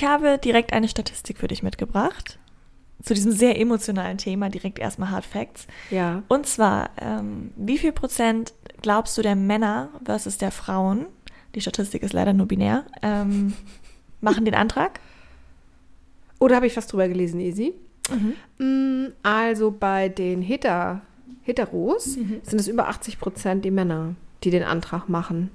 Ich 0.00 0.06
habe 0.06 0.38
direkt 0.38 0.72
eine 0.72 0.88
Statistik 0.88 1.36
für 1.36 1.46
dich 1.46 1.62
mitgebracht. 1.62 2.38
Zu 3.02 3.12
diesem 3.12 3.32
sehr 3.32 3.60
emotionalen 3.60 4.16
Thema 4.16 4.48
direkt 4.48 4.78
erstmal 4.78 5.10
Hard 5.10 5.26
Facts. 5.26 5.66
Ja. 5.90 6.22
Und 6.26 6.46
zwar, 6.46 6.88
ähm, 6.98 7.50
wie 7.54 7.76
viel 7.76 7.92
Prozent 7.92 8.54
glaubst 8.80 9.18
du 9.18 9.20
der 9.20 9.36
Männer 9.36 9.90
versus 10.02 10.38
der 10.38 10.52
Frauen, 10.52 11.04
die 11.54 11.60
Statistik 11.60 12.02
ist 12.02 12.14
leider 12.14 12.32
nur 12.32 12.46
binär, 12.46 12.86
ähm, 13.02 13.52
machen 14.22 14.46
den 14.46 14.54
Antrag? 14.54 15.00
Oder 16.38 16.56
habe 16.56 16.66
ich 16.66 16.78
was 16.78 16.86
drüber 16.86 17.06
gelesen, 17.06 17.38
Easy? 17.38 17.74
Mhm. 18.58 19.12
Also 19.22 19.70
bei 19.70 20.08
den 20.08 20.40
Heter, 20.40 21.02
Heteros 21.42 22.16
mhm. 22.16 22.40
sind 22.42 22.58
es 22.58 22.68
über 22.68 22.88
80 22.88 23.20
Prozent 23.20 23.66
die 23.66 23.70
Männer, 23.70 24.14
die 24.44 24.50
den 24.50 24.62
Antrag 24.62 25.10
machen. 25.10 25.50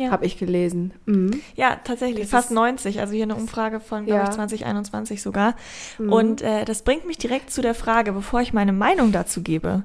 Ja. 0.00 0.10
Habe 0.10 0.24
ich 0.24 0.38
gelesen. 0.38 0.94
Mhm. 1.04 1.42
Ja, 1.56 1.76
tatsächlich, 1.84 2.22
das 2.22 2.30
fast 2.30 2.50
90. 2.52 3.00
Also 3.00 3.12
hier 3.12 3.24
eine 3.24 3.34
Umfrage 3.34 3.80
von, 3.80 4.06
glaube 4.06 4.22
ja. 4.22 4.28
ich, 4.30 4.34
2021 4.34 5.20
sogar. 5.20 5.54
Mhm. 5.98 6.10
Und 6.10 6.40
äh, 6.40 6.64
das 6.64 6.84
bringt 6.84 7.06
mich 7.06 7.18
direkt 7.18 7.50
zu 7.50 7.60
der 7.60 7.74
Frage, 7.74 8.12
bevor 8.12 8.40
ich 8.40 8.54
meine 8.54 8.72
Meinung 8.72 9.12
dazu 9.12 9.42
gebe. 9.42 9.84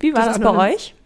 Wie 0.00 0.12
war 0.14 0.26
das, 0.26 0.40
das 0.40 0.52
bei 0.52 0.72
euch? 0.74 0.96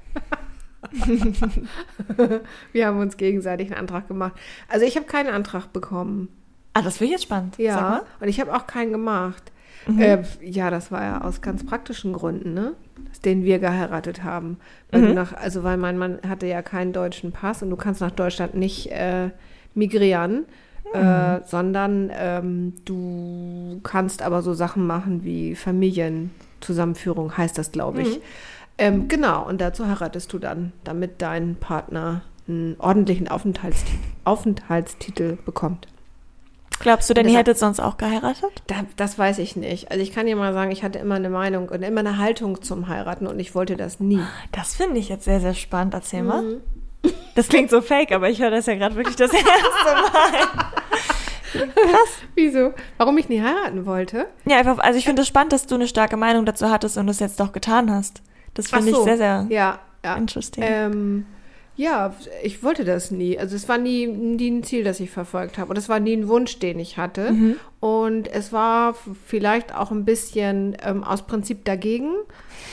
Wir 2.73 2.87
haben 2.87 2.99
uns 2.99 3.19
gegenseitig 3.19 3.67
einen 3.67 3.79
Antrag 3.79 4.09
gemacht. 4.09 4.33
Also 4.69 4.87
ich 4.87 4.97
habe 4.97 5.05
keinen 5.05 5.29
Antrag 5.29 5.71
bekommen. 5.75 6.31
Ah, 6.73 6.81
das 6.81 6.99
wird 6.99 7.11
jetzt 7.11 7.25
spannend. 7.25 7.59
Ja, 7.59 8.05
und 8.21 8.29
ich 8.29 8.41
habe 8.41 8.57
auch 8.57 8.67
keinen 8.67 8.93
gemacht. 8.93 9.53
Mhm. 9.87 10.01
Äh, 10.01 10.23
ja, 10.41 10.71
das 10.71 10.91
war 10.91 11.03
ja 11.03 11.21
aus 11.21 11.43
ganz 11.43 11.67
praktischen 11.67 12.15
Gründen, 12.15 12.55
ne? 12.55 12.75
Denen 13.25 13.45
wir 13.45 13.59
geheiratet 13.59 14.25
haben. 14.25 14.59
Weil 14.91 15.03
mhm. 15.03 15.15
nach, 15.15 15.33
also 15.33 15.63
weil 15.63 15.77
mein 15.77 15.99
Mann 15.99 16.19
hatte 16.27 16.47
ja 16.47 16.63
keinen 16.63 16.93
deutschen 16.93 17.33
Pass 17.33 17.63
und 17.63 17.71
du 17.71 17.77
kannst 17.77 18.01
nach 18.01 18.11
Deutschland 18.11 18.55
nicht 18.55 18.91
äh, 18.91 19.31
migrieren, 19.75 20.47
mhm. 20.95 21.01
äh, 21.01 21.45
sondern 21.45 22.11
ähm, 22.13 22.75
du 22.85 23.81
kannst 23.83 24.23
aber 24.23 24.43
so 24.43 24.55
Sachen 24.55 24.87
machen 24.87 25.25
wie 25.25 25.55
Familienzusammenführung, 25.55 27.37
heißt 27.37 27.59
das, 27.59 27.73
glaube 27.73 28.03
ich. 28.03 28.17
Mhm. 28.17 28.23
Ähm, 28.79 29.09
genau, 29.09 29.47
und 29.47 29.61
dazu 29.61 29.87
heiratest 29.87 30.33
du 30.33 30.39
dann, 30.39 30.73
damit 30.85 31.21
dein 31.21 31.57
Partner 31.57 32.23
einen 32.49 32.77
ordentlichen 32.79 33.29
Aufenthaltstitel, 33.29 33.99
Aufenthaltstitel 34.25 35.37
bekommt. 35.45 35.87
Glaubst 36.81 37.11
du 37.11 37.15
denn, 37.15 37.29
ihr 37.29 37.39
hättet 37.39 37.59
sonst 37.59 37.79
auch 37.79 37.99
geheiratet? 37.99 38.51
Da, 38.67 38.77
das 38.97 39.19
weiß 39.19 39.39
ich 39.39 39.55
nicht. 39.55 39.91
Also 39.91 40.03
ich 40.03 40.13
kann 40.13 40.25
dir 40.27 40.35
mal 40.35 40.55
sagen, 40.55 40.71
ich 40.71 40.83
hatte 40.83 40.99
immer 40.99 41.17
eine 41.17 41.29
Meinung 41.29 41.69
und 41.69 41.83
immer 41.83 42.01
eine 42.01 42.17
Haltung 42.17 42.63
zum 42.63 42.89
Heiraten 42.89 43.27
und 43.27 43.39
ich 43.39 43.55
wollte 43.55 43.77
das 43.77 44.01
nie. 44.01 44.21
Das 44.51 44.75
finde 44.75 44.99
ich 44.99 45.11
jetzt 45.11 45.25
sehr, 45.25 45.41
sehr 45.41 45.55
spannend. 45.55 45.93
Erzähl 45.93 46.23
mal. 46.23 46.43
Mhm. 46.43 46.61
Das 47.35 47.49
klingt 47.49 47.71
so 47.71 47.83
fake, 47.83 48.13
aber 48.13 48.31
ich 48.31 48.41
höre 48.41 48.51
das 48.51 48.67
ja 48.67 48.75
gerade 48.75 48.97
wirklich 48.97 49.17
das 49.17 49.33
erste 49.35 49.47
Mal. 49.53 50.49
Krass. 51.75 52.09
Wieso? 52.35 52.73
Warum 52.97 53.19
ich 53.19 53.29
nie 53.29 53.43
heiraten 53.43 53.85
wollte? 53.85 54.27
Ja, 54.47 54.59
einfach, 54.59 54.79
also 54.79 54.99
ich 54.99 55.05
finde 55.05 55.21
es 55.21 55.27
das 55.27 55.29
spannend, 55.29 55.53
dass 55.53 55.67
du 55.67 55.75
eine 55.75 55.87
starke 55.87 56.17
Meinung 56.17 56.47
dazu 56.47 56.71
hattest 56.71 56.97
und 56.97 57.09
es 57.09 57.21
jetzt 57.21 57.41
doch 57.41 57.53
getan 57.53 57.91
hast. 57.91 58.23
Das 58.55 58.69
finde 58.69 58.91
so. 58.93 58.99
ich 58.99 59.05
sehr, 59.05 59.17
sehr 59.17 59.47
ja, 59.51 59.79
ja. 60.05 60.15
interesting. 60.17 60.65
Ähm, 60.67 61.27
ja, 61.81 62.15
ich 62.43 62.63
wollte 62.63 62.85
das 62.85 63.11
nie. 63.11 63.39
Also 63.39 63.57
es 63.57 63.67
war 63.67 63.79
nie, 63.79 64.07
nie 64.07 64.51
ein 64.51 64.63
Ziel, 64.63 64.85
das 64.85 65.01
ich 65.01 65.11
verfolgt 65.11 65.57
habe. 65.57 65.71
Und 65.71 65.79
es 65.79 65.89
war 65.89 65.99
nie 65.99 66.15
ein 66.15 66.29
Wunsch, 66.29 66.59
den 66.59 66.79
ich 66.79 66.99
hatte. 66.99 67.33
Mhm. 67.33 67.57
Und 67.81 68.29
es 68.29 68.53
war 68.53 68.95
vielleicht 69.27 69.75
auch 69.75 69.91
ein 69.91 70.05
bisschen 70.05 70.77
ähm, 70.85 71.03
aus 71.03 71.27
Prinzip 71.27 71.65
dagegen. 71.65 72.13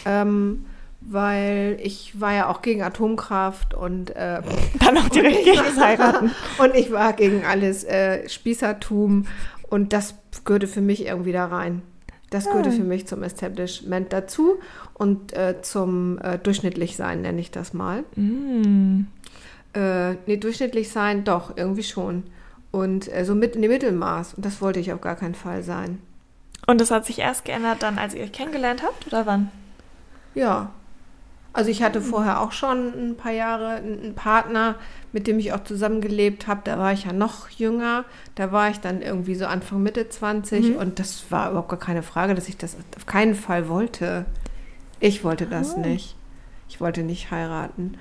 Ähm, 0.05 0.65
weil 0.99 1.79
ich 1.81 2.19
war 2.19 2.33
ja 2.33 2.49
auch 2.49 2.61
gegen 2.61 2.81
Atomkraft 2.81 3.73
und 3.73 4.09
äh, 4.09 4.41
dann 4.79 4.97
auch 4.97 5.07
direkt 5.07 5.45
gegen 5.45 5.79
Heiraten. 5.79 6.31
und 6.57 6.75
ich 6.75 6.91
war 6.91 7.13
gegen 7.13 7.45
alles 7.45 7.85
äh, 7.85 8.27
Spießertum 8.27 9.25
und 9.69 9.93
das 9.93 10.15
gehörte 10.43 10.67
für 10.67 10.81
mich 10.81 11.05
irgendwie 11.05 11.31
da 11.31 11.45
rein. 11.45 11.81
Das 12.29 12.45
gehörte 12.45 12.71
für 12.71 12.83
mich 12.83 13.07
zum 13.07 13.23
Establishment 13.23 14.11
dazu 14.11 14.55
und 14.93 15.31
äh, 15.33 15.61
zum 15.61 16.19
äh, 16.19 16.37
durchschnittlich 16.37 16.97
sein, 16.97 17.21
nenne 17.21 17.39
ich 17.39 17.51
das 17.51 17.73
mal. 17.73 18.03
Mm. 18.15 19.07
Äh, 19.73 20.15
nee, 20.25 20.35
durchschnittlich 20.35 20.89
sein, 20.89 21.23
doch, 21.23 21.55
irgendwie 21.55 21.83
schon. 21.83 22.23
Und 22.71 23.11
äh, 23.13 23.23
so 23.23 23.33
mit 23.33 23.55
in 23.55 23.61
dem 23.61 23.71
Mittelmaß. 23.71 24.33
Und 24.33 24.45
das 24.45 24.61
wollte 24.61 24.79
ich 24.79 24.91
auf 24.91 24.99
gar 24.99 25.15
keinen 25.15 25.35
Fall 25.35 25.63
sein. 25.63 26.01
Und 26.65 26.81
das 26.81 26.91
hat 26.91 27.05
sich 27.05 27.19
erst 27.19 27.45
geändert 27.45 27.81
dann, 27.81 27.97
als 27.97 28.13
ihr 28.13 28.23
euch 28.23 28.33
kennengelernt 28.33 28.83
habt, 28.83 29.07
oder 29.07 29.25
wann? 29.25 29.49
Ja, 30.35 30.71
also 31.57 31.71
ich 31.71 31.81
hatte 31.81 32.01
vorher 32.01 32.39
auch 32.41 32.51
schon 32.51 32.93
ein 32.93 33.17
paar 33.17 33.31
Jahre 33.31 33.77
einen 33.77 34.13
Partner, 34.13 34.75
mit 35.11 35.25
dem 35.25 35.39
ich 35.39 35.53
auch 35.53 35.63
zusammengelebt 35.63 36.45
habe. 36.45 36.61
Da 36.63 36.77
war 36.77 36.93
ich 36.93 37.05
ja 37.05 37.13
noch 37.13 37.49
jünger. 37.49 38.05
Da 38.35 38.51
war 38.51 38.69
ich 38.69 38.79
dann 38.79 39.01
irgendwie 39.01 39.33
so 39.33 39.47
Anfang 39.47 39.81
Mitte 39.81 40.07
20 40.07 40.73
mhm. 40.73 40.75
und 40.75 40.99
das 40.99 41.31
war 41.31 41.49
überhaupt 41.49 41.69
gar 41.69 41.79
keine 41.79 42.03
Frage, 42.03 42.35
dass 42.35 42.47
ich 42.47 42.57
das 42.57 42.77
auf 42.95 43.07
keinen 43.07 43.33
Fall 43.33 43.69
wollte. 43.69 44.25
Ich 44.99 45.23
wollte 45.23 45.47
das 45.47 45.73
oh. 45.73 45.79
nicht. 45.79 46.15
Ich 46.69 46.79
wollte 46.79 47.01
nicht 47.01 47.31
heiraten. 47.31 47.97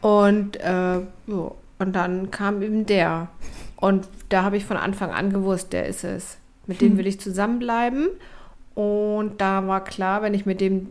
Und, 0.00 0.56
äh, 0.60 1.00
jo, 1.26 1.56
und 1.78 1.92
dann 1.94 2.30
kam 2.30 2.62
eben 2.62 2.86
der. 2.86 3.28
Und 3.76 4.08
da 4.30 4.44
habe 4.44 4.56
ich 4.56 4.64
von 4.64 4.78
Anfang 4.78 5.10
an 5.10 5.30
gewusst, 5.30 5.74
der 5.74 5.88
ist 5.88 6.04
es. 6.04 6.38
Mit 6.66 6.80
dem 6.80 6.92
hm. 6.92 6.96
will 6.96 7.06
ich 7.06 7.20
zusammenbleiben. 7.20 8.08
Und 8.74 9.42
da 9.42 9.66
war 9.66 9.84
klar, 9.84 10.22
wenn 10.22 10.32
ich 10.32 10.46
mit 10.46 10.62
dem 10.62 10.88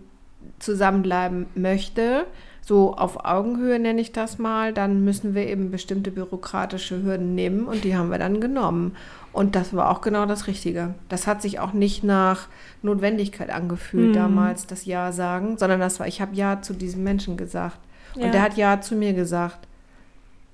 zusammenbleiben 0.63 1.47
möchte, 1.55 2.25
so 2.65 2.95
auf 2.95 3.25
Augenhöhe 3.25 3.77
nenne 3.77 3.99
ich 3.99 4.13
das 4.13 4.37
mal, 4.37 4.71
dann 4.71 5.03
müssen 5.03 5.35
wir 5.35 5.47
eben 5.47 5.69
bestimmte 5.69 6.11
bürokratische 6.11 7.03
Hürden 7.03 7.35
nehmen 7.35 7.65
und 7.65 7.83
die 7.83 7.97
haben 7.97 8.09
wir 8.09 8.19
dann 8.19 8.39
genommen. 8.39 8.95
Und 9.33 9.55
das 9.55 9.75
war 9.75 9.89
auch 9.89 9.99
genau 9.99 10.25
das 10.25 10.47
Richtige. 10.47 10.93
Das 11.09 11.27
hat 11.27 11.41
sich 11.41 11.59
auch 11.59 11.73
nicht 11.73 12.03
nach 12.03 12.47
Notwendigkeit 12.81 13.49
angefühlt, 13.49 14.09
mhm. 14.09 14.13
damals 14.13 14.65
das 14.65 14.85
Ja 14.85 15.11
sagen, 15.11 15.57
sondern 15.57 15.81
das 15.81 15.99
war, 15.99 16.07
ich 16.07 16.21
habe 16.21 16.35
Ja 16.35 16.61
zu 16.61 16.73
diesem 16.73 17.03
Menschen 17.03 17.35
gesagt. 17.35 17.79
Ja. 18.15 18.25
Und 18.25 18.33
der 18.33 18.41
hat 18.41 18.55
Ja 18.55 18.79
zu 18.79 18.95
mir 18.95 19.13
gesagt. 19.13 19.67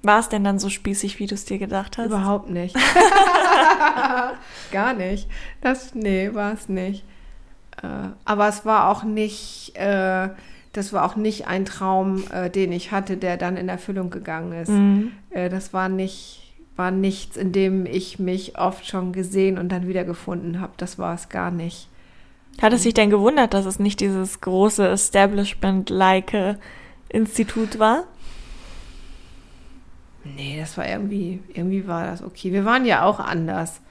War 0.01 0.19
es 0.19 0.29
denn 0.29 0.43
dann 0.43 0.59
so 0.59 0.69
spießig, 0.69 1.19
wie 1.19 1.27
du 1.27 1.35
es 1.35 1.45
dir 1.45 1.59
gedacht 1.59 1.97
hast? 1.97 2.07
Überhaupt 2.07 2.49
nicht. 2.49 2.75
Gar 4.71 4.93
nicht. 4.93 5.29
Das, 5.61 5.93
nee, 5.93 6.33
war 6.33 6.53
es 6.53 6.69
nicht. 6.69 7.03
Äh, 7.81 7.87
aber 8.25 8.47
es 8.47 8.65
war 8.65 8.89
auch 8.89 9.03
nicht, 9.03 9.75
äh, 9.75 10.29
das 10.73 10.93
war 10.93 11.05
auch 11.05 11.15
nicht 11.15 11.47
ein 11.47 11.65
Traum, 11.65 12.23
äh, 12.31 12.49
den 12.49 12.71
ich 12.71 12.91
hatte, 12.91 13.17
der 13.17 13.37
dann 13.37 13.57
in 13.57 13.69
Erfüllung 13.69 14.09
gegangen 14.09 14.53
ist. 14.53 14.69
Mhm. 14.69 15.11
Äh, 15.29 15.49
das 15.49 15.73
war 15.73 15.89
nicht, 15.89 16.53
war 16.75 16.91
nichts, 16.91 17.37
in 17.37 17.51
dem 17.51 17.85
ich 17.85 18.19
mich 18.19 18.57
oft 18.57 18.87
schon 18.87 19.13
gesehen 19.13 19.57
und 19.57 19.69
dann 19.69 19.87
wiedergefunden 19.87 20.59
habe. 20.61 20.73
Das 20.77 20.99
war 20.99 21.13
es 21.15 21.29
gar 21.29 21.51
nicht. 21.51 21.87
Hat 22.61 22.73
es 22.73 22.83
sich 22.83 22.93
denn 22.93 23.09
gewundert, 23.09 23.53
dass 23.53 23.65
es 23.65 23.79
nicht 23.79 24.01
dieses 24.01 24.41
große 24.41 24.87
Establishment-like 24.87 26.57
Institut 27.07 27.79
war? 27.79 28.03
Nee, 30.23 30.57
das 30.59 30.77
war 30.77 30.87
irgendwie, 30.87 31.41
irgendwie 31.53 31.87
war 31.87 32.05
das 32.05 32.21
okay. 32.21 32.51
Wir 32.51 32.65
waren 32.65 32.85
ja 32.85 33.03
auch 33.03 33.19
anders. 33.19 33.81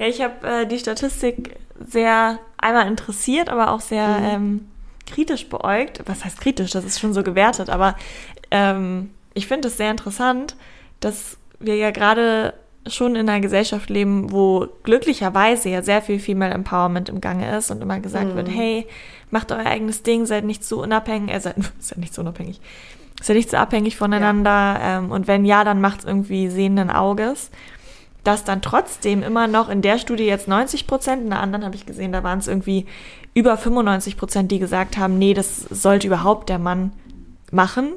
Ja, 0.00 0.06
ich 0.06 0.22
habe 0.22 0.48
äh, 0.48 0.66
die 0.66 0.78
Statistik 0.78 1.56
sehr 1.78 2.38
einmal 2.56 2.88
interessiert, 2.88 3.50
aber 3.50 3.70
auch 3.70 3.80
sehr 3.80 4.08
mhm. 4.08 4.24
ähm, 4.24 4.68
kritisch 5.06 5.50
beäugt. 5.50 6.02
Was 6.06 6.24
heißt 6.24 6.40
kritisch? 6.40 6.70
Das 6.70 6.86
ist 6.86 6.98
schon 6.98 7.12
so 7.12 7.22
gewertet, 7.22 7.68
aber 7.68 7.94
ähm, 8.50 9.10
ich 9.34 9.46
finde 9.46 9.68
es 9.68 9.76
sehr 9.76 9.90
interessant, 9.90 10.56
dass 11.00 11.36
wir 11.58 11.76
ja 11.76 11.90
gerade 11.90 12.54
schon 12.86 13.14
in 13.14 13.28
einer 13.28 13.40
Gesellschaft 13.40 13.90
leben, 13.90 14.32
wo 14.32 14.68
glücklicherweise 14.84 15.68
ja 15.68 15.82
sehr 15.82 16.00
viel 16.00 16.18
Female 16.18 16.54
Empowerment 16.54 17.10
im 17.10 17.20
Gange 17.20 17.54
ist 17.58 17.70
und 17.70 17.82
immer 17.82 18.00
gesagt 18.00 18.32
mhm. 18.32 18.36
wird, 18.36 18.48
hey, 18.48 18.86
macht 19.30 19.52
euer 19.52 19.66
eigenes 19.66 20.02
Ding, 20.02 20.24
seid 20.24 20.44
nicht 20.44 20.64
so 20.64 20.82
unabhängig, 20.82 21.34
äh, 21.34 21.40
seid, 21.40 21.56
seid 21.78 21.98
nicht 21.98 22.14
so 22.14 22.22
unabhängig, 22.22 22.58
seid 23.20 23.36
nicht 23.36 23.50
so 23.50 23.58
abhängig 23.58 23.98
voneinander 23.98 24.50
ja. 24.50 24.98
ähm, 24.98 25.12
und 25.12 25.28
wenn 25.28 25.44
ja, 25.44 25.62
dann 25.62 25.82
macht 25.82 26.00
es 26.00 26.04
irgendwie 26.06 26.48
sehenden 26.48 26.88
Auges 26.88 27.50
dass 28.24 28.44
dann 28.44 28.62
trotzdem 28.62 29.22
immer 29.22 29.46
noch 29.46 29.68
in 29.68 29.82
der 29.82 29.98
Studie 29.98 30.24
jetzt 30.24 30.48
90 30.48 30.86
Prozent, 30.86 31.22
in 31.22 31.30
der 31.30 31.40
anderen 31.40 31.64
habe 31.64 31.74
ich 31.76 31.86
gesehen, 31.86 32.12
da 32.12 32.22
waren 32.22 32.38
es 32.38 32.48
irgendwie 32.48 32.86
über 33.34 33.56
95 33.56 34.16
Prozent, 34.16 34.50
die 34.50 34.58
gesagt 34.58 34.98
haben, 34.98 35.18
nee, 35.18 35.34
das 35.34 35.60
sollte 35.70 36.06
überhaupt 36.06 36.48
der 36.48 36.58
Mann 36.58 36.92
machen. 37.50 37.92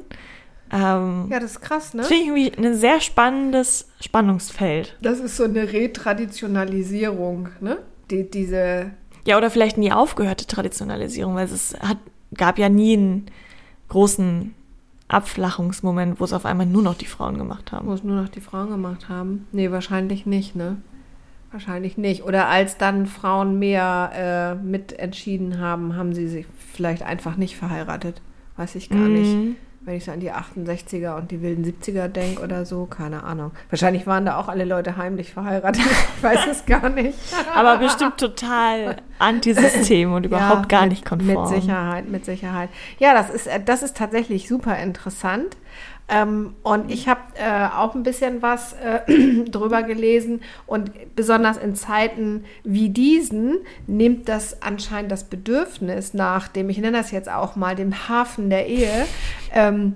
Ähm, 0.72 1.28
Ja, 1.30 1.40
das 1.40 1.52
ist 1.52 1.60
krass, 1.60 1.94
ne? 1.94 2.02
das 2.02 2.08
finde 2.08 2.22
ich 2.22 2.28
irgendwie 2.48 2.66
ein 2.66 2.74
sehr 2.76 3.00
spannendes 3.00 3.88
Spannungsfeld. 4.00 4.96
Das 5.02 5.20
ist 5.20 5.36
so 5.36 5.44
eine 5.44 5.72
Retraditionalisierung, 5.72 7.48
ne? 7.60 7.78
Die, 8.10 8.28
diese, 8.30 8.90
Ja, 9.26 9.36
oder 9.36 9.50
vielleicht 9.50 9.78
nie 9.78 9.92
aufgehörte 9.92 10.46
Traditionalisierung, 10.46 11.34
weil 11.34 11.46
es 11.46 11.74
hat, 11.80 11.98
gab 12.36 12.58
ja 12.58 12.68
nie 12.68 12.94
einen 12.96 13.26
großen 13.88 14.54
Abflachungsmoment, 15.08 16.18
wo 16.20 16.24
es 16.24 16.32
auf 16.32 16.46
einmal 16.46 16.66
nur 16.66 16.82
noch 16.82 16.94
die 16.94 17.06
Frauen 17.06 17.38
gemacht 17.38 17.72
haben. 17.72 17.86
wo 17.86 17.92
es 17.92 18.04
nur 18.04 18.20
noch 18.20 18.28
die 18.28 18.40
Frauen 18.40 18.70
gemacht 18.70 19.08
haben. 19.08 19.46
Nee, 19.52 19.70
wahrscheinlich 19.70 20.26
nicht, 20.26 20.56
ne? 20.56 20.76
Wahrscheinlich 21.52 21.96
nicht. 21.96 22.24
Oder 22.24 22.48
als 22.48 22.78
dann 22.78 23.06
Frauen 23.06 23.58
mehr 23.58 24.10
äh, 24.12 24.54
mitentschieden 24.64 25.60
haben, 25.60 25.94
haben 25.94 26.12
sie 26.12 26.26
sich 26.26 26.46
vielleicht 26.72 27.02
einfach 27.02 27.36
nicht 27.36 27.56
verheiratet. 27.56 28.20
Weiß 28.56 28.74
ich 28.74 28.88
gar 28.88 29.08
nicht. 29.08 29.56
Wenn 29.86 29.96
ich 29.96 30.04
so 30.06 30.12
an 30.12 30.20
die 30.20 30.32
68er 30.32 31.14
und 31.16 31.30
die 31.30 31.42
wilden 31.42 31.62
70er 31.62 32.08
denke 32.08 32.42
oder 32.42 32.64
so, 32.64 32.86
keine 32.86 33.22
Ahnung. 33.22 33.50
Wahrscheinlich 33.68 34.06
waren 34.06 34.24
da 34.24 34.38
auch 34.38 34.48
alle 34.48 34.64
Leute 34.64 34.96
heimlich 34.96 35.32
verheiratet. 35.32 35.82
Ich 36.16 36.22
weiß 36.22 36.46
es 36.50 36.64
gar 36.64 36.88
nicht. 36.88 37.18
Aber 37.54 37.76
bestimmt 37.76 38.16
total 38.16 38.96
Antisystem 39.18 40.12
und 40.14 40.24
überhaupt 40.24 40.62
Ja, 40.62 40.78
gar 40.78 40.80
mit- 40.82 40.90
nicht 40.92 41.04
konform. 41.04 41.50
Mit 41.52 41.60
Sicherheit, 41.62 42.08
mit 42.08 42.24
Sicherheit. 42.24 42.70
Ja, 42.98 43.12
das 43.12 43.28
ist, 43.28 43.46
äh, 43.46 43.60
das 43.62 43.82
ist 43.82 43.94
tatsächlich 43.96 44.48
super 44.48 44.78
interessant. 44.78 45.56
Ähm, 46.08 46.54
und 46.62 46.90
ich 46.90 47.08
habe 47.08 47.20
äh, 47.34 47.66
auch 47.74 47.94
ein 47.94 48.02
bisschen 48.02 48.42
was 48.42 48.74
äh, 48.74 49.44
drüber 49.50 49.82
gelesen. 49.82 50.42
Und 50.66 50.90
besonders 51.16 51.56
in 51.56 51.74
Zeiten 51.74 52.44
wie 52.62 52.90
diesen 52.90 53.58
nimmt 53.86 54.28
das 54.28 54.62
anscheinend 54.62 55.10
das 55.10 55.24
Bedürfnis 55.24 56.12
nach 56.12 56.48
dem, 56.48 56.68
ich 56.68 56.78
nenne 56.78 56.98
das 56.98 57.10
jetzt 57.10 57.30
auch 57.30 57.56
mal, 57.56 57.74
dem 57.74 58.08
Hafen 58.08 58.50
der 58.50 58.66
Ehe, 58.66 59.06
ähm, 59.52 59.94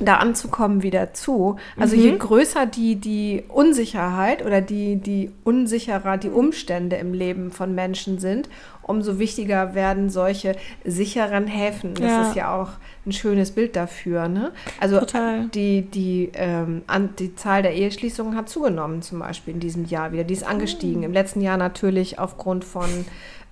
da 0.00 0.16
anzukommen 0.16 0.82
wieder 0.82 1.12
zu. 1.12 1.56
Also 1.78 1.94
je 1.94 2.16
größer 2.16 2.64
die, 2.64 2.96
die 2.96 3.44
Unsicherheit 3.48 4.44
oder 4.44 4.62
die, 4.62 4.96
die 4.96 5.30
unsicherer 5.44 6.16
die 6.16 6.30
Umstände 6.30 6.96
im 6.96 7.12
Leben 7.12 7.50
von 7.50 7.74
Menschen 7.74 8.18
sind, 8.18 8.48
umso 8.90 9.18
wichtiger 9.18 9.74
werden 9.74 10.10
solche 10.10 10.56
sicheren 10.84 11.46
Häfen. 11.46 11.94
Das 11.94 12.04
Ja. 12.10 12.22
ist 12.28 12.36
ja 12.36 12.54
auch 12.60 12.68
ein 13.06 13.12
schönes 13.12 13.52
Bild 13.52 13.76
dafür. 13.76 14.28
Ne? 14.28 14.52
Also 14.80 14.98
Total. 15.00 15.46
die, 15.54 15.82
die, 15.82 16.30
ähm, 16.34 16.82
an, 16.86 17.10
die 17.18 17.34
Zahl 17.34 17.62
der 17.62 17.74
Eheschließungen 17.74 18.36
hat 18.36 18.48
zugenommen 18.50 19.00
zum 19.00 19.20
Beispiel 19.20 19.54
in 19.54 19.60
diesem 19.60 19.86
Jahr 19.86 20.12
wieder. 20.12 20.24
Die 20.24 20.34
ist 20.34 20.46
angestiegen. 20.46 21.02
Im 21.02 21.12
letzten 21.12 21.40
Jahr 21.40 21.56
natürlich 21.56 22.18
aufgrund 22.18 22.64
von 22.64 22.88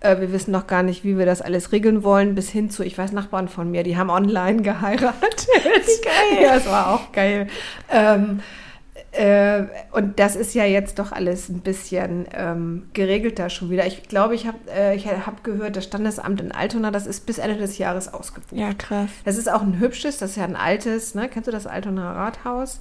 äh, 0.00 0.20
wir 0.20 0.32
wissen 0.32 0.52
noch 0.52 0.66
gar 0.68 0.82
nicht, 0.84 1.02
wie 1.02 1.18
wir 1.18 1.26
das 1.26 1.40
alles 1.42 1.72
regeln 1.72 2.04
wollen, 2.04 2.34
bis 2.36 2.50
hin 2.50 2.70
zu, 2.70 2.84
ich 2.84 2.96
weiß, 2.96 3.10
Nachbarn 3.12 3.48
von 3.48 3.68
mir, 3.70 3.82
die 3.82 3.96
haben 3.96 4.10
online 4.10 4.62
geheiratet. 4.62 5.48
geil. 6.04 6.42
Ja, 6.42 6.54
das 6.54 6.66
war 6.66 6.94
auch 6.94 7.10
geil. 7.12 7.48
Ähm, 7.90 8.40
äh, 9.12 9.64
und 9.92 10.18
das 10.18 10.36
ist 10.36 10.54
ja 10.54 10.64
jetzt 10.64 10.98
doch 10.98 11.12
alles 11.12 11.48
ein 11.48 11.60
bisschen 11.60 12.26
ähm, 12.32 12.88
geregelter 12.92 13.48
schon 13.48 13.70
wieder. 13.70 13.86
Ich 13.86 14.02
glaube, 14.04 14.34
ich 14.34 14.46
habe 14.46 14.58
äh, 14.70 14.94
ich 14.96 15.06
hab 15.06 15.44
gehört, 15.44 15.76
das 15.76 15.84
Standesamt 15.84 16.40
in 16.40 16.52
Altona, 16.52 16.90
das 16.90 17.06
ist 17.06 17.26
bis 17.26 17.38
Ende 17.38 17.56
des 17.56 17.78
Jahres 17.78 18.12
ausgebucht. 18.12 18.52
Ja, 18.52 18.74
krass. 18.74 19.10
Das 19.24 19.36
ist 19.36 19.50
auch 19.50 19.62
ein 19.62 19.78
hübsches, 19.78 20.18
das 20.18 20.30
ist 20.30 20.36
ja 20.36 20.44
ein 20.44 20.56
altes, 20.56 21.14
ne? 21.14 21.28
Kennst 21.28 21.48
du 21.48 21.52
das 21.52 21.66
Altona 21.66 22.12
Rathaus? 22.12 22.80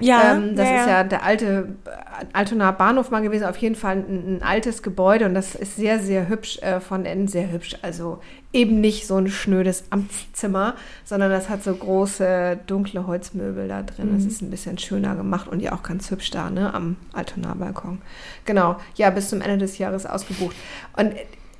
Ja, 0.00 0.34
ähm, 0.34 0.56
das 0.56 0.66
ist 0.66 0.86
ja 0.86 1.04
der 1.04 1.22
alte 1.22 1.76
äh, 1.84 2.24
Altonaer 2.32 2.72
Bahnhof 2.72 3.10
mal 3.10 3.22
gewesen, 3.22 3.44
auf 3.44 3.56
jeden 3.58 3.74
Fall 3.74 3.96
ein, 3.96 4.38
ein 4.38 4.42
altes 4.42 4.82
Gebäude 4.82 5.26
und 5.26 5.34
das 5.34 5.54
ist 5.54 5.76
sehr, 5.76 5.98
sehr 6.00 6.28
hübsch 6.28 6.58
äh, 6.58 6.80
von 6.80 7.04
innen, 7.04 7.28
sehr 7.28 7.50
hübsch. 7.50 7.76
Also 7.82 8.20
eben 8.52 8.80
nicht 8.80 9.06
so 9.06 9.16
ein 9.16 9.28
schnödes 9.28 9.84
Amtszimmer, 9.90 10.74
sondern 11.04 11.30
das 11.30 11.48
hat 11.48 11.62
so 11.62 11.74
große, 11.74 12.60
dunkle 12.66 13.06
Holzmöbel 13.06 13.68
da 13.68 13.82
drin. 13.82 14.14
Das 14.14 14.24
ist 14.24 14.42
ein 14.42 14.50
bisschen 14.50 14.78
schöner 14.78 15.16
gemacht 15.16 15.48
und 15.48 15.60
ja 15.60 15.72
auch 15.72 15.82
ganz 15.82 16.10
hübsch 16.10 16.30
da, 16.30 16.50
ne, 16.50 16.72
am 16.74 16.96
Altonaer 17.12 17.54
Balkon. 17.54 18.02
Genau, 18.44 18.76
ja, 18.96 19.10
bis 19.10 19.30
zum 19.30 19.40
Ende 19.40 19.58
des 19.58 19.78
Jahres 19.78 20.06
ausgebucht. 20.06 20.56
Und 20.96 21.12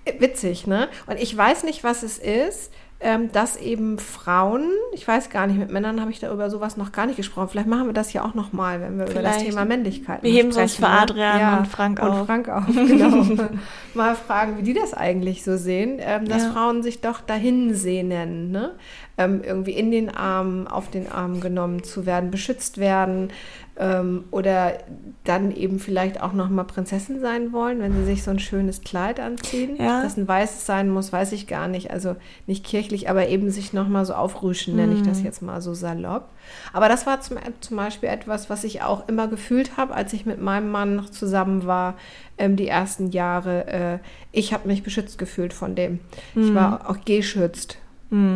äh, 0.04 0.20
witzig, 0.20 0.66
ne? 0.66 0.88
Und 1.06 1.18
ich 1.18 1.36
weiß 1.36 1.64
nicht, 1.64 1.84
was 1.84 2.02
es 2.02 2.18
ist 2.18 2.72
ähm, 3.02 3.32
dass 3.32 3.56
eben 3.56 3.98
Frauen, 3.98 4.64
ich 4.92 5.06
weiß 5.06 5.28
gar 5.30 5.46
nicht, 5.46 5.58
mit 5.58 5.70
Männern 5.70 6.00
habe 6.00 6.10
ich 6.10 6.20
darüber 6.20 6.48
sowas 6.50 6.76
noch 6.76 6.92
gar 6.92 7.06
nicht 7.06 7.16
gesprochen. 7.16 7.48
Vielleicht 7.48 7.66
machen 7.66 7.86
wir 7.86 7.92
das 7.92 8.12
ja 8.12 8.24
auch 8.24 8.34
noch 8.34 8.52
mal, 8.52 8.80
wenn 8.80 8.98
wir 8.98 9.06
über 9.10 9.22
das 9.22 9.36
Vielleicht. 9.36 9.50
Thema 9.50 9.64
Männlichkeit 9.64 10.22
Wir 10.22 10.30
mal 10.30 10.36
heben 10.38 10.48
es 10.50 10.56
uns 10.56 10.74
für 10.76 10.82
sprechen, 10.84 11.16
ne? 11.16 11.32
Adrian 11.32 11.58
und 11.58 11.66
Frank 11.66 12.02
und 12.02 12.08
auf. 12.08 12.26
Frank 12.26 12.48
auf, 12.48 12.66
genau. 12.74 13.48
mal 13.94 14.14
fragen, 14.14 14.58
wie 14.58 14.62
die 14.62 14.74
das 14.74 14.94
eigentlich 14.94 15.42
so 15.44 15.56
sehen, 15.56 15.98
ähm, 16.00 16.26
dass 16.28 16.44
Ja. 16.44 16.52
Frauen 16.52 16.82
sich 16.82 17.00
doch 17.00 17.20
dahin 17.20 17.74
sehnen, 17.74 18.50
ne? 18.52 18.72
ähm, 19.18 19.42
irgendwie 19.44 19.72
in 19.72 19.90
den 19.90 20.08
Arm, 20.14 20.66
auf 20.66 20.90
den 20.90 21.10
Arm 21.10 21.40
genommen 21.40 21.82
zu 21.82 22.06
werden, 22.06 22.30
beschützt 22.30 22.78
werden 22.78 23.30
ähm, 23.78 24.24
oder 24.30 24.78
dann 25.24 25.50
eben 25.50 25.78
vielleicht 25.78 26.20
auch 26.20 26.34
noch 26.34 26.50
mal 26.50 26.64
Prinzessin 26.64 27.20
sein 27.20 27.52
wollen, 27.52 27.80
wenn 27.80 27.94
sie 27.94 28.04
sich 28.04 28.22
so 28.22 28.30
ein 28.30 28.38
schönes 28.38 28.82
Kleid 28.82 29.18
anziehen. 29.18 29.76
Ja. 29.76 30.02
Das 30.02 30.16
ein 30.16 30.28
weißes 30.28 30.66
sein 30.66 30.90
muss, 30.90 31.12
weiß 31.12 31.32
ich 31.32 31.46
gar 31.46 31.68
nicht. 31.68 31.90
Also 31.90 32.16
nicht 32.46 32.64
kirchlich, 32.64 33.08
aber 33.08 33.28
eben 33.28 33.50
sich 33.50 33.72
noch 33.72 33.88
mal 33.88 34.04
so 34.04 34.14
aufrüschen, 34.14 34.76
nenne 34.76 34.94
ich 34.94 35.02
das 35.02 35.22
jetzt 35.22 35.42
mal 35.42 35.62
so 35.62 35.72
salopp. 35.72 36.28
Aber 36.72 36.88
das 36.88 37.06
war 37.06 37.20
zum, 37.20 37.38
zum 37.60 37.76
Beispiel 37.76 38.10
etwas, 38.10 38.50
was 38.50 38.64
ich 38.64 38.82
auch 38.82 39.08
immer 39.08 39.28
gefühlt 39.28 39.76
habe, 39.76 39.94
als 39.94 40.12
ich 40.12 40.26
mit 40.26 40.40
meinem 40.40 40.70
Mann 40.70 40.94
noch 40.94 41.08
zusammen 41.08 41.66
war, 41.66 41.94
ähm, 42.36 42.56
die 42.56 42.68
ersten 42.68 43.10
Jahre. 43.10 43.66
Äh, 43.68 43.98
ich 44.32 44.52
habe 44.52 44.68
mich 44.68 44.82
beschützt 44.82 45.18
gefühlt 45.18 45.54
von 45.54 45.74
dem. 45.74 46.00
Ich 46.34 46.54
war 46.54 46.90
auch 46.90 46.98
geschützt 47.04 47.78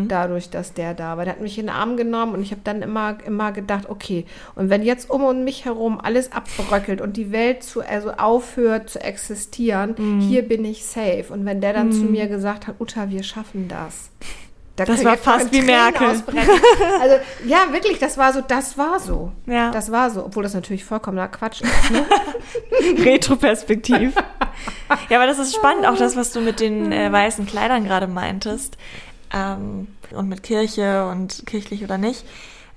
dadurch, 0.09 0.49
dass 0.49 0.73
der 0.73 0.95
da 0.95 1.17
war. 1.17 1.25
Der 1.25 1.35
hat 1.35 1.41
mich 1.43 1.59
in 1.59 1.67
den 1.67 1.75
Arm 1.75 1.97
genommen 1.97 2.35
und 2.35 2.43
ich 2.43 2.51
habe 2.51 2.63
dann 2.65 2.81
immer, 2.83 3.19
immer 3.27 3.53
gedacht, 3.53 3.89
okay, 3.89 4.25
und 4.55 4.71
wenn 4.71 4.83
jetzt 4.83 5.11
um 5.11 5.23
und 5.25 5.45
mich 5.45 5.65
herum 5.67 6.01
alles 6.03 6.33
abbröckelt 6.33 7.01
und 7.01 7.17
die 7.17 7.31
Welt 7.31 7.63
zu, 7.63 7.83
also 7.83 8.13
aufhört 8.13 8.89
zu 8.89 9.01
existieren, 9.03 10.21
hier 10.21 10.43
bin 10.49 10.65
ich 10.65 10.87
safe. 10.87 11.27
Und 11.29 11.45
wenn 11.45 11.61
der 11.61 11.75
dann 11.75 11.93
zu 11.93 12.05
mir 12.05 12.27
gesagt 12.27 12.67
hat, 12.67 12.77
Uta, 12.81 13.11
wir 13.11 13.23
schaffen 13.23 13.69
das. 13.69 14.11
Da 14.77 14.85
Das 14.85 15.03
war 15.07 15.17
fast 15.17 15.51
wie 15.53 15.63
Merkel. 15.63 16.07
ausbrechen. 16.07 16.51
Also 17.01 17.17
ja, 17.47 17.73
wirklich, 17.73 17.99
das 17.99 18.19
war 18.19 18.35
so, 18.35 18.43
das 18.47 18.77
war 18.77 19.01
so. 19.01 19.33
Ja. 19.47 19.71
Das 19.71 19.91
war 19.91 20.11
so, 20.11 20.27
obwohl 20.27 20.43
das 20.43 20.53
natürlich 20.53 20.85
vollkommener 20.85 21.29
Quatsch 21.29 21.63
ist. 21.63 21.91
Ne? 21.91 22.05
Retroperspektiv. 23.05 24.15
ja, 25.09 25.17
aber 25.19 25.27
das 25.27 25.39
ist 25.39 25.55
spannend, 25.55 25.87
auch 25.87 25.97
das, 25.97 26.15
was 26.15 26.31
du 26.33 26.41
mit 26.41 26.61
den 26.61 26.93
äh, 26.93 27.11
weißen 27.11 27.47
Kleidern 27.47 27.85
gerade 27.85 28.07
meintest. 28.07 28.77
Ähm, 29.33 29.89
und 30.13 30.29
mit 30.29 30.43
Kirche 30.43 31.09
und 31.09 31.45
kirchlich 31.47 31.83
oder 31.83 31.99
nicht. 31.99 32.25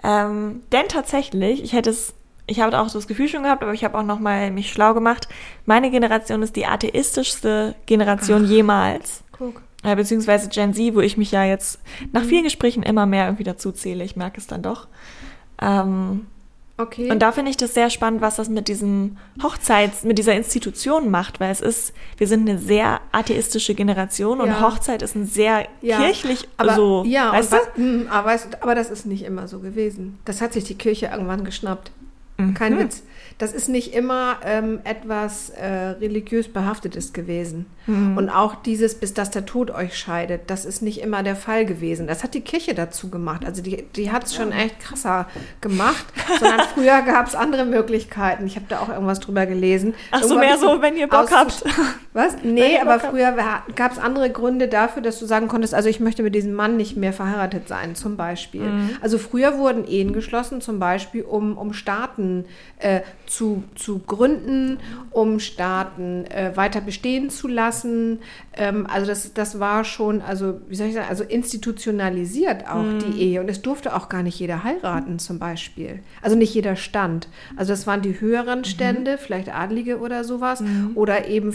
Ähm, 0.04 0.62
denn 0.72 0.88
tatsächlich, 0.88 1.64
ich 1.64 1.74
hätte 1.74 1.90
es, 1.90 2.14
ich 2.48 2.60
habe 2.60 2.80
auch 2.80 2.90
so 2.90 2.98
das 2.98 3.08
Gefühl 3.08 3.28
schon 3.28 3.44
gehabt, 3.44 3.62
aber 3.62 3.74
ich 3.74 3.84
habe 3.84 3.98
auch 3.98 4.04
noch 4.04 4.20
mal 4.20 4.52
mich 4.52 4.72
schlau 4.72 4.94
gemacht. 4.94 5.28
Meine 5.66 5.92
Generation 5.92 6.42
ist 6.42 6.56
die 6.56 6.66
atheistischste 6.66 7.76
Generation 7.86 8.46
jemals. 8.46 9.24
Guck. 9.38 9.62
Äh, 9.84 9.96
beziehungsweise 9.96 10.50
Gen 10.50 10.74
Z, 10.74 10.96
wo 10.96 11.00
ich 11.00 11.18
mich 11.18 11.32
ja 11.32 11.44
jetzt 11.44 11.80
nach 12.12 12.24
vielen 12.24 12.44
Gesprächen 12.44 12.84
immer 12.84 13.06
mehr 13.06 13.26
irgendwie 13.26 13.44
dazu 13.44 13.72
zähle. 13.72 14.04
Ich 14.04 14.16
merke 14.16 14.40
es 14.40 14.48
dann 14.48 14.62
doch. 14.62 14.88
Ähm, 15.62 16.28
Okay. 16.80 17.12
und 17.12 17.20
da 17.20 17.34
finde 17.34 17.52
ich 17.52 17.58
das 17.58 17.74
sehr 17.74 17.90
spannend, 17.90 18.22
was 18.22 18.38
das 18.38 18.48
mit 18.48 18.70
diesem 18.70 19.18
Hochzeits, 19.44 20.04
mit 20.06 20.18
dieser 20.18 20.34
Institution 20.34 21.12
macht, 21.12 21.40
weil 21.42 21.52
es 21.52 21.60
ist, 21.60 21.94
wir 22.18 22.26
sind 22.26 22.48
eine 22.50 22.58
sehr 22.58 23.02
atheistische 23.12 23.76
Generation 23.76 24.40
und 24.40 24.48
Ja. 24.48 24.62
Hochzeit 24.62 25.02
ist 25.02 25.14
ein 25.16 25.26
sehr 25.26 25.68
Ja, 25.82 25.98
kirchlich 25.98 26.48
aber, 26.56 26.76
so. 26.76 27.04
ja, 27.06 27.34
weißt 27.34 27.52
was, 27.52 27.62
hm, 27.76 28.08
aber, 28.10 28.28
weißt, 28.30 28.64
aber 28.64 28.76
das 28.76 28.90
ist 28.92 29.06
nicht 29.06 29.24
immer 29.26 29.48
so 29.50 29.60
gewesen. 29.60 30.20
Das 30.24 30.40
hat 30.42 30.54
sich 30.54 30.64
die 30.64 30.76
Kirche 30.76 31.08
irgendwann 31.08 31.44
geschnappt. 31.44 31.92
Mhm. 32.38 32.54
Kein 32.54 32.80
Witz. 32.80 33.04
Das 33.40 33.54
ist 33.54 33.70
nicht 33.70 33.94
immer 33.94 34.38
ähm, 34.44 34.82
etwas 34.84 35.50
äh, 35.50 35.66
religiös 35.66 36.52
behaftetes 36.52 37.14
gewesen. 37.14 37.66
Mhm. 37.88 38.18
Und 38.18 38.30
auch 38.30 38.56
dieses, 38.56 38.96
bis 38.96 39.14
dass 39.14 39.32
der 39.32 39.46
Tod 39.46 39.72
euch 39.72 39.98
scheidet, 39.98 40.50
das 40.50 40.66
ist 40.66 40.82
nicht 40.82 41.02
immer 41.02 41.24
der 41.24 41.38
Fall 41.38 41.66
gewesen. 41.66 42.06
Das 42.06 42.24
hat 42.24 42.34
die 42.34 42.42
Kirche 42.42 42.76
dazu 42.76 43.10
gemacht. 43.10 43.46
Also 43.46 43.62
die, 43.62 43.86
die 43.96 44.12
hat 44.12 44.26
es 44.26 44.36
schon 44.36 44.52
echt 44.52 44.82
krasser 44.82 45.26
gemacht. 45.62 46.06
Sondern 46.38 46.68
früher 46.76 47.02
gab 47.02 47.28
es 47.28 47.36
andere 47.36 47.64
Möglichkeiten. 47.64 48.46
Ich 48.46 48.58
habe 48.58 48.66
da 48.68 48.82
auch 48.82 48.90
irgendwas 48.90 49.22
drüber 49.22 49.46
gelesen. 49.46 49.96
Ach 50.12 50.22
so, 50.22 50.38
mehr 50.38 50.58
so, 50.58 50.82
wenn 50.82 50.98
ihr 50.98 51.08
Bock 51.08 51.32
habt. 51.32 51.64
Was? 52.20 52.44
Nee, 52.44 52.74
ihr 52.74 52.82
aber 52.82 53.00
früher 53.00 53.34
gab 53.76 53.92
es 53.94 53.98
andere 53.98 54.30
Gründe 54.30 54.68
dafür, 54.68 55.02
dass 55.02 55.20
du 55.20 55.26
sagen 55.26 55.48
konntest, 55.48 55.74
also 55.74 55.88
ich 55.88 56.02
möchte 56.02 56.22
mit 56.22 56.36
diesem 56.36 56.54
Mann 56.54 56.76
nicht 56.76 56.98
mehr 56.98 57.14
verheiratet 57.14 57.70
sein, 57.70 57.96
zum 57.96 58.18
Beispiel. 58.18 58.64
Mhm. 58.64 58.90
Also 59.02 59.18
früher 59.18 59.58
wurden 59.58 59.88
Ehen 59.88 60.12
geschlossen, 60.12 60.60
zum 60.60 60.80
Beispiel, 60.80 61.24
um, 61.24 61.58
um 61.58 61.72
Staaten 61.72 62.44
äh, 62.80 63.02
zu, 63.26 63.64
zu 63.76 64.00
gründen, 64.00 64.80
um 65.12 65.40
Staaten 65.40 66.26
äh, 66.26 66.52
weiter 66.56 66.82
bestehen 66.82 67.30
zu 67.30 67.48
lassen. 67.48 68.20
Ähm, 68.58 68.86
also 68.92 69.08
das, 69.08 69.34
das 69.34 69.60
war 69.60 69.86
schon, 69.86 70.22
also 70.22 70.60
wie 70.68 70.76
soll 70.76 70.88
ich 70.88 70.96
sagen, 70.96 71.08
also 71.10 71.24
institutionalisiert 71.24 72.68
auch 72.68 72.84
mhm. 72.84 73.00
die 73.00 73.22
Ehe. 73.22 73.40
Und 73.40 73.50
es 73.50 73.62
durfte 73.62 73.96
auch 73.96 74.10
gar 74.10 74.24
nicht 74.24 74.40
jeder 74.40 74.64
heiraten 74.64 75.20
zum 75.20 75.40
Beispiel. 75.40 76.00
Also 76.22 76.36
nicht 76.36 76.54
jeder 76.54 76.76
Stand. 76.76 77.30
Also 77.56 77.72
das 77.72 77.88
waren 77.88 78.02
die 78.02 78.20
höheren 78.20 78.60
mhm. 78.60 78.66
Stände, 78.66 79.14
mhm. 79.14 79.18
vielleicht 79.20 79.56
Adlige 79.56 80.00
oder 80.00 80.26
sowas, 80.26 80.60
mhm. 80.60 80.92
oder 80.96 81.28
eben 81.28 81.54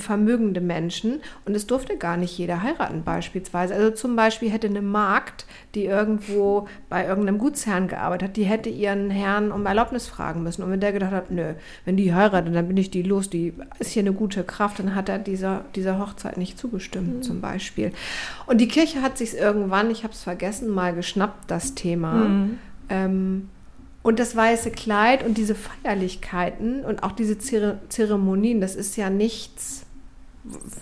vermögende 0.54 0.60
Menschen. 0.60 1.20
Und 1.44 1.54
es 1.54 1.66
durfte 1.66 1.96
gar 1.96 2.16
nicht 2.16 2.36
jeder 2.38 2.62
heiraten 2.62 3.02
beispielsweise. 3.04 3.74
Also 3.74 3.90
zum 3.90 4.16
Beispiel 4.16 4.50
hätte 4.50 4.68
eine 4.68 4.82
Magd, 4.82 5.46
die 5.74 5.84
irgendwo 5.84 6.68
bei 6.88 7.06
irgendeinem 7.06 7.38
Gutsherrn 7.38 7.88
gearbeitet 7.88 8.28
hat, 8.28 8.36
die 8.36 8.44
hätte 8.44 8.70
ihren 8.70 9.10
Herrn 9.10 9.52
um 9.52 9.66
Erlaubnis 9.66 10.06
fragen 10.06 10.42
müssen. 10.42 10.62
Und 10.62 10.70
wenn 10.70 10.80
der 10.80 10.92
gedacht 10.92 11.12
hat, 11.12 11.30
nö, 11.30 11.54
wenn 11.84 11.96
die 11.96 12.14
heiratet, 12.14 12.54
dann 12.54 12.68
bin 12.68 12.76
ich 12.76 12.90
die 12.90 13.02
los, 13.02 13.30
die 13.30 13.52
ist 13.78 13.90
hier 13.90 14.02
eine 14.02 14.12
gute 14.12 14.44
Kraft, 14.44 14.78
dann 14.78 14.94
hat 14.94 15.08
er 15.08 15.18
dieser, 15.18 15.64
dieser 15.74 15.98
Hochzeit 15.98 16.36
nicht 16.36 16.58
zugestimmt, 16.58 17.16
mhm. 17.16 17.22
zum 17.22 17.40
Beispiel. 17.40 17.92
Und 18.46 18.60
die 18.60 18.68
Kirche 18.68 19.02
hat 19.02 19.18
sich 19.18 19.34
irgendwann, 19.34 19.90
ich 19.90 20.04
habe 20.04 20.14
es 20.14 20.22
vergessen, 20.22 20.68
mal 20.68 20.94
geschnappt, 20.94 21.50
das 21.50 21.74
Thema. 21.74 22.12
Mhm. 22.12 22.58
Ähm, 22.88 23.48
und 24.04 24.18
das 24.18 24.36
weiße 24.36 24.70
Kleid 24.70 25.24
und 25.24 25.38
diese 25.38 25.54
Feierlichkeiten 25.54 26.84
und 26.84 27.02
auch 27.02 27.12
diese 27.12 27.38
Zeremonien, 27.38 28.60
das 28.60 28.76
ist 28.76 28.98
ja 28.98 29.08
nichts 29.08 29.83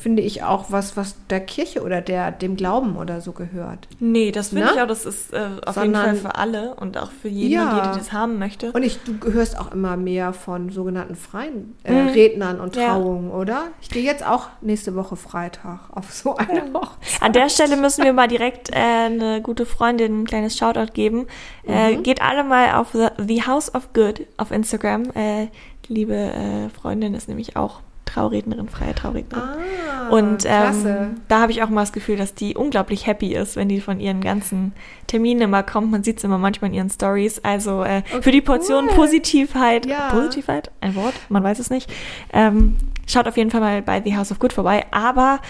finde 0.00 0.22
ich 0.22 0.42
auch 0.42 0.66
was, 0.70 0.96
was 0.96 1.14
der 1.30 1.40
Kirche 1.40 1.82
oder 1.82 2.00
der, 2.00 2.32
dem 2.32 2.56
Glauben 2.56 2.96
oder 2.96 3.20
so 3.20 3.30
gehört. 3.32 3.86
Nee, 4.00 4.32
das 4.32 4.48
finde 4.48 4.64
ne? 4.64 4.70
ich 4.74 4.80
auch, 4.80 4.88
das 4.88 5.06
ist 5.06 5.32
äh, 5.32 5.48
auf 5.64 5.76
Sondern, 5.76 6.06
jeden 6.06 6.22
Fall 6.22 6.32
für 6.32 6.36
alle 6.36 6.74
und 6.74 6.98
auch 6.98 7.12
für 7.12 7.28
jeden 7.28 7.52
ja. 7.52 7.70
und 7.70 7.76
jede, 7.76 7.92
die 7.92 7.98
das 7.98 8.12
haben 8.12 8.38
möchte. 8.38 8.72
Und 8.72 8.82
ich, 8.82 8.98
du 9.04 9.32
hörst 9.32 9.56
auch 9.58 9.70
immer 9.70 9.96
mehr 9.96 10.32
von 10.32 10.70
sogenannten 10.70 11.14
freien 11.14 11.76
äh, 11.84 11.92
mhm. 11.92 12.08
Rednern 12.08 12.60
und 12.60 12.74
Trauungen, 12.74 13.30
ja. 13.30 13.36
oder? 13.36 13.62
Ich 13.80 13.90
gehe 13.90 14.02
jetzt 14.02 14.26
auch 14.26 14.48
nächste 14.60 14.96
Woche 14.96 15.14
Freitag 15.14 15.80
auf 15.92 16.12
so 16.12 16.34
eine 16.36 16.62
Hochzeit. 16.74 17.22
An 17.22 17.32
der 17.32 17.48
Stelle 17.48 17.76
müssen 17.76 18.04
wir 18.04 18.12
mal 18.12 18.28
direkt 18.28 18.70
äh, 18.70 18.74
eine 18.74 19.42
gute 19.42 19.64
Freundin 19.64 20.22
ein 20.22 20.26
kleines 20.26 20.58
Shoutout 20.58 20.92
geben. 20.92 21.28
Äh, 21.64 21.96
mhm. 21.96 22.02
geht 22.02 22.20
alle 22.20 22.42
mal 22.42 22.74
auf 22.74 22.88
The 22.92 23.42
House 23.46 23.72
of 23.72 23.92
Good 23.92 24.22
auf 24.38 24.50
Instagram. 24.50 25.04
Äh, 25.14 25.48
die 25.88 25.94
liebe 25.94 26.14
äh, 26.14 26.68
Freundin 26.68 27.14
ist 27.14 27.28
nämlich 27.28 27.56
auch 27.56 27.80
Traurednerin, 28.04 28.68
freie 28.68 28.94
Traurednerin. 28.94 29.48
Ah, 29.48 30.08
und 30.10 30.44
ähm, 30.46 31.20
da 31.28 31.40
habe 31.40 31.52
ich 31.52 31.62
auch 31.62 31.68
mal 31.68 31.82
das 31.82 31.92
Gefühl, 31.92 32.16
dass 32.16 32.34
die 32.34 32.54
unglaublich 32.54 33.06
happy 33.06 33.34
ist, 33.34 33.56
wenn 33.56 33.68
die 33.68 33.80
von 33.80 34.00
ihren 34.00 34.20
ganzen 34.20 34.72
Terminen 35.06 35.42
immer 35.42 35.62
kommt. 35.62 35.90
Man 35.90 36.02
sieht 36.02 36.18
es 36.18 36.24
immer 36.24 36.38
manchmal 36.38 36.70
in 36.70 36.76
ihren 36.76 36.90
Stories. 36.90 37.38
Also 37.44 37.82
äh, 37.82 38.02
okay, 38.12 38.22
für 38.22 38.32
die 38.32 38.40
Portion 38.40 38.86
cool. 38.88 38.94
Positivheit, 38.96 39.86
ja. 39.86 40.10
Positivheit, 40.10 40.70
ein 40.80 40.94
Wort, 40.94 41.14
man 41.28 41.42
weiß 41.42 41.58
es 41.58 41.70
nicht. 41.70 41.90
Ähm, 42.32 42.76
schaut 43.06 43.26
auf 43.26 43.36
jeden 43.36 43.50
Fall 43.50 43.60
mal 43.60 43.82
bei 43.82 44.02
The 44.02 44.16
House 44.16 44.32
of 44.32 44.38
Good 44.38 44.52
vorbei. 44.52 44.84
Aber 44.90 45.40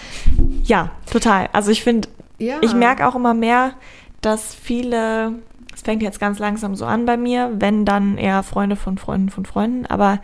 ja, 0.63 0.91
total. 1.11 1.49
Also 1.51 1.71
ich 1.71 1.83
finde, 1.83 2.07
ja. 2.37 2.57
ich 2.61 2.73
merke 2.73 3.07
auch 3.07 3.15
immer 3.15 3.33
mehr, 3.33 3.73
dass 4.21 4.55
viele, 4.55 5.33
es 5.73 5.81
fängt 5.81 6.01
jetzt 6.01 6.19
ganz 6.19 6.39
langsam 6.39 6.75
so 6.75 6.85
an 6.85 7.05
bei 7.05 7.17
mir, 7.17 7.51
wenn 7.59 7.83
dann 7.85 8.17
eher 8.17 8.43
Freunde 8.43 8.75
von 8.75 8.97
Freunden 8.97 9.29
von 9.29 9.45
Freunden, 9.45 9.85
aber 9.85 10.19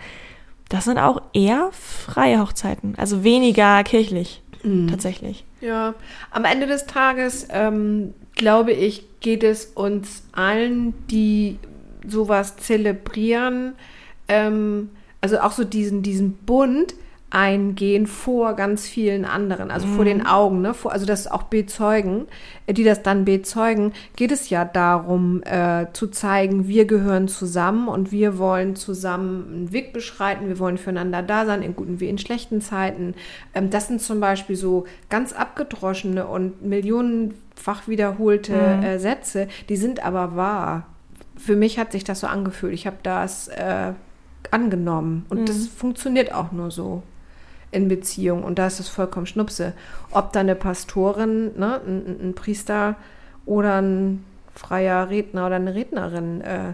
das 0.70 0.86
sind 0.86 0.98
auch 0.98 1.22
eher 1.34 1.70
freie 1.72 2.40
Hochzeiten, 2.40 2.94
also 2.98 3.24
weniger 3.24 3.84
kirchlich 3.84 4.42
mhm. 4.64 4.88
tatsächlich. 4.88 5.46
Ja, 5.62 5.94
am 6.32 6.46
Ende 6.46 6.68
des 6.68 6.86
Tages 6.86 7.48
ähm, 7.52 8.14
glaube 8.36 8.72
ich, 8.72 9.04
geht 9.20 9.44
es 9.44 9.66
uns 9.66 10.24
allen, 10.32 10.94
die 11.08 11.60
sowas 12.08 12.56
zelebrieren, 12.58 13.74
ähm, 14.28 14.90
also 15.22 15.40
auch 15.40 15.52
so 15.52 15.66
diesen, 15.66 16.02
diesen 16.02 16.34
Bund, 16.34 16.96
eingehen 17.32 18.08
vor 18.08 18.56
ganz 18.56 18.88
vielen 18.88 19.24
anderen, 19.24 19.70
also 19.70 19.88
mhm. 19.88 19.96
vor 19.96 20.06
den 20.06 20.26
Augen, 20.26 20.62
ne? 20.62 20.74
vor, 20.74 20.92
also 20.92 21.06
das 21.06 21.28
auch 21.28 21.44
bezeugen, 21.44 22.28
äh, 22.66 22.74
die 22.74 22.84
das 22.84 23.04
dann 23.04 23.26
bezeugen, 23.26 23.94
geht 24.16 24.32
es 24.32 24.50
ja 24.50 24.66
darum 24.66 25.44
äh, 25.44 25.86
zu 25.94 26.08
zeigen, 26.08 26.68
wir 26.68 26.86
gehören 26.86 27.28
zusammen 27.28 27.88
und 27.88 28.12
wir 28.12 28.40
wollen 28.40 28.76
zusammen 28.76 29.46
einen 29.54 29.72
Weg 29.72 29.94
beschreiten, 29.94 30.48
wir 30.48 30.58
wollen 30.58 30.80
füreinander 30.80 31.22
da 31.22 31.46
sein, 31.46 31.62
in 31.62 31.76
guten 31.76 32.00
wie 32.00 32.10
in 32.10 32.18
schlechten 32.18 32.62
Zeiten. 32.62 33.14
Ähm, 33.54 33.70
das 33.70 33.88
sind 33.88 34.02
zum 34.02 34.20
Beispiel 34.20 34.56
so 34.56 34.86
ganz 35.10 35.32
abgedroschene 35.32 36.26
und 36.26 36.64
millionenfach 36.64 37.88
wiederholte 37.88 38.54
mhm. 38.54 38.84
äh, 38.84 39.00
Sätze, 39.00 39.48
die 39.70 39.78
sind 39.78 40.04
aber 40.04 40.36
wahr. 40.36 40.88
Für 41.38 41.56
mich 41.56 41.78
hat 41.78 41.92
sich 41.92 42.04
das 42.04 42.22
so 42.22 42.28
angefühlt. 42.28 42.74
Ich 42.74 42.88
habe 42.88 42.98
das 43.04 43.50
äh, 43.50 43.94
angenommen 44.50 45.26
und 45.30 45.42
mhm. 45.42 45.46
das 45.46 45.68
funktioniert 45.68 46.34
auch 46.34 46.52
nur 46.52 46.72
so 46.72 47.04
in 47.72 47.88
Beziehung. 47.88 48.44
Und 48.44 48.60
da 48.60 48.68
ist 48.68 48.80
es 48.80 48.90
vollkommen 48.90 49.26
Schnupse. 49.26 49.74
Ob 50.12 50.34
da 50.34 50.40
eine 50.40 50.56
Pastorin, 50.56 51.58
ne, 51.58 51.82
ein, 51.86 52.30
ein 52.30 52.34
Priester 52.36 52.96
oder 53.46 53.82
ein 53.82 54.24
freier 54.54 55.10
Redner 55.10 55.46
oder 55.46 55.56
eine 55.56 55.74
Rednerin 55.74 56.42
äh, 56.42 56.74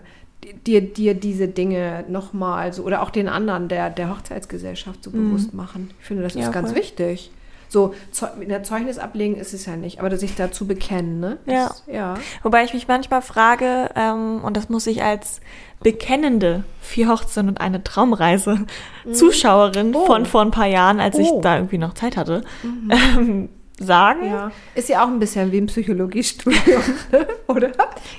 dir, 0.66 0.82
dir 0.82 1.14
diese 1.14 1.48
Dinge 1.48 2.06
nochmal 2.08 2.74
so 2.74 2.84
oder 2.84 3.02
auch 3.02 3.10
den 3.10 3.28
anderen 3.28 3.68
der, 3.68 3.90
der 3.90 4.10
Hochzeitsgesellschaft 4.10 5.04
so 5.04 5.12
mhm. 5.12 5.30
bewusst 5.30 5.54
machen. 5.54 5.92
Ich 6.00 6.06
finde, 6.06 6.24
das 6.24 6.34
ja, 6.34 6.42
ist 6.42 6.52
ganz 6.52 6.72
voll. 6.72 6.80
wichtig. 6.80 7.32
So, 7.70 7.94
in 8.40 8.50
der 8.50 8.64
Zeugnis 8.64 8.98
ablegen 8.98 9.36
ist 9.36 9.54
es 9.54 9.66
ja 9.66 9.76
nicht, 9.76 10.00
aber 10.00 10.16
sich 10.18 10.36
dazu 10.36 10.68
bekennen, 10.68 11.20
ne? 11.20 11.38
Das, 11.46 11.84
ja. 11.88 11.94
ja. 11.94 12.14
Wobei 12.44 12.64
ich 12.64 12.74
mich 12.74 12.88
manchmal 12.88 13.22
frage, 13.22 13.90
ähm, 13.96 14.42
und 14.44 14.56
das 14.56 14.70
muss 14.70 14.88
ich 14.88 15.04
als 15.04 15.42
bekennende 15.82 16.64
Vier 16.82 17.10
Hochzeiten 17.10 17.50
und 17.50 17.62
eine 17.62 17.84
Traumreise 17.84 18.66
mhm. 19.06 19.14
Zuschauerin 19.14 19.94
oh. 19.96 20.06
von 20.06 20.26
vor 20.26 20.42
ein 20.42 20.52
paar 20.52 20.68
Jahren, 20.68 21.00
als 21.00 21.16
oh. 21.18 21.22
ich 21.22 21.30
da 21.42 21.58
irgendwie 21.58 21.78
noch 21.78 21.94
Zeit 21.94 22.18
hatte, 22.18 22.44
mhm. 22.64 22.92
ähm, 22.92 23.50
sagen. 23.80 24.26
Ja. 24.30 24.52
Ist 24.74 24.90
ja 24.90 25.04
auch 25.04 25.08
ein 25.08 25.20
bisschen 25.20 25.52
wie 25.52 25.58
ein 25.58 25.68
Psychologiestudium, 25.68 26.82
ne? 27.12 27.28
oder? 27.48 27.72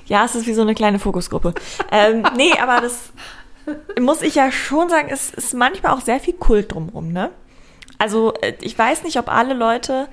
Ja, 0.07 0.25
es 0.25 0.35
ist 0.35 0.47
wie 0.47 0.55
so 0.55 0.63
eine 0.63 0.75
kleine 0.75 0.99
Fokusgruppe. 0.99 1.55
ähm, 1.91 2.25
nee, 2.37 2.53
aber 2.61 2.81
das 2.81 3.11
muss 4.01 4.23
ich 4.23 4.35
ja 4.35 4.53
schon 4.53 4.89
sagen, 4.89 5.09
es 5.11 5.31
ist 5.31 5.55
manchmal 5.55 5.93
auch 5.93 6.01
sehr 6.01 6.21
viel 6.21 6.35
Kult 6.35 6.73
drumrum, 6.73 7.13
ne? 7.13 7.31
Also 7.99 8.35
äh, 8.41 8.55
ich 8.61 8.79
weiß 8.79 9.05
nicht, 9.05 9.19
ob 9.19 9.29
alle 9.29 9.55
Leute 9.55 10.09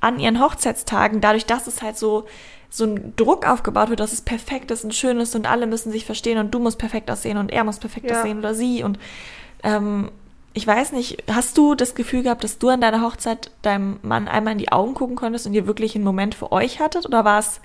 an 0.00 0.18
ihren 0.18 0.40
Hochzeitstagen, 0.40 1.20
dadurch, 1.20 1.46
dass 1.46 1.66
es 1.66 1.82
halt 1.82 1.96
so 1.96 2.26
so 2.74 2.84
ein 2.84 3.14
Druck 3.16 3.46
aufgebaut 3.46 3.90
wird, 3.90 4.00
dass 4.00 4.14
es 4.14 4.22
perfekt 4.22 4.70
ist 4.70 4.82
und 4.82 4.94
schön 4.94 5.20
ist 5.20 5.36
und 5.36 5.46
alle 5.46 5.66
müssen 5.66 5.92
sich 5.92 6.06
verstehen 6.06 6.38
und 6.38 6.52
du 6.52 6.58
musst 6.58 6.78
perfekt 6.78 7.10
aussehen 7.10 7.36
und 7.36 7.52
er 7.52 7.64
muss 7.64 7.78
perfekt 7.78 8.10
ja. 8.10 8.18
aussehen 8.18 8.38
oder 8.38 8.54
sie 8.54 8.82
und 8.82 8.98
ähm, 9.62 10.10
ich 10.54 10.66
weiß 10.66 10.92
nicht, 10.92 11.22
hast 11.30 11.56
du 11.58 11.74
das 11.74 11.94
Gefühl 11.94 12.22
gehabt, 12.22 12.44
dass 12.44 12.58
du 12.58 12.70
an 12.70 12.80
deiner 12.80 13.02
Hochzeit 13.02 13.50
deinem 13.60 13.98
Mann 14.02 14.26
einmal 14.26 14.52
in 14.52 14.58
die 14.58 14.72
Augen 14.72 14.94
gucken 14.94 15.16
konntest 15.16 15.46
und 15.46 15.52
ihr 15.52 15.66
wirklich 15.66 15.94
einen 15.94 16.04
Moment 16.04 16.34
für 16.34 16.50
euch 16.50 16.80
hattet 16.80 17.04
oder 17.04 17.26
war 17.26 17.38
es 17.38 17.60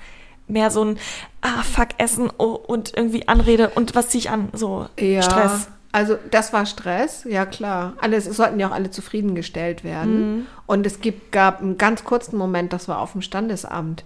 mehr 0.47 0.71
so 0.71 0.83
ein 0.83 0.99
ah 1.41 1.63
fuck 1.63 1.89
Essen 1.97 2.29
oh, 2.37 2.59
und 2.67 2.95
irgendwie 2.95 3.27
Anrede 3.29 3.69
und 3.69 3.95
was 3.95 4.09
zieh 4.09 4.17
ich 4.17 4.29
an 4.29 4.49
so 4.51 4.87
ja. 4.99 5.21
Stress? 5.21 5.69
Also 5.97 6.15
das 6.29 6.53
war 6.53 6.67
Stress, 6.67 7.23
ja 7.27 7.47
klar. 7.47 7.93
Alles, 7.99 8.27
es 8.27 8.37
sollten 8.37 8.59
ja 8.59 8.67
auch 8.67 8.71
alle 8.71 8.91
zufriedengestellt 8.91 9.83
werden. 9.83 10.35
Mhm. 10.35 10.45
Und 10.67 10.85
es 10.85 11.01
gibt, 11.01 11.31
gab 11.31 11.59
einen 11.59 11.79
ganz 11.79 12.03
kurzen 12.03 12.37
Moment, 12.37 12.71
das 12.71 12.87
war 12.87 12.99
auf 12.99 13.13
dem 13.13 13.23
Standesamt 13.23 14.03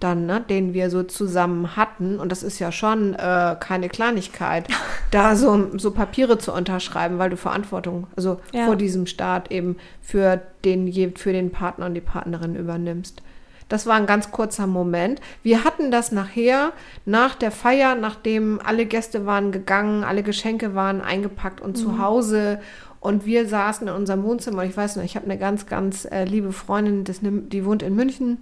dann, 0.00 0.24
ne, 0.24 0.40
den 0.40 0.72
wir 0.72 0.88
so 0.88 1.02
zusammen 1.02 1.76
hatten. 1.76 2.18
Und 2.18 2.32
das 2.32 2.42
ist 2.42 2.60
ja 2.60 2.72
schon 2.72 3.12
äh, 3.12 3.56
keine 3.60 3.90
Kleinigkeit, 3.90 4.68
da 5.10 5.36
so, 5.36 5.68
so 5.76 5.90
Papiere 5.90 6.38
zu 6.38 6.50
unterschreiben, 6.50 7.18
weil 7.18 7.28
du 7.28 7.36
Verantwortung, 7.36 8.06
also 8.16 8.40
ja. 8.54 8.64
vor 8.64 8.76
diesem 8.76 9.06
Staat 9.06 9.50
eben 9.50 9.76
für 10.00 10.40
den, 10.64 11.14
für 11.14 11.34
den 11.34 11.50
Partner 11.50 11.84
und 11.84 11.94
die 11.94 12.00
Partnerin 12.00 12.56
übernimmst. 12.56 13.20
Das 13.68 13.86
war 13.86 13.94
ein 13.94 14.06
ganz 14.06 14.30
kurzer 14.30 14.66
Moment. 14.66 15.20
Wir 15.42 15.64
hatten 15.64 15.90
das 15.90 16.12
nachher, 16.12 16.72
nach 17.06 17.34
der 17.34 17.50
Feier, 17.50 17.94
nachdem 17.94 18.60
alle 18.62 18.86
Gäste 18.86 19.26
waren 19.26 19.52
gegangen, 19.52 20.04
alle 20.04 20.22
Geschenke 20.22 20.74
waren 20.74 21.00
eingepackt 21.00 21.60
und 21.60 21.76
mhm. 21.76 21.80
zu 21.80 21.98
Hause. 21.98 22.60
Und 23.00 23.26
wir 23.26 23.48
saßen 23.48 23.88
in 23.88 23.94
unserem 23.94 24.22
Wohnzimmer. 24.22 24.64
Ich 24.64 24.76
weiß 24.76 24.96
noch, 24.96 25.04
ich 25.04 25.16
habe 25.16 25.26
eine 25.26 25.38
ganz, 25.38 25.66
ganz 25.66 26.04
äh, 26.06 26.24
liebe 26.24 26.52
Freundin, 26.52 27.04
das, 27.04 27.20
die 27.22 27.64
wohnt 27.64 27.82
in 27.82 27.94
München. 27.94 28.38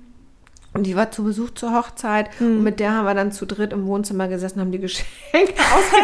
Und 0.75 0.85
die 0.85 0.97
war 0.97 1.11
zu 1.11 1.25
Besuch 1.25 1.50
zur 1.50 1.75
Hochzeit 1.75 2.31
mhm. 2.41 2.59
und 2.59 2.62
mit 2.62 2.81
der 2.81 2.93
haben 2.93 3.05
wir 3.05 3.14
dann 3.14 3.31
zu 3.31 3.45
dritt 3.47 3.73
im 3.75 3.87
Wohnzimmer 3.87 4.29
gesessen, 4.29 4.61
haben 4.61 4.73
die 4.73 4.79
Geschenke 4.79 5.12
ausge 5.75 5.97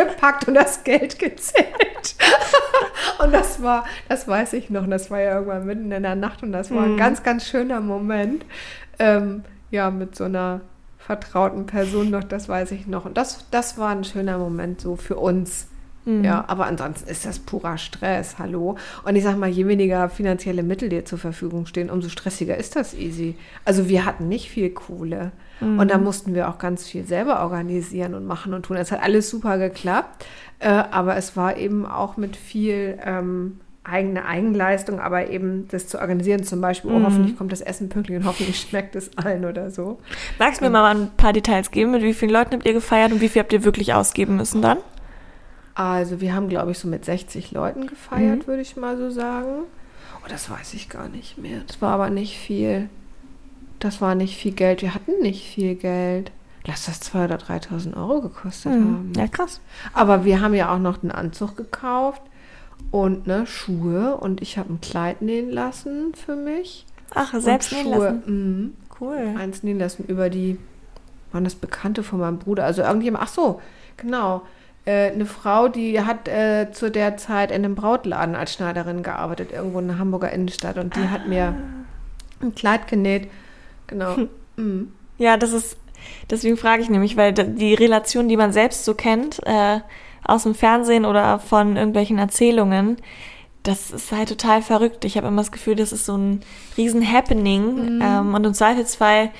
ausgepackt 0.04 0.48
und 0.48 0.54
das 0.54 0.84
Geld 0.84 1.18
gezählt. 1.18 2.16
und 3.18 3.32
das 3.32 3.62
war, 3.62 3.84
das 4.08 4.26
weiß 4.26 4.54
ich 4.54 4.70
noch, 4.70 4.88
das 4.88 5.10
war 5.10 5.20
ja 5.20 5.34
irgendwann 5.34 5.66
mitten 5.66 5.92
in 5.92 6.02
der 6.02 6.16
Nacht 6.16 6.42
und 6.42 6.52
das 6.52 6.70
war 6.70 6.86
mhm. 6.86 6.94
ein 6.94 6.96
ganz, 6.96 7.22
ganz 7.22 7.46
schöner 7.46 7.80
Moment. 7.80 8.46
Ähm, 8.98 9.44
ja, 9.70 9.90
mit 9.90 10.16
so 10.16 10.24
einer 10.24 10.62
vertrauten 10.98 11.66
Person 11.66 12.10
noch, 12.10 12.24
das 12.24 12.48
weiß 12.48 12.72
ich 12.72 12.86
noch. 12.86 13.04
Und 13.04 13.16
das, 13.16 13.46
das 13.50 13.78
war 13.78 13.90
ein 13.90 14.04
schöner 14.04 14.38
Moment 14.38 14.80
so 14.80 14.96
für 14.96 15.16
uns 15.16 15.69
Mhm. 16.04 16.24
Ja, 16.24 16.44
aber 16.46 16.66
ansonsten 16.66 17.08
ist 17.10 17.26
das 17.26 17.38
purer 17.38 17.78
Stress, 17.78 18.38
hallo. 18.38 18.76
Und 19.04 19.16
ich 19.16 19.22
sag 19.22 19.36
mal, 19.36 19.48
je 19.48 19.66
weniger 19.66 20.08
finanzielle 20.08 20.62
Mittel 20.62 20.88
dir 20.88 21.04
zur 21.04 21.18
Verfügung 21.18 21.66
stehen, 21.66 21.90
umso 21.90 22.08
stressiger 22.08 22.56
ist 22.56 22.76
das 22.76 22.94
easy. 22.94 23.34
Also 23.64 23.88
wir 23.88 24.04
hatten 24.04 24.28
nicht 24.28 24.50
viel 24.50 24.70
Kohle. 24.70 25.32
Mhm. 25.60 25.78
Und 25.78 25.90
da 25.90 25.98
mussten 25.98 26.34
wir 26.34 26.48
auch 26.48 26.58
ganz 26.58 26.86
viel 26.86 27.04
selber 27.04 27.40
organisieren 27.42 28.14
und 28.14 28.26
machen 28.26 28.54
und 28.54 28.64
tun. 28.64 28.76
Es 28.76 28.92
hat 28.92 29.02
alles 29.02 29.28
super 29.30 29.58
geklappt. 29.58 30.24
Äh, 30.58 30.68
aber 30.68 31.16
es 31.16 31.36
war 31.36 31.56
eben 31.56 31.86
auch 31.86 32.16
mit 32.16 32.36
viel 32.36 32.98
ähm, 33.04 33.60
eigene 33.82 34.26
Eigenleistung, 34.26 35.00
aber 35.00 35.30
eben 35.30 35.68
das 35.68 35.88
zu 35.88 35.98
organisieren, 35.98 36.44
zum 36.44 36.60
Beispiel, 36.60 36.90
oh, 36.90 36.98
mhm. 36.98 37.06
hoffentlich 37.06 37.36
kommt 37.36 37.50
das 37.50 37.62
Essen 37.62 37.88
pünktlich 37.88 38.18
und 38.18 38.26
hoffentlich 38.26 38.60
schmeckt 38.60 38.94
es 38.94 39.16
allen 39.16 39.46
oder 39.46 39.70
so. 39.70 39.98
Magst 40.38 40.60
du 40.60 40.66
mir 40.66 40.70
mal 40.70 40.94
ein 40.94 41.10
paar 41.16 41.32
Details 41.32 41.70
geben? 41.70 41.92
Mit 41.92 42.02
wie 42.02 42.12
vielen 42.12 42.30
Leuten 42.30 42.52
habt 42.52 42.66
ihr 42.66 42.74
gefeiert 42.74 43.10
und 43.12 43.22
wie 43.22 43.28
viel 43.28 43.40
habt 43.40 43.52
ihr 43.52 43.64
wirklich 43.64 43.94
ausgeben 43.94 44.36
müssen 44.36 44.60
dann? 44.60 44.78
Also 45.80 46.20
wir 46.20 46.34
haben, 46.34 46.50
glaube 46.50 46.72
ich, 46.72 46.78
so 46.78 46.88
mit 46.88 47.06
60 47.06 47.52
Leuten 47.52 47.86
gefeiert, 47.86 48.40
mhm. 48.40 48.46
würde 48.46 48.60
ich 48.60 48.76
mal 48.76 48.98
so 48.98 49.08
sagen. 49.10 49.62
Oh, 50.16 50.28
das 50.28 50.50
weiß 50.50 50.74
ich 50.74 50.90
gar 50.90 51.08
nicht 51.08 51.38
mehr. 51.38 51.62
Das 51.66 51.80
war 51.80 51.94
aber 51.94 52.10
nicht 52.10 52.36
viel. 52.36 52.90
Das 53.78 54.02
war 54.02 54.14
nicht 54.14 54.36
viel 54.36 54.52
Geld. 54.52 54.82
Wir 54.82 54.94
hatten 54.94 55.22
nicht 55.22 55.42
viel 55.42 55.76
Geld. 55.76 56.32
Lass 56.66 56.84
das 56.84 57.00
2.000 57.00 57.24
oder 57.24 57.36
3.000 57.36 57.96
Euro 57.96 58.20
gekostet 58.20 58.72
mhm. 58.72 58.84
haben. 58.84 59.12
Ja, 59.16 59.26
krass. 59.26 59.62
Aber 59.94 60.26
wir 60.26 60.42
haben 60.42 60.52
ja 60.52 60.74
auch 60.74 60.78
noch 60.78 61.02
einen 61.02 61.12
Anzug 61.12 61.56
gekauft 61.56 62.20
und 62.90 63.26
ne, 63.26 63.46
Schuhe 63.46 64.18
und 64.18 64.42
ich 64.42 64.58
habe 64.58 64.74
ein 64.74 64.82
Kleid 64.82 65.22
nähen 65.22 65.48
lassen 65.48 66.12
für 66.14 66.36
mich. 66.36 66.84
Ach, 67.14 67.32
selbst 67.40 67.72
nähen 67.72 67.88
lassen? 67.88 68.22
Mh, 68.26 68.70
cool. 69.00 69.34
Eins 69.38 69.62
nähen 69.62 69.78
lassen 69.78 70.04
über 70.08 70.28
die, 70.28 70.58
waren 71.32 71.44
das 71.44 71.54
Bekannte 71.54 72.02
von 72.02 72.18
meinem 72.18 72.38
Bruder. 72.38 72.66
Also 72.66 72.82
irgendjemand, 72.82 73.24
ach 73.24 73.32
so, 73.32 73.62
genau 73.96 74.42
äh, 74.90 75.12
eine 75.12 75.26
Frau, 75.26 75.68
die 75.68 76.00
hat 76.00 76.26
äh, 76.26 76.72
zu 76.72 76.90
der 76.90 77.16
Zeit 77.16 77.50
in 77.50 77.64
einem 77.64 77.74
Brautladen 77.74 78.34
als 78.34 78.54
Schneiderin 78.54 79.02
gearbeitet, 79.02 79.52
irgendwo 79.52 79.78
in 79.78 79.88
der 79.88 79.98
Hamburger 79.98 80.32
Innenstadt. 80.32 80.78
Und 80.78 80.96
die 80.96 81.00
ah. 81.00 81.10
hat 81.10 81.28
mir 81.28 81.54
ah. 81.56 82.44
ein 82.44 82.54
Kleid 82.54 82.88
genäht. 82.88 83.30
Genau. 83.86 84.16
Hm. 84.16 84.28
Mhm. 84.56 84.92
Ja, 85.18 85.36
das 85.36 85.52
ist, 85.52 85.76
deswegen 86.28 86.56
frage 86.56 86.82
ich 86.82 86.90
nämlich, 86.90 87.16
weil 87.16 87.32
die 87.32 87.74
Relation, 87.74 88.28
die 88.28 88.36
man 88.36 88.52
selbst 88.52 88.84
so 88.84 88.94
kennt, 88.94 89.40
äh, 89.46 89.80
aus 90.24 90.42
dem 90.42 90.54
Fernsehen 90.54 91.04
oder 91.04 91.38
von 91.38 91.76
irgendwelchen 91.76 92.18
Erzählungen, 92.18 92.96
das 93.62 93.90
ist 93.90 94.10
halt 94.10 94.28
total 94.30 94.62
verrückt. 94.62 95.04
Ich 95.04 95.16
habe 95.16 95.28
immer 95.28 95.42
das 95.42 95.52
Gefühl, 95.52 95.76
das 95.76 95.92
ist 95.92 96.06
so 96.06 96.16
ein 96.16 96.40
riesen 96.76 97.06
Happening 97.06 97.96
mhm. 97.96 98.02
ähm, 98.02 98.34
und 98.34 98.44
im 98.44 98.54
Zweifelsfall 98.54 99.30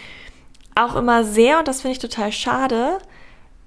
auch 0.74 0.94
immer 0.94 1.24
sehr, 1.24 1.58
und 1.58 1.68
das 1.68 1.80
finde 1.80 1.92
ich 1.92 1.98
total 1.98 2.30
schade, 2.30 2.98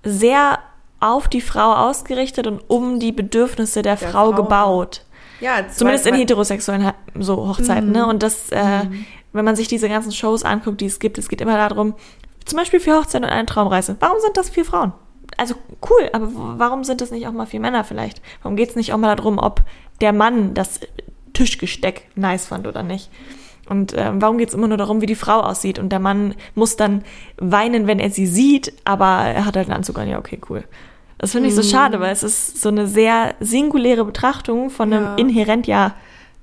sehr 0.03 0.59
auf 1.03 1.27
die 1.27 1.41
Frau 1.41 1.74
ausgerichtet 1.74 2.48
und 2.48 2.60
um 2.69 3.00
die 3.00 3.12
Bedürfnisse 3.12 3.81
der, 3.81 3.95
der 3.95 4.10
Frau, 4.10 4.31
Frau, 4.31 4.43
gebaut. 4.43 5.05
Ja, 5.41 5.67
zumindest 5.69 6.07
in 6.07 6.15
heterosexuellen 6.15 6.93
so 7.19 7.48
Hochzeiten. 7.48 7.91
Ne? 7.91 8.00
Mhm. 8.00 8.05
Ne? 8.05 8.07
Und 8.07 8.24
das, 8.24 8.50
äh, 8.51 8.86
mhm. 8.86 9.05
wenn 9.33 9.45
man 9.45 9.55
sich 9.55 9.67
diese 9.67 9.89
ganzen 9.89 10.13
Shows 10.13 10.43
anguckt, 10.43 10.79
die 10.79 10.86
es 10.86 11.00
gibt, 11.00 11.17
es 11.17 11.27
geht 11.27 11.41
immer 11.41 11.57
darum, 11.57 11.95
zum 12.45 12.57
Beispiel 12.57 12.79
für 12.79 12.95
Hochzeiten 12.95 13.25
und 13.25 13.33
eine 13.33 13.45
Traumreise. 13.45 13.98
Warum 14.00 14.19
sind 14.22 14.38
das 14.38 14.50
vier 14.50 14.65
Frauen? 14.65 14.93
Also 15.38 15.55
cool, 15.89 16.10
aber 16.13 16.29
warum 16.31 16.83
sind 16.83 17.01
das 17.01 17.12
nicht 17.12 17.27
auch 17.27 17.31
mal 17.31 17.45
vier 17.45 17.60
Männer 17.60 17.83
vielleicht? 17.83 18.22
Warum 18.41 18.55
geht 18.55 18.69
es 18.69 18.75
nicht 18.75 18.93
auch 18.93 18.98
mal 18.98 19.15
darum, 19.15 19.39
ob 19.39 19.63
der 20.00 20.13
Mann 20.13 20.53
das 20.53 20.79
Tischgesteck 21.33 22.07
nice 22.15 22.45
fand 22.45 22.67
oder 22.67 22.83
nicht? 22.83 23.10
Und 23.67 23.93
äh, 23.93 24.12
warum 24.13 24.38
geht 24.38 24.50
es 24.50 24.53
immer 24.53 24.67
nur 24.67 24.77
darum, 24.77 25.01
wie 25.01 25.05
die 25.05 25.15
Frau 25.15 25.39
aussieht? 25.39 25.79
Und 25.79 25.89
der 25.89 26.00
Mann 26.00 26.36
muss 26.53 26.75
dann 26.75 27.03
weinen, 27.38 27.88
wenn 27.88 28.00
er 28.00 28.10
sie 28.10 28.27
sieht, 28.27 28.74
aber 28.86 29.05
er 29.05 29.45
hat 29.45 29.55
halt 29.55 29.67
einen 29.67 29.77
Anzug 29.77 29.98
an. 29.98 30.10
Ja, 30.10 30.19
okay, 30.19 30.39
cool. 30.50 30.63
Das 31.23 31.31
finde 31.31 31.47
ich 31.47 31.55
so 31.55 31.63
schade, 31.63 32.01
weil 32.01 32.11
es 32.11 32.21
ist 32.21 32.61
so 32.61 32.67
eine 32.67 32.85
sehr 32.85 33.35
singuläre 33.39 34.03
Betrachtung 34.03 34.69
von 34.69 34.91
einem 34.91 35.05
ja. 35.05 35.15
inhärent 35.15 35.67
ja, 35.67 35.95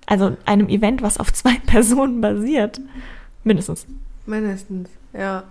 also 0.06 0.38
einem 0.46 0.70
Event, 0.70 1.02
was 1.02 1.18
auf 1.18 1.30
zwei 1.34 1.58
Personen 1.66 2.22
basiert. 2.22 2.80
Mindestens. 3.44 3.84
Mindestens, 4.25 4.88
ja. 5.12 5.42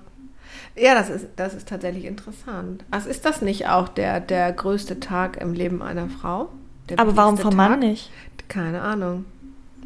Ja, 0.76 0.96
das 0.96 1.12
ist, 1.12 1.28
das 1.36 1.54
ist 1.54 1.68
tatsächlich 1.68 2.06
interessant. 2.06 2.84
Also 2.90 3.08
ist 3.08 3.24
das 3.24 3.44
nicht 3.44 3.68
auch 3.68 3.88
der, 3.88 4.20
der 4.20 4.52
größte 4.52 5.00
Tag 5.00 5.40
im 5.40 5.54
Leben 5.54 5.84
einer 5.84 6.10
Frau? 6.10 6.50
Aber 6.98 7.16
warum 7.16 7.38
vom 7.38 7.56
Mann 7.56 7.78
nicht? 7.78 8.10
Keine 8.48 8.82
Ahnung. 8.82 9.26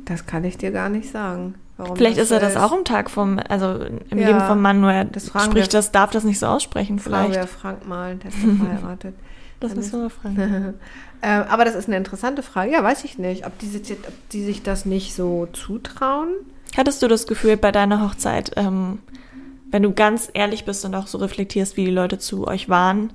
Das 0.05 0.25
kann 0.25 0.45
ich 0.45 0.57
dir 0.57 0.71
gar 0.71 0.87
nicht 0.87 1.11
sagen. 1.11 1.55
Warum 1.75 1.97
vielleicht 1.97 2.17
ist 2.17 2.31
er 2.31 2.39
das 2.39 2.55
auch 2.55 2.71
im 2.71 2.85
Tag 2.85 3.11
vom, 3.11 3.41
also 3.49 3.73
im 4.09 4.17
ja, 4.17 4.27
Leben 4.27 4.39
vom 4.39 4.61
Mann, 4.61 4.79
nur 4.79 4.93
er 4.93 5.05
spricht 5.19 5.53
wir, 5.53 5.67
das, 5.67 5.91
darf 5.91 6.11
das 6.11 6.23
nicht 6.23 6.39
so 6.39 6.45
aussprechen, 6.45 6.97
vielleicht. 6.97 7.33
Fragen 7.33 7.41
wir 7.41 7.47
Frank 7.47 7.85
mal, 7.85 8.15
der 8.15 8.29
ist 8.29 8.37
verheiratet. 8.57 9.15
Das 9.63 9.75
müssen 9.75 10.01
wir 10.01 10.09
fragen. 10.09 10.73
äh, 11.21 11.27
aber 11.27 11.65
das 11.65 11.75
ist 11.75 11.87
eine 11.87 11.97
interessante 11.97 12.43
Frage. 12.43 12.71
Ja, 12.71 12.83
weiß 12.83 13.03
ich 13.05 13.17
nicht, 13.17 13.45
ob 13.45 13.57
die, 13.59 13.67
sich, 13.67 13.91
ob 13.91 14.29
die 14.29 14.43
sich 14.43 14.61
das 14.61 14.85
nicht 14.85 15.15
so 15.15 15.47
zutrauen. 15.53 16.29
Hattest 16.75 17.01
du 17.01 17.07
das 17.07 17.27
Gefühl 17.27 17.57
bei 17.57 17.71
deiner 17.71 18.03
Hochzeit, 18.03 18.51
ähm, 18.55 18.99
wenn 19.71 19.83
du 19.83 19.93
ganz 19.93 20.29
ehrlich 20.33 20.65
bist 20.65 20.85
und 20.85 20.95
auch 20.95 21.07
so 21.07 21.17
reflektierst, 21.17 21.77
wie 21.77 21.85
die 21.85 21.91
Leute 21.91 22.19
zu 22.19 22.47
euch 22.47 22.69
waren, 22.69 23.11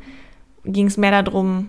ging 0.64 0.86
es 0.86 0.96
mehr 0.96 1.22
darum, 1.22 1.68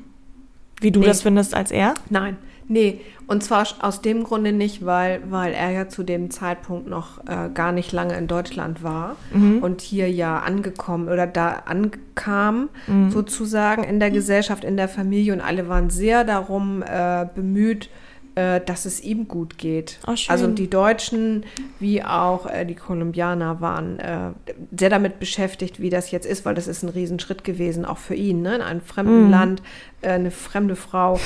wie 0.79 0.91
du 0.91 0.99
nee. 0.99 1.05
das 1.05 1.21
findest 1.21 1.53
als 1.53 1.71
er? 1.71 1.93
Nein, 2.09 2.37
nee. 2.67 3.01
Und 3.27 3.43
zwar 3.43 3.67
aus 3.81 4.01
dem 4.01 4.23
Grunde 4.23 4.51
nicht, 4.51 4.85
weil, 4.85 5.21
weil 5.29 5.53
er 5.53 5.69
ja 5.69 5.87
zu 5.87 6.01
dem 6.01 6.31
Zeitpunkt 6.31 6.87
noch 6.87 7.19
äh, 7.27 7.49
gar 7.53 7.71
nicht 7.71 7.91
lange 7.91 8.17
in 8.17 8.25
Deutschland 8.25 8.81
war 8.81 9.17
mhm. 9.31 9.59
und 9.59 9.81
hier 9.81 10.09
ja 10.09 10.39
angekommen 10.39 11.09
oder 11.09 11.27
da 11.27 11.63
ankam, 11.67 12.69
mhm. 12.87 13.11
sozusagen 13.11 13.83
in 13.83 13.99
der 13.99 14.09
Gesellschaft, 14.09 14.63
in 14.63 14.77
der 14.77 14.89
Familie 14.89 15.33
und 15.33 15.41
alle 15.41 15.69
waren 15.69 15.91
sehr 15.91 16.23
darum 16.23 16.81
äh, 16.81 17.27
bemüht, 17.35 17.89
äh, 18.35 18.61
dass 18.61 18.85
es 18.85 19.01
ihm 19.01 19.27
gut 19.27 19.57
geht. 19.57 19.99
Oh, 20.07 20.13
also 20.27 20.47
die 20.47 20.69
Deutschen 20.69 21.45
wie 21.79 22.03
auch 22.03 22.45
äh, 22.45 22.65
die 22.65 22.75
Kolumbianer 22.75 23.61
waren 23.61 23.99
äh, 23.99 24.31
sehr 24.77 24.89
damit 24.89 25.19
beschäftigt, 25.19 25.79
wie 25.81 25.89
das 25.89 26.11
jetzt 26.11 26.25
ist, 26.25 26.45
weil 26.45 26.55
das 26.55 26.67
ist 26.67 26.83
ein 26.83 26.89
Riesenschritt 26.89 27.43
gewesen, 27.43 27.85
auch 27.85 27.97
für 27.97 28.15
ihn, 28.15 28.41
ne? 28.41 28.55
in 28.55 28.61
einem 28.61 28.81
fremden 28.81 29.25
mhm. 29.25 29.31
Land, 29.31 29.61
äh, 30.01 30.09
eine 30.09 30.31
fremde 30.31 30.75
Frau 30.75 31.19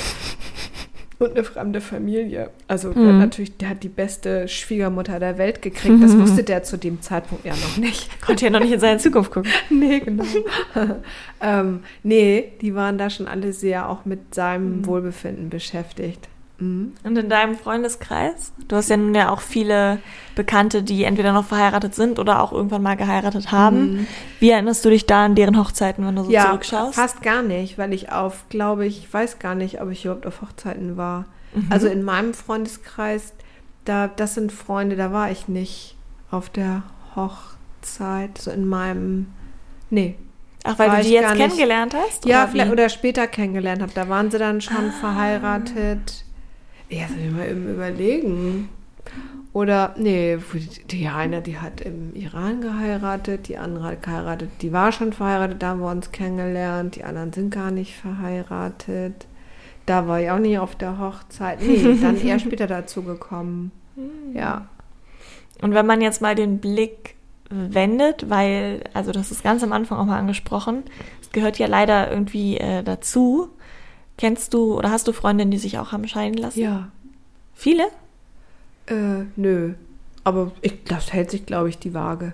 und 1.20 1.32
eine 1.32 1.44
fremde 1.44 1.82
Familie. 1.82 2.50
Also 2.68 2.90
mhm. 2.90 2.94
der 2.96 3.14
natürlich, 3.14 3.58
der 3.58 3.70
hat 3.70 3.84
die 3.84 3.90
beste 3.90 4.48
Schwiegermutter 4.48 5.20
der 5.20 5.38
Welt 5.38 5.62
gekriegt. 5.62 6.02
Das 6.02 6.18
wusste 6.18 6.44
der 6.44 6.64
zu 6.64 6.78
dem 6.78 7.02
Zeitpunkt 7.02 7.46
ja 7.46 7.54
noch 7.54 7.78
nicht. 7.78 8.22
Konnte 8.26 8.46
ja 8.46 8.52
noch 8.52 8.60
nicht 8.60 8.74
in 8.74 8.80
seine 8.80 9.00
Zukunft 9.00 9.32
gucken. 9.32 9.52
nee, 9.70 10.00
genau. 10.00 10.26
ähm, 11.42 11.82
nee, 12.04 12.54
die 12.62 12.76
waren 12.76 12.98
da 12.98 13.10
schon 13.10 13.28
alle 13.28 13.54
sehr 13.54 13.90
auch 13.90 14.06
mit 14.06 14.34
seinem 14.34 14.80
mhm. 14.80 14.86
Wohlbefinden 14.86 15.50
beschäftigt. 15.50 16.28
Mhm. 16.64 16.94
Und 17.04 17.18
in 17.18 17.30
deinem 17.30 17.56
Freundeskreis? 17.56 18.54
Du 18.68 18.76
hast 18.76 18.90
ja 18.90 18.98
nun 18.98 19.14
ja 19.14 19.30
auch 19.30 19.42
viele 19.42 20.00
Bekannte, 20.36 20.84
die 20.84 21.04
entweder 21.04 21.34
noch 21.34 21.46
verheiratet 21.46 21.96
sind 21.96 22.20
oder 22.20 22.42
auch 22.42 22.52
irgendwann 22.52 22.82
mal 22.82 22.96
geheiratet 22.96 23.52
haben. 23.52 23.94
Mhm. 23.94 24.08
Wie 24.40 24.50
erinnerst 24.50 24.84
du 24.86 24.90
dich 24.90 25.06
da 25.06 25.26
an 25.26 25.36
deren 25.36 25.58
Hochzeiten, 25.58 26.06
wenn 26.06 26.16
du 26.16 26.24
so 26.24 26.32
ja, 26.32 26.46
zurückschaust? 26.46 26.96
Fast 26.96 27.22
gar 27.22 27.44
nicht, 27.44 27.78
weil 27.78 27.94
ich 27.94 28.12
auf, 28.12 28.46
glaube 28.50 28.86
ich, 28.86 29.12
weiß 29.12 29.40
gar 29.40 29.56
nicht, 29.56 29.82
ob 29.82 29.92
ich 29.92 30.06
überhaupt 30.06 30.26
auf 30.26 30.42
Hochzeiten 30.42 30.98
war. 30.98 31.26
Mhm. 31.54 31.68
Also 31.70 31.88
in 31.88 32.04
meinem 32.04 32.34
Freundeskreis, 32.34 33.34
da, 33.86 34.08
das 34.08 34.36
sind 34.36 34.52
Freunde, 34.52 34.96
da 34.96 35.12
war 35.12 35.32
ich 35.32 35.48
nicht 35.48 35.96
auf 36.32 36.50
der 36.50 36.84
Hochzeit, 37.16 38.38
so 38.38 38.50
in 38.50 38.68
meinem, 38.68 39.28
nee, 39.90 40.16
Ach, 40.64 40.80
weil 40.80 40.90
du 40.90 41.04
die 41.04 41.12
jetzt 41.12 41.36
kennengelernt 41.36 41.94
hast? 41.94 42.26
Ja, 42.26 42.50
oder, 42.54 42.72
oder 42.72 42.90
später 42.90 43.28
kennengelernt 43.28 43.82
habe. 43.82 43.92
Da 43.94 44.08
waren 44.08 44.32
sie 44.32 44.38
dann 44.38 44.62
schon 44.62 44.90
ah. 44.90 45.00
verheiratet. 45.00 46.23
Ja, 46.94 47.08
soll 47.08 47.26
ich 47.26 47.32
mal 47.32 47.50
eben 47.50 47.68
überlegen. 47.68 48.70
Oder, 49.54 49.94
nee, 49.98 50.38
die 50.90 51.08
eine, 51.08 51.42
die 51.42 51.60
hat 51.60 51.82
im 51.82 52.16
Iran 52.16 52.62
geheiratet, 52.62 53.48
die 53.48 53.58
andere 53.58 53.84
hat 53.84 54.04
geheiratet, 54.04 54.50
die 54.62 54.74
war 54.74 54.92
schon 54.92 55.14
verheiratet, 55.14 55.62
da 55.62 55.70
haben 55.70 55.82
wir 55.82 55.92
uns 55.92 56.12
kennengelernt, 56.12 56.96
die 56.96 57.04
anderen 57.04 57.32
sind 57.34 57.54
gar 57.54 57.70
nicht 57.70 57.96
verheiratet. 57.96 59.28
Da 59.86 60.08
war 60.08 60.22
ich 60.22 60.32
auch 60.32 60.40
nicht 60.40 60.58
auf 60.58 60.76
der 60.76 60.98
Hochzeit. 60.98 61.62
Nee, 61.62 61.98
dann 62.02 62.20
eher 62.20 62.40
später 62.40 62.66
dazu 62.66 63.04
gekommen. 63.04 63.72
Ja. 64.34 64.70
Und 65.62 65.74
wenn 65.74 65.86
man 65.86 66.02
jetzt 66.02 66.22
mal 66.22 66.36
den 66.36 66.60
Blick 66.60 67.16
wendet, 67.50 68.30
weil, 68.30 68.84
also 68.94 69.12
das 69.12 69.32
ist 69.32 69.44
ganz 69.44 69.64
am 69.64 69.72
Anfang 69.72 70.00
auch 70.00 70.06
mal 70.06 70.18
angesprochen, 70.18 70.84
es 71.22 71.30
gehört 71.32 71.60
ja 71.60 71.68
leider 71.68 72.10
irgendwie 72.10 72.58
äh, 72.58 72.84
dazu, 72.84 73.50
Kennst 74.24 74.54
du 74.54 74.78
oder 74.78 74.90
hast 74.90 75.06
du 75.10 75.12
Freundinnen, 75.12 75.52
die 75.52 75.58
sich 75.58 75.80
auch 75.80 75.92
haben 75.92 76.08
scheiden 76.08 76.38
lassen? 76.38 76.62
Ja. 76.62 76.88
Viele? 77.54 77.88
Äh, 78.86 79.26
nö. 79.36 79.74
Aber 80.24 80.54
ich, 80.62 80.86
das 80.86 81.12
hält 81.12 81.30
sich, 81.30 81.46
glaube 81.46 81.68
ich, 81.68 81.78
die 81.78 81.94
Waage. 81.94 82.34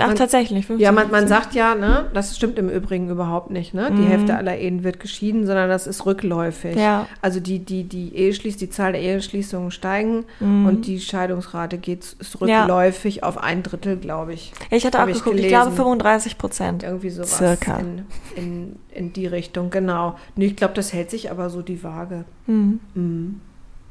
Ach, 0.00 0.06
Man- 0.06 0.16
tatsächlich. 0.16 0.66
50, 0.66 0.84
Ja, 0.84 0.92
man, 0.92 1.10
man 1.10 1.26
50. 1.26 1.28
sagt 1.28 1.54
ja, 1.54 1.74
ne, 1.74 2.06
das 2.14 2.36
stimmt 2.36 2.56
im 2.58 2.68
Übrigen 2.68 3.10
überhaupt 3.10 3.50
nicht, 3.50 3.74
ne? 3.74 3.90
Die 3.90 4.02
Mhm. 4.02 4.06
Hälfte 4.06 4.36
aller 4.36 4.56
Ehen 4.56 4.84
wird 4.84 5.00
geschieden, 5.00 5.44
sondern 5.44 5.68
das 5.68 5.88
ist 5.88 6.06
rückläufig. 6.06 6.76
Ja. 6.76 7.06
Also 7.20 7.40
die, 7.40 7.58
die, 7.58 7.82
die 7.84 8.14
Eheschließ, 8.14 8.56
die 8.58 8.70
Zahl 8.70 8.92
der 8.92 9.00
Eheschließungen 9.02 9.72
steigen 9.72 10.24
Mhm. 10.38 10.66
und 10.66 10.86
die 10.86 11.00
Scheidungsrate 11.00 11.78
geht, 11.78 12.04
ist 12.18 12.36
Ja. 12.46 12.60
rückläufig 12.62 13.24
auf 13.24 13.38
ein 13.38 13.64
Drittel, 13.64 13.96
glaube 13.96 14.34
ich. 14.34 14.52
Ja, 14.70 14.76
ich 14.76 14.86
hatte 14.86 15.02
auch 15.02 15.08
ich 15.08 15.14
geguckt, 15.18 15.36
ich, 15.36 15.42
gelesen. 15.46 15.62
glaube 15.62 15.72
35 15.76 16.38
Prozent. 16.38 16.82
Irgendwie 16.84 17.10
sowas 17.10 17.36
Circa. 17.36 17.78
In, 17.78 18.04
in, 18.36 18.76
in 18.94 19.12
die 19.12 19.26
Richtung, 19.26 19.70
genau. 19.70 20.16
Nee, 20.36 20.46
ich 20.46 20.56
glaube, 20.56 20.74
das 20.74 20.92
hält 20.92 21.10
sich 21.10 21.30
aber 21.30 21.50
so 21.50 21.60
die 21.62 21.82
Waage. 21.82 22.24
Mhm. 22.46 22.78
Mhm. 22.94 23.40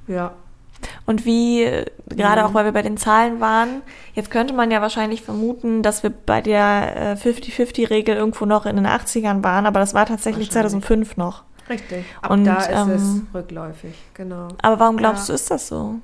Ja. 0.07 0.33
Und 1.05 1.25
wie, 1.25 1.63
äh, 1.63 1.85
gerade 2.09 2.41
Mhm. 2.41 2.47
auch 2.47 2.53
weil 2.53 2.65
wir 2.65 2.71
bei 2.71 2.81
den 2.81 2.97
Zahlen 2.97 3.39
waren, 3.39 3.81
jetzt 4.13 4.29
könnte 4.29 4.53
man 4.53 4.69
ja 4.71 4.81
wahrscheinlich 4.81 5.21
vermuten, 5.23 5.81
dass 5.83 6.03
wir 6.03 6.09
bei 6.11 6.41
der 6.41 7.13
äh, 7.13 7.15
50-50-Regel 7.15 8.15
irgendwo 8.15 8.45
noch 8.45 8.65
in 8.65 8.75
den 8.75 8.85
80ern 8.87 9.43
waren, 9.43 9.65
aber 9.65 9.79
das 9.79 9.93
war 9.93 10.05
tatsächlich 10.05 10.47
Wahrscheinlich. 10.49 10.83
2005 10.83 11.17
noch. 11.17 11.43
Richtig. 11.69 12.05
Ab 12.21 12.31
Und, 12.31 12.45
da 12.45 12.57
ist 12.59 12.69
es 12.89 13.01
ähm, 13.03 13.27
rückläufig, 13.33 13.95
genau. 14.13 14.49
Aber 14.61 14.79
warum 14.79 14.97
glaubst 14.97 15.27
Ja. 15.27 15.33
du, 15.33 15.35
ist 15.35 15.51
das 15.51 15.67
so? 15.67 15.95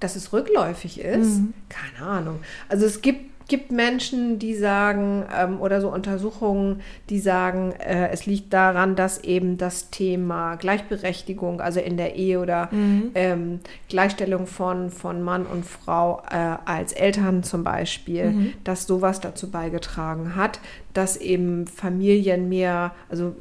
Dass 0.00 0.16
es 0.16 0.32
rückläufig 0.32 1.00
ist? 1.00 1.38
Mhm. 1.38 1.54
Keine 1.68 2.08
Ahnung. 2.10 2.40
Also 2.68 2.86
es 2.86 3.02
gibt, 3.02 3.31
gibt 3.52 3.70
Menschen, 3.70 4.38
die 4.38 4.54
sagen, 4.54 5.26
ähm, 5.38 5.60
oder 5.60 5.82
so 5.82 5.90
Untersuchungen, 5.92 6.80
die 7.10 7.18
sagen, 7.18 7.72
äh, 7.72 8.08
es 8.08 8.24
liegt 8.24 8.50
daran, 8.54 8.96
dass 8.96 9.22
eben 9.24 9.58
das 9.58 9.90
Thema 9.90 10.54
Gleichberechtigung, 10.54 11.60
also 11.60 11.78
in 11.78 11.98
der 11.98 12.16
Ehe 12.16 12.40
oder 12.40 12.70
Mhm. 12.72 13.10
ähm, 13.14 13.60
Gleichstellung 13.90 14.46
von, 14.46 14.88
von 14.88 15.20
Mann 15.20 15.44
und 15.44 15.66
Frau 15.66 16.22
äh, 16.30 16.56
als 16.64 16.94
Eltern 16.94 17.42
zum 17.42 17.62
Beispiel, 17.62 18.30
Mhm. 18.30 18.52
dass 18.64 18.86
sowas 18.86 19.20
dazu 19.20 19.50
beigetragen 19.50 20.34
hat, 20.34 20.58
dass 20.94 21.18
eben 21.18 21.66
Familien 21.66 22.48
mehr, 22.48 22.92
also 23.10 23.34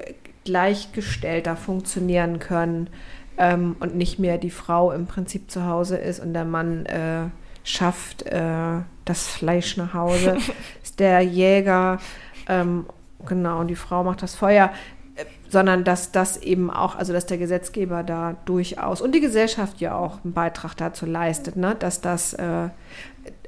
gleichgestellter 0.44 1.56
funktionieren 1.56 2.40
können 2.40 2.90
ähm, 3.38 3.78
und 3.80 3.96
nicht 3.96 4.20
mehr 4.20 4.38
die 4.38 4.52
Frau 4.52 4.92
im 4.92 5.06
Prinzip 5.08 5.50
zu 5.50 5.66
Hause 5.66 5.96
ist 5.96 6.20
und 6.20 6.34
der 6.34 6.44
Mann 6.44 6.86
äh, 6.86 7.30
schafft 7.64 8.24
äh, 8.24 8.82
das 9.06 9.28
Fleisch 9.28 9.78
nach 9.78 9.94
Hause, 9.94 10.38
ist 10.84 11.00
der 11.00 11.22
Jäger, 11.22 12.00
ähm, 12.48 12.86
genau, 13.26 13.60
und 13.60 13.68
die 13.68 13.76
Frau 13.76 14.04
macht 14.04 14.22
das 14.22 14.36
Feuer, 14.36 14.72
äh, 15.16 15.26
sondern 15.50 15.84
dass 15.84 16.12
das 16.12 16.38
eben 16.38 16.70
auch, 16.70 16.96
also 16.96 17.14
dass 17.14 17.26
der 17.26 17.38
Gesetzgeber 17.38 18.04
da 18.04 18.36
durchaus 18.46 19.02
und 19.02 19.14
die 19.14 19.22
Gesellschaft 19.22 19.82
ja 19.82 19.96
auch 19.96 20.24
einen 20.24 20.34
Beitrag 20.34 20.76
dazu 20.76 21.06
leistet, 21.06 21.56
ne, 21.56 21.76
dass 21.76 22.02
das 22.02 22.34
äh, 22.34 22.70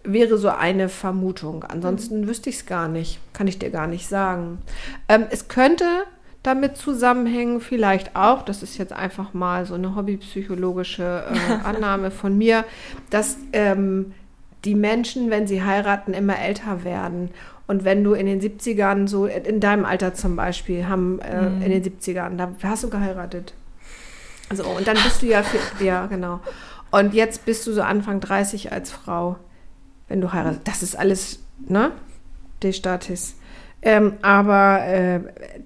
wäre 0.04 0.38
so 0.38 0.50
eine 0.50 0.90
Vermutung. 0.90 1.64
Ansonsten 1.64 2.28
wüsste 2.28 2.50
ich 2.50 2.58
es 2.58 2.66
gar 2.66 2.88
nicht, 2.88 3.20
kann 3.34 3.48
ich 3.48 3.60
dir 3.60 3.70
gar 3.70 3.88
nicht 3.88 4.08
sagen. 4.08 4.60
Ähm, 5.08 5.26
es 5.30 5.48
könnte 5.48 5.86
damit 6.44 6.76
zusammenhängen, 6.76 7.62
vielleicht 7.62 8.18
auch, 8.18 8.44
das 8.44 8.64
ist 8.64 8.78
jetzt 8.78 8.92
einfach 8.92 9.34
mal 9.34 9.66
so 9.66 9.76
eine 9.76 9.96
hobbypsychologische 9.96 11.24
äh, 11.32 11.52
Annahme 11.64 12.12
von 12.12 12.38
mir, 12.38 12.66
dass 13.10 13.38
ähm, 13.54 14.14
die 14.66 14.76
Menschen, 14.76 15.30
wenn 15.30 15.48
sie 15.48 15.64
heiraten, 15.64 16.14
immer 16.14 16.40
älter 16.40 16.84
werden. 16.84 17.32
Und 17.68 17.86
wenn 17.86 18.04
du 18.04 18.14
in 18.14 18.26
den 18.26 18.42
70ern, 18.42 19.08
so 19.08 19.26
in 19.26 19.60
deinem 19.60 19.86
Alter 19.86 20.14
zum 20.14 20.36
Beispiel, 20.36 20.88
haben 20.88 21.20
äh, 21.20 21.48
in 21.48 21.70
den 21.70 21.84
70ern, 21.84 22.36
da 22.38 22.52
hast 22.64 22.84
du 22.84 22.90
geheiratet. 22.90 23.54
So, 24.54 24.64
und 24.66 24.88
dann 24.88 24.98
bist 25.04 25.22
du 25.22 25.28
ja, 25.28 25.44
für, 25.44 25.84
ja, 25.84 26.06
genau. 26.08 26.40
Und 26.92 27.14
jetzt 27.14 27.46
bist 27.46 27.66
du 27.66 27.74
so 27.74 27.82
Anfang 27.82 28.20
30 28.20 28.72
als 28.72 28.92
Frau, 28.92 29.38
wenn 30.08 30.22
du 30.22 30.32
heiratest. 30.32 30.68
Das 30.68 30.84
ist 30.84 30.96
alles, 30.96 31.40
ne? 31.68 31.92
De 32.62 32.72
Statis. 32.72 33.36
Ähm, 33.82 34.14
aber 34.22 34.86
äh, 34.86 35.20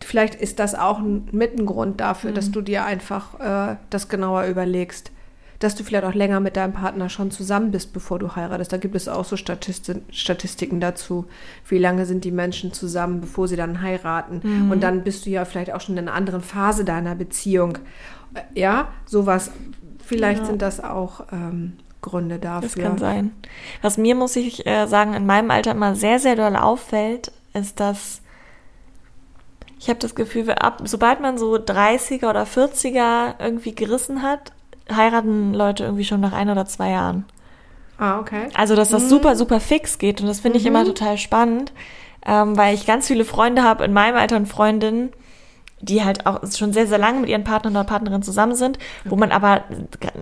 vielleicht 0.03 0.35
ist 0.35 0.59
das 0.59 0.73
auch 0.73 0.99
ein, 0.99 1.27
mit 1.31 1.59
ein 1.59 1.65
Grund 1.65 1.99
dafür, 2.01 2.31
dass 2.31 2.49
du 2.49 2.61
dir 2.61 2.85
einfach 2.85 3.39
äh, 3.39 3.75
das 3.89 4.09
genauer 4.09 4.45
überlegst. 4.45 5.11
Dass 5.59 5.73
du 5.75 5.83
vielleicht 5.83 6.03
auch 6.05 6.13
länger 6.13 6.39
mit 6.39 6.55
deinem 6.55 6.73
Partner 6.73 7.09
schon 7.09 7.31
zusammen 7.31 7.71
bist, 7.71 7.91
bevor 7.91 8.19
du 8.19 8.35
heiratest. 8.35 8.71
Da 8.71 8.77
gibt 8.77 8.95
es 8.95 9.07
auch 9.07 9.25
so 9.25 9.37
Statisti 9.37 9.95
Statistiken 10.11 10.79
dazu. 10.79 11.25
Wie 11.67 11.79
lange 11.79 12.05
sind 12.05 12.23
die 12.25 12.31
Menschen 12.31 12.73
zusammen, 12.73 13.21
bevor 13.21 13.47
sie 13.47 13.55
dann 13.55 13.81
heiraten? 13.81 14.41
Und 14.69 14.81
dann 14.83 15.03
bist 15.03 15.25
du 15.25 15.31
ja 15.31 15.45
vielleicht 15.45 15.73
auch 15.73 15.81
schon 15.81 15.97
in 15.97 16.07
einer 16.07 16.15
anderen 16.15 16.41
Phase 16.41 16.85
deiner 16.85 17.15
Beziehung. 17.15 17.79
Äh, 18.35 18.41
Ja, 18.59 18.89
sowas. 19.05 19.51
Vielleicht 20.05 20.41
Ja. 20.41 20.45
sind 20.45 20.61
das 20.61 20.83
auch 20.83 21.21
ähm, 21.31 21.73
Gründe 22.01 22.37
dafür. 22.39 22.69
Das 22.69 22.75
kann 22.77 22.97
sein. 22.99 23.31
Was 23.81 23.97
mir, 23.97 24.13
muss 24.15 24.35
ich 24.35 24.65
äh, 24.67 24.85
sagen, 24.87 25.13
in 25.15 25.25
meinem 25.25 25.49
Alter 25.51 25.71
immer 25.71 25.95
sehr, 25.95 26.19
sehr 26.19 26.35
doll 26.35 26.55
auffällt, 26.55 27.31
ist, 27.53 27.79
dass 27.79 28.21
ich 29.79 29.89
habe 29.89 29.99
das 29.99 30.15
Gefühl, 30.15 30.49
ab, 30.51 30.81
sobald 30.85 31.19
man 31.19 31.37
so 31.37 31.55
30er 31.55 32.29
oder 32.29 32.43
40er 32.43 33.35
irgendwie 33.39 33.75
gerissen 33.75 34.21
hat, 34.23 34.51
heiraten 34.95 35.53
Leute 35.53 35.83
irgendwie 35.83 36.05
schon 36.05 36.21
nach 36.21 36.33
ein 36.33 36.49
oder 36.49 36.65
zwei 36.65 36.91
Jahren. 36.91 37.25
Ah, 37.97 38.19
okay. 38.19 38.47
Also, 38.53 38.75
dass 38.75 38.89
das 38.89 39.03
Mhm. 39.05 39.09
super, 39.09 39.35
super 39.35 39.59
fix 39.59 39.97
geht. 39.97 40.21
Und 40.21 40.27
das 40.27 40.39
finde 40.39 40.57
ich 40.59 40.65
immer 40.65 40.85
total 40.85 41.17
spannend, 41.17 41.73
ähm, 42.25 42.55
weil 42.57 42.75
ich 42.75 42.85
ganz 42.85 43.07
viele 43.07 43.25
Freunde 43.25 43.63
habe 43.63 43.83
in 43.85 43.93
meinem 43.93 44.15
Alter 44.17 44.35
und 44.37 44.47
Freundinnen, 44.47 45.09
die 45.79 46.03
halt 46.03 46.25
auch 46.25 46.39
schon 46.55 46.73
sehr, 46.73 46.87
sehr 46.87 46.97
lange 46.97 47.19
mit 47.21 47.29
ihren 47.29 47.43
Partnern 47.43 47.73
oder 47.75 47.83
Partnerinnen 47.83 48.23
zusammen 48.23 48.55
sind, 48.55 48.79
wo 49.05 49.15
man 49.15 49.31
aber 49.31 49.63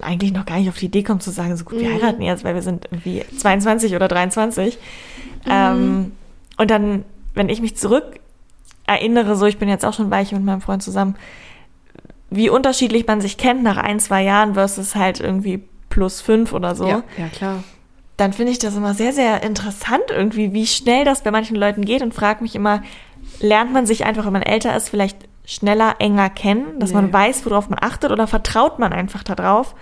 eigentlich 0.01 0.33
noch 0.33 0.45
gar 0.45 0.57
nicht 0.57 0.67
auf 0.69 0.77
die 0.77 0.87
Idee 0.87 1.03
kommt 1.03 1.23
zu 1.23 1.31
sagen, 1.31 1.55
so 1.55 1.63
gut, 1.63 1.79
wir 1.79 1.89
Mhm. 1.89 1.93
heiraten 2.01 2.21
jetzt, 2.21 2.43
weil 2.43 2.55
wir 2.55 2.61
sind 2.61 2.85
irgendwie 2.91 3.23
22 3.37 3.95
oder 3.95 4.07
23. 4.09 4.77
Ähm, 5.49 6.11
und 6.57 6.71
dann, 6.71 7.05
wenn 7.33 7.49
ich 7.49 7.61
mich 7.61 7.75
zurück 7.77 8.19
erinnere, 8.87 9.35
so 9.35 9.45
ich 9.45 9.57
bin 9.57 9.69
jetzt 9.69 9.85
auch 9.85 9.93
schon 9.93 10.11
weich 10.11 10.31
mit 10.31 10.43
meinem 10.43 10.61
Freund 10.61 10.83
zusammen, 10.83 11.15
wie 12.35 12.49
unterschiedlich 12.49 13.05
man 13.07 13.21
sich 13.21 13.37
kennt 13.37 13.63
nach 13.63 13.77
ein, 13.77 13.99
zwei 13.99 14.23
Jahren 14.23 14.53
versus 14.55 14.95
halt 14.95 15.19
irgendwie 15.19 15.63
plus 15.89 16.21
fünf 16.21 16.53
oder 16.53 16.75
so 16.75 16.87
Ja, 16.87 17.03
ja, 17.17 17.27
klar. 17.27 17.63
dann 18.17 18.33
finde 18.33 18.51
ich 18.51 18.59
das 18.59 18.75
immer 18.75 18.93
sehr, 18.93 19.13
sehr 19.13 19.43
interessant 19.43 20.03
irgendwie, 20.09 20.53
wie 20.53 20.67
schnell 20.67 21.05
das 21.05 21.21
bei 21.23 21.31
manchen 21.31 21.55
Leuten 21.55 21.85
geht 21.85 22.01
und 22.01 22.13
frage 22.13 22.43
mich 22.43 22.55
immer, 22.55 22.81
lernt 23.39 23.71
man 23.73 23.85
sich 23.85 24.05
einfach, 24.05 24.25
wenn 24.25 24.33
man 24.33 24.41
älter 24.41 24.75
ist, 24.75 24.89
vielleicht 24.89 25.17
schneller, 25.45 25.95
enger 25.99 26.29
kennen, 26.29 26.79
dass 26.79 26.89
Nee. 26.89 26.95
man 26.95 27.13
weiß, 27.13 27.45
worauf 27.45 27.69
man 27.69 27.79
achtet 27.81 28.11
oder 28.11 28.27
vertraut 28.27 28.79
man 28.79 28.93
einfach 28.93 29.23
darauf, 29.23 29.75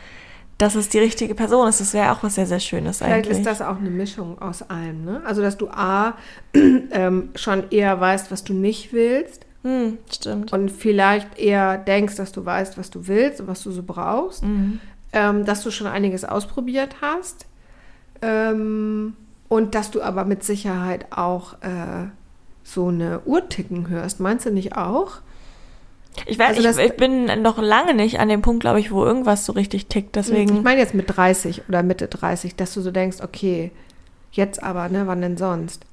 dass 0.58 0.76
es 0.76 0.90
die 0.90 1.00
richtige 1.00 1.36
Person 1.36 1.68
ist? 1.68 1.80
Das 1.80 1.94
wäre 1.94 2.12
auch 2.12 2.22
was 2.22 2.36
sehr, 2.36 2.46
sehr 2.46 2.60
Schönes 2.60 2.98
Vielleicht 3.00 3.28
eigentlich. 3.28 3.38
ist 3.40 3.46
das 3.48 3.62
auch 3.62 3.78
eine 3.78 3.90
Mischung 3.90 4.40
aus 4.42 4.62
allem. 4.70 5.04
Ne? 5.06 5.22
Also, 5.26 5.42
dass 5.42 5.58
du 5.58 5.70
A, 5.70 6.16
ähm, 6.54 7.30
schon 7.36 7.64
eher 7.72 8.00
weißt, 8.00 8.30
was 8.32 8.44
du 8.44 8.54
nicht 8.54 8.92
willst 8.94 9.46
hm, 9.64 9.98
stimmt. 10.12 10.54
und 10.54 10.70
vielleicht 10.70 11.40
eher 11.40 11.78
denkst, 11.78 12.16
dass 12.16 12.32
du 12.32 12.46
weißt, 12.46 12.78
was 12.78 12.92
du 12.92 13.08
willst 13.08 13.42
und 13.42 13.48
was 13.48 13.64
du 13.64 13.72
so 13.72 13.84
brauchst. 13.84 14.44
Mhm. 14.44 14.80
Ähm, 15.12 15.46
dass 15.46 15.64
du 15.64 15.72
schon 15.72 15.88
einiges 15.88 16.26
ausprobiert 16.26 16.96
hast. 17.02 17.46
Ähm, 18.22 19.16
und 19.48 19.76
dass 19.76 19.92
du 19.92 20.02
aber 20.02 20.26
mit 20.26 20.44
Sicherheit 20.44 21.06
auch 21.12 21.54
äh, 21.62 22.08
so 22.64 22.88
eine 22.88 23.22
Uhr 23.26 23.48
ticken 23.50 23.90
hörst. 23.90 24.20
Meinst 24.20 24.46
du 24.46 24.52
nicht 24.52 24.76
auch? 24.76 25.20
Ich 26.26 26.40
weiß, 26.40 26.66
Also 26.66 26.80
ich, 26.82 26.92
ich 26.92 26.98
bin 26.98 27.26
noch 27.42 27.58
lange 27.58 27.94
nicht 27.94 28.20
an 28.20 28.30
dem 28.30 28.42
Punkt, 28.42 28.62
glaube 28.62 28.80
ich, 28.80 28.92
wo 28.92 29.04
irgendwas 29.04 29.46
so 29.46 29.54
richtig 29.54 29.88
tickt. 29.88 30.16
Deswegen. 30.16 30.58
Ich 30.58 30.64
meine 30.64 30.80
jetzt 30.80 30.94
mit 30.94 31.16
30 31.16 31.64
oder 31.68 31.84
Mitte 31.84 32.08
30, 32.08 32.56
dass 32.56 32.74
du 32.74 32.82
so 32.82 32.92
denkst, 32.92 33.18
okay, 33.22 33.72
jetzt 34.32 34.62
aber, 34.64 34.90
ne, 34.90 35.08
wann 35.08 35.22
denn 35.22 35.38
sonst? 35.38 35.86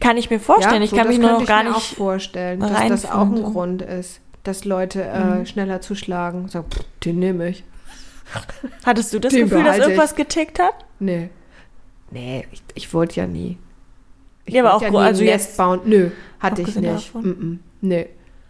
Kann 0.00 0.16
ich 0.16 0.30
mir 0.30 0.40
vorstellen. 0.40 0.82
ich 0.82 0.90
so, 0.90 0.96
kann 0.96 1.06
das 1.06 1.16
mich 1.16 1.22
nur 1.24 1.32
noch 1.32 1.40
ich 1.42 1.48
gar 1.48 1.62
nicht. 1.64 1.94
vorstellen, 1.96 2.60
dass 2.60 2.88
das 2.88 3.10
auch 3.10 3.22
ein 3.22 3.36
so. 3.36 3.42
Grund 3.52 3.82
ist, 3.82 4.20
dass 4.42 4.64
Leute 4.64 5.02
äh, 5.02 5.24
Mhm. 5.40 5.46
schneller 5.46 5.80
zuschlagen. 5.80 6.48
Sagen, 6.48 6.66
pff, 6.70 6.84
den 7.04 7.18
nehme 7.18 7.48
ich. 7.48 7.64
Hattest 8.84 9.12
du 9.12 9.18
das 9.20 9.32
Den 9.32 9.42
Gefühl, 9.44 9.58
dass 9.58 9.76
behalte 9.76 9.82
ich. 9.82 9.88
irgendwas 9.90 10.14
getickt 10.14 10.58
hat? 10.58 10.74
Nee. 10.98 11.30
Nee, 12.10 12.46
ich, 12.52 12.62
ich 12.74 12.94
wollte 12.94 13.16
ja 13.20 13.26
nie. 13.26 13.58
Ich 14.46 14.54
Ja, 14.54 14.62
aber 14.64 14.72
wollte 14.80 14.88
auch 14.88 15.00
ja 15.00 15.06
also 15.06 15.24
jetzt- 15.24 15.56
bauen. 15.56 15.80
Nö, 15.84 16.10
hatte 16.40 16.62
ich 16.62 16.76
nicht. 16.76 17.14
Mm 17.14 17.18
-mm. 17.18 17.58
Nee, 17.80 18.08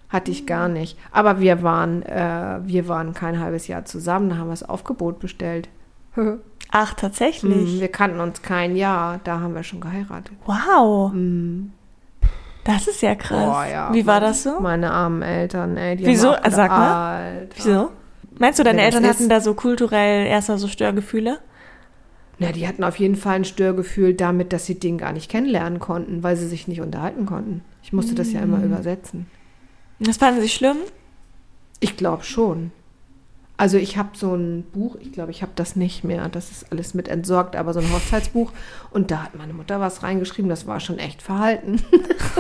hatte 0.08 0.30
ich 0.30 0.46
gar 0.46 0.68
nicht. 0.68 0.98
Aber 1.12 1.40
wir 1.40 1.62
waren, 1.62 2.02
äh, 2.02 2.58
wir 2.62 2.88
waren 2.88 3.14
kein 3.14 3.38
halbes 3.40 3.66
Jahr 3.68 3.84
zusammen, 3.84 4.30
da 4.30 4.36
haben 4.36 4.46
wir 4.48 4.52
das 4.52 4.68
Aufgebot 4.68 5.18
bestellt. 5.20 5.68
Ach, 6.76 6.92
tatsächlich. 6.94 7.76
Mm, 7.76 7.80
wir 7.80 7.86
kannten 7.88 8.18
uns 8.18 8.42
kein 8.42 8.74
Jahr, 8.74 9.20
da 9.22 9.38
haben 9.38 9.54
wir 9.54 9.62
schon 9.62 9.80
geheiratet. 9.80 10.32
Wow. 10.44 11.12
Mm. 11.14 11.70
Das 12.64 12.88
ist 12.88 13.00
ja 13.00 13.14
krass. 13.14 13.44
Boah, 13.46 13.64
ja. 13.64 13.94
Wie 13.94 14.06
war 14.06 14.18
das 14.18 14.42
so? 14.42 14.58
Meine 14.58 14.90
armen 14.90 15.22
Eltern, 15.22 15.76
ey. 15.76 15.94
Die 15.94 16.04
Wieso? 16.04 16.32
Auch 16.34 16.40
Sag 16.50 16.70
mal. 16.72 17.14
Alter. 17.22 17.56
Wieso? 17.56 17.90
Meinst 18.40 18.58
du, 18.58 18.64
deine 18.64 18.78
das 18.78 18.86
Eltern 18.86 19.08
hatten 19.08 19.28
da 19.28 19.40
so 19.40 19.54
kulturell 19.54 20.26
erst 20.26 20.48
mal 20.48 20.58
so 20.58 20.66
Störgefühle? 20.66 21.38
Na, 22.40 22.50
die 22.50 22.66
hatten 22.66 22.82
auf 22.82 22.96
jeden 22.96 23.14
Fall 23.14 23.36
ein 23.36 23.44
Störgefühl 23.44 24.14
damit, 24.14 24.52
dass 24.52 24.66
sie 24.66 24.76
den 24.80 24.98
gar 24.98 25.12
nicht 25.12 25.30
kennenlernen 25.30 25.78
konnten, 25.78 26.24
weil 26.24 26.34
sie 26.36 26.48
sich 26.48 26.66
nicht 26.66 26.80
unterhalten 26.80 27.24
konnten. 27.26 27.62
Ich 27.84 27.92
musste 27.92 28.16
das 28.16 28.32
ja 28.32 28.40
immer 28.40 28.58
Mm. 28.58 28.64
übersetzen. 28.64 29.26
Das 30.00 30.16
fanden 30.16 30.40
sie 30.40 30.48
schlimm? 30.48 30.78
Ich 31.78 31.96
glaube 31.96 32.24
schon. 32.24 32.72
Also 33.56 33.78
ich 33.78 33.96
habe 33.96 34.10
so 34.14 34.34
ein 34.34 34.64
Buch, 34.72 34.96
ich 35.00 35.12
glaube, 35.12 35.30
ich 35.30 35.42
habe 35.42 35.52
das 35.54 35.76
nicht 35.76 36.02
mehr, 36.02 36.28
das 36.28 36.50
ist 36.50 36.72
alles 36.72 36.92
mit 36.92 37.06
entsorgt, 37.06 37.54
aber 37.54 37.72
so 37.72 37.78
ein 37.78 37.92
Hochzeitsbuch 37.92 38.52
und 38.90 39.12
da 39.12 39.22
hat 39.22 39.36
meine 39.36 39.52
Mutter 39.52 39.78
was 39.78 40.02
reingeschrieben, 40.02 40.48
das 40.48 40.66
war 40.66 40.80
schon 40.80 40.98
echt 40.98 41.22
verhalten, 41.22 41.80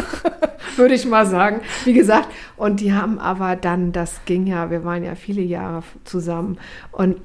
würde 0.76 0.94
ich 0.94 1.06
mal 1.06 1.24
sagen. 1.24 1.60
Wie 1.84 1.92
gesagt, 1.92 2.28
und 2.56 2.80
die 2.80 2.92
haben 2.92 3.20
aber 3.20 3.54
dann, 3.54 3.92
das 3.92 4.24
ging 4.24 4.48
ja, 4.48 4.70
wir 4.70 4.84
waren 4.84 5.04
ja 5.04 5.14
viele 5.14 5.42
Jahre 5.42 5.84
zusammen 6.02 6.58
und 6.90 7.20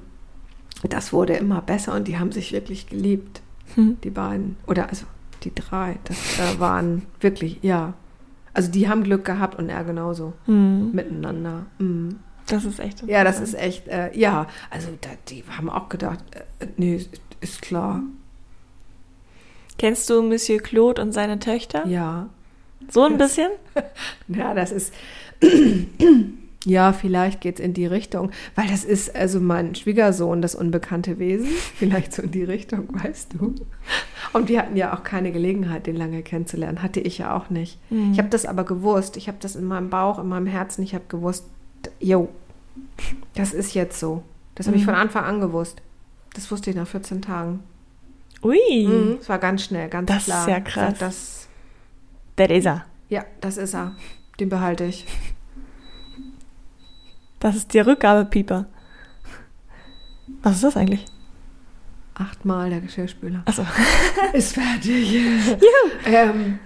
das 0.84 1.12
wurde 1.12 1.34
immer 1.34 1.62
besser 1.62 1.96
und 1.96 2.08
die 2.08 2.20
haben 2.20 2.32
sich 2.32 2.52
wirklich 2.52 2.88
geliebt, 2.88 3.42
hm. 3.74 3.98
die 4.04 4.12
beiden. 4.12 4.56
Oder 4.68 4.90
also 4.90 5.06
die 5.44 5.54
drei, 5.54 5.98
das 6.04 6.40
äh, 6.40 6.60
waren 6.60 7.08
wirklich, 7.20 7.60
ja. 7.64 7.94
Also 8.54 8.72
die 8.72 8.88
haben 8.88 9.04
Glück 9.04 9.26
gehabt 9.26 9.58
und 9.58 9.70
er 9.70 9.84
genauso 9.84 10.34
hm. 10.46 10.92
miteinander. 10.92 11.66
Mhm. 11.80 12.20
Das 12.50 12.66
ist 12.66 12.80
echt. 12.80 13.04
Ja, 13.08 13.24
das 13.24 13.40
ist 13.40 13.54
echt, 13.54 13.88
äh, 13.88 14.16
ja. 14.18 14.48
Also 14.70 14.90
da, 15.02 15.10
die 15.30 15.44
haben 15.50 15.70
auch 15.70 15.90
gedacht, 15.90 16.20
äh, 16.60 16.66
nee, 16.78 17.06
ist, 17.42 17.62
klar. 17.62 18.02
Kennst 19.78 20.10
du 20.10 20.22
Monsieur 20.22 20.60
Claude 20.60 21.02
und 21.02 21.14
seine 21.14 21.40
Töchter? 21.40 21.86
Ja. 21.88 22.30
So 22.90 23.04
ein 23.04 23.18
bisschen? 23.18 23.52
ja, 24.28 24.54
das 24.54 24.72
ist. 24.72 24.94
ja, 26.66 26.92
vielleicht 26.92 27.40
geht 27.40 27.60
es 27.60 27.66
in 27.66 27.74
die 27.74 27.86
Richtung, 27.86 28.32
weil 28.56 28.68
das 28.68 28.84
ist 28.84 29.16
also 29.16 29.40
mein 29.40 29.76
Schwiegersohn, 29.76 30.42
das 30.42 30.56
unbekannte 30.56 31.18
Wesen. 31.20 31.48
Vielleicht 31.76 32.14
so 32.14 32.24
in 32.24 32.32
die 32.32 32.44
Richtung, 32.44 32.90
weißt 32.92 33.34
du. 33.34 33.56
Und 34.34 34.50
die 34.50 34.60
hatten 34.60 34.76
ja 34.76 34.94
auch 34.94 35.04
keine 35.04 35.32
Gelegenheit, 35.32 35.88
den 35.88 35.96
lange 35.96 36.22
kennenzulernen. 36.24 36.84
Hatte 36.84 37.00
ich 37.00 37.20
ja 37.20 37.36
auch 37.36 37.50
nicht. 37.50 37.80
Mhm. 37.90 38.12
Ich 38.12 38.20
habe 38.20 38.30
das 38.30 38.46
aber 38.46 38.66
gewusst. 38.66 39.16
Ich 39.16 39.28
habe 39.28 39.38
das 39.40 39.56
in 39.56 39.66
meinem 39.66 39.90
Bauch, 39.90 40.20
in 40.20 40.28
meinem 40.28 40.48
Herzen. 40.48 40.84
Ich 40.84 40.94
habe 40.94 41.06
gewusst, 41.08 41.46
jo, 42.00 42.30
das 43.36 43.54
ist 43.54 43.74
jetzt 43.74 44.00
so. 44.00 44.24
Das 44.56 44.68
habe 44.68 44.76
mhm. 44.76 44.82
ich 44.82 44.86
von 44.86 44.96
Anfang 44.96 45.24
an 45.24 45.40
gewusst. 45.40 45.82
Das 46.34 46.50
wusste 46.52 46.70
ich 46.70 46.76
nach 46.76 46.88
14 46.88 47.22
Tagen. 47.22 47.64
Ui. 48.44 48.88
Mhm, 48.88 49.18
das 49.20 49.30
war 49.30 49.40
ganz 49.40 49.64
schnell, 49.64 49.90
ganz 49.90 50.08
das 50.08 50.26
klar. 50.26 50.38
Das 50.38 50.48
ist 50.48 50.52
ja 50.52 50.60
krass. 50.60 51.00
Das, 51.00 51.48
das 52.36 52.50
ist 52.50 52.66
er. 52.66 52.86
Ja, 53.10 53.26
das 53.42 53.58
ist 53.58 53.74
er. 53.74 53.96
Den 54.40 54.50
behalte 54.50 54.86
ich. 54.86 55.06
Das 57.40 57.56
ist 57.56 57.74
der 57.74 57.88
Rückgabepieper. 57.88 58.66
Was 60.42 60.56
ist 60.56 60.64
das 60.64 60.78
eigentlich? 60.78 61.06
Achtmal 62.14 62.70
der 62.70 62.82
Geschirrspüler. 62.82 63.44
Achso. 63.46 63.66
ist 64.34 64.54
fertig. 64.54 65.12
Juhu. 65.12 65.58
Ähm, 66.06 66.60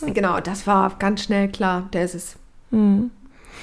genau, 0.00 0.40
das 0.40 0.66
war 0.66 0.96
ganz 0.98 1.24
schnell 1.24 1.48
klar. 1.48 1.88
Der 1.92 2.04
ist 2.04 2.14
es. 2.14 2.36
Mhm. 2.70 3.10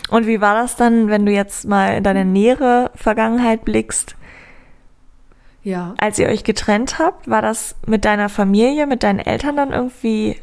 Und 0.09 0.27
wie 0.27 0.41
war 0.41 0.55
das 0.55 0.75
dann, 0.75 1.07
wenn 1.07 1.25
du 1.25 1.31
jetzt 1.31 1.67
mal 1.67 1.97
in 1.97 2.03
deine 2.03 2.25
nähere 2.25 2.91
Vergangenheit 2.95 3.65
blickst? 3.65 4.15
Ja. 5.63 5.93
Als 5.99 6.17
ihr 6.17 6.27
euch 6.27 6.43
getrennt 6.43 6.97
habt, 6.99 7.29
war 7.29 7.41
das 7.41 7.75
mit 7.85 8.03
deiner 8.03 8.29
Familie, 8.29 8.87
mit 8.87 9.03
deinen 9.03 9.19
Eltern 9.19 9.55
dann 9.55 9.71
irgendwie 9.71 10.37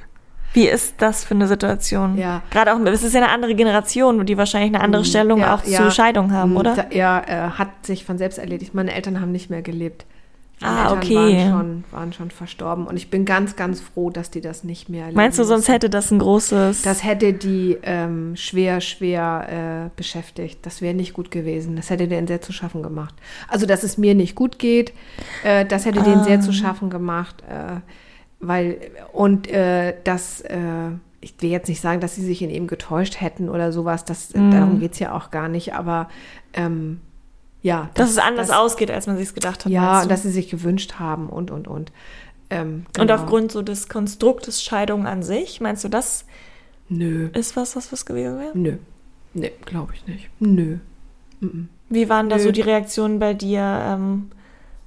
wie 0.52 0.66
ist 0.66 1.02
das 1.02 1.24
für 1.24 1.34
eine 1.34 1.46
Situation? 1.46 2.16
Ja. 2.16 2.42
Gerade 2.50 2.72
auch, 2.74 2.80
es 2.80 3.02
ist 3.02 3.14
ja 3.14 3.20
eine 3.20 3.30
andere 3.30 3.54
Generation, 3.54 4.24
die 4.24 4.38
wahrscheinlich 4.38 4.74
eine 4.74 4.82
andere 4.82 5.02
mhm. 5.02 5.06
Stellung 5.06 5.40
ja, 5.40 5.54
auch 5.54 5.64
ja. 5.64 5.78
zu 5.78 5.90
Scheidung 5.90 6.32
haben, 6.32 6.52
mhm. 6.52 6.56
oder? 6.56 6.92
Ja, 6.92 7.22
äh, 7.26 7.50
hat 7.50 7.68
sich 7.82 8.04
von 8.04 8.18
selbst 8.18 8.38
erledigt. 8.38 8.74
Meine 8.74 8.94
Eltern 8.94 9.20
haben 9.20 9.32
nicht 9.32 9.50
mehr 9.50 9.62
gelebt. 9.62 10.06
Ah, 10.60 10.92
okay. 10.92 11.14
Waren 11.14 11.50
schon, 11.50 11.84
waren 11.90 12.12
schon 12.12 12.30
verstorben. 12.30 12.86
Und 12.86 12.96
ich 12.96 13.10
bin 13.10 13.24
ganz, 13.24 13.56
ganz 13.56 13.80
froh, 13.80 14.10
dass 14.10 14.30
die 14.30 14.40
das 14.40 14.64
nicht 14.64 14.88
mehr 14.88 15.10
Meinst 15.12 15.38
du, 15.38 15.44
sonst 15.44 15.68
hätte 15.68 15.88
das 15.88 16.10
ein 16.10 16.18
großes. 16.18 16.82
Das 16.82 17.04
hätte 17.04 17.32
die 17.32 17.78
ähm, 17.82 18.34
schwer, 18.36 18.80
schwer 18.80 19.86
äh, 19.86 19.90
beschäftigt. 19.96 20.58
Das 20.62 20.82
wäre 20.82 20.94
nicht 20.94 21.12
gut 21.12 21.30
gewesen. 21.30 21.76
Das 21.76 21.90
hätte 21.90 22.08
denen 22.08 22.26
sehr 22.26 22.40
zu 22.40 22.52
schaffen 22.52 22.82
gemacht. 22.82 23.14
Also, 23.48 23.66
dass 23.66 23.82
es 23.82 23.98
mir 23.98 24.14
nicht 24.14 24.34
gut 24.34 24.58
geht, 24.58 24.92
äh, 25.44 25.64
das 25.64 25.86
hätte 25.86 26.00
ah. 26.00 26.04
denen 26.04 26.24
sehr 26.24 26.40
zu 26.40 26.52
schaffen 26.52 26.90
gemacht. 26.90 27.42
Äh, 27.48 27.80
weil, 28.40 28.78
und 29.12 29.48
äh, 29.48 29.94
das 30.04 30.40
äh, 30.42 30.90
ich 31.20 31.34
will 31.40 31.50
jetzt 31.50 31.68
nicht 31.68 31.80
sagen, 31.80 32.00
dass 32.00 32.14
sie 32.14 32.24
sich 32.24 32.42
in 32.42 32.50
ihm 32.50 32.66
getäuscht 32.66 33.20
hätten 33.20 33.48
oder 33.48 33.72
sowas, 33.72 34.04
das, 34.04 34.32
mm. 34.34 34.50
darum 34.52 34.78
geht 34.78 34.92
es 34.92 34.98
ja 34.98 35.16
auch 35.16 35.30
gar 35.30 35.48
nicht, 35.48 35.74
aber 35.74 36.08
ähm, 36.52 37.00
ja. 37.68 37.90
Dass 37.94 38.08
das, 38.08 38.10
es 38.12 38.18
anders 38.18 38.48
das, 38.48 38.56
ausgeht, 38.56 38.90
als 38.90 39.06
man 39.06 39.16
sich 39.18 39.34
gedacht 39.34 39.64
hat. 39.64 39.72
Ja, 39.72 40.06
dass 40.06 40.22
sie 40.22 40.30
sich 40.30 40.48
gewünscht 40.48 40.94
haben 40.98 41.28
und, 41.28 41.50
und, 41.50 41.68
und. 41.68 41.92
Ähm, 42.50 42.86
genau. 42.92 43.02
Und 43.02 43.12
aufgrund 43.12 43.52
so 43.52 43.62
des 43.62 43.88
Konstruktes 43.88 44.62
Scheidung 44.62 45.06
an 45.06 45.22
sich, 45.22 45.60
meinst 45.60 45.84
du, 45.84 45.88
das 45.88 46.24
Nö. 46.88 47.28
ist 47.34 47.56
was, 47.56 47.76
was 47.76 47.92
was 47.92 48.06
gewesen 48.06 48.38
wäre? 48.38 48.52
Nö. 48.54 48.76
Nee, 49.34 49.52
glaube 49.66 49.92
ich 49.94 50.06
nicht. 50.06 50.30
Nö. 50.40 50.78
Mm 51.40 51.68
Wie 51.90 52.08
waren 52.08 52.28
Nö. 52.28 52.34
da 52.34 52.38
so 52.38 52.50
die 52.50 52.62
Reaktionen 52.62 53.18
bei 53.18 53.34
dir? 53.34 53.60
Ähm, 53.60 54.30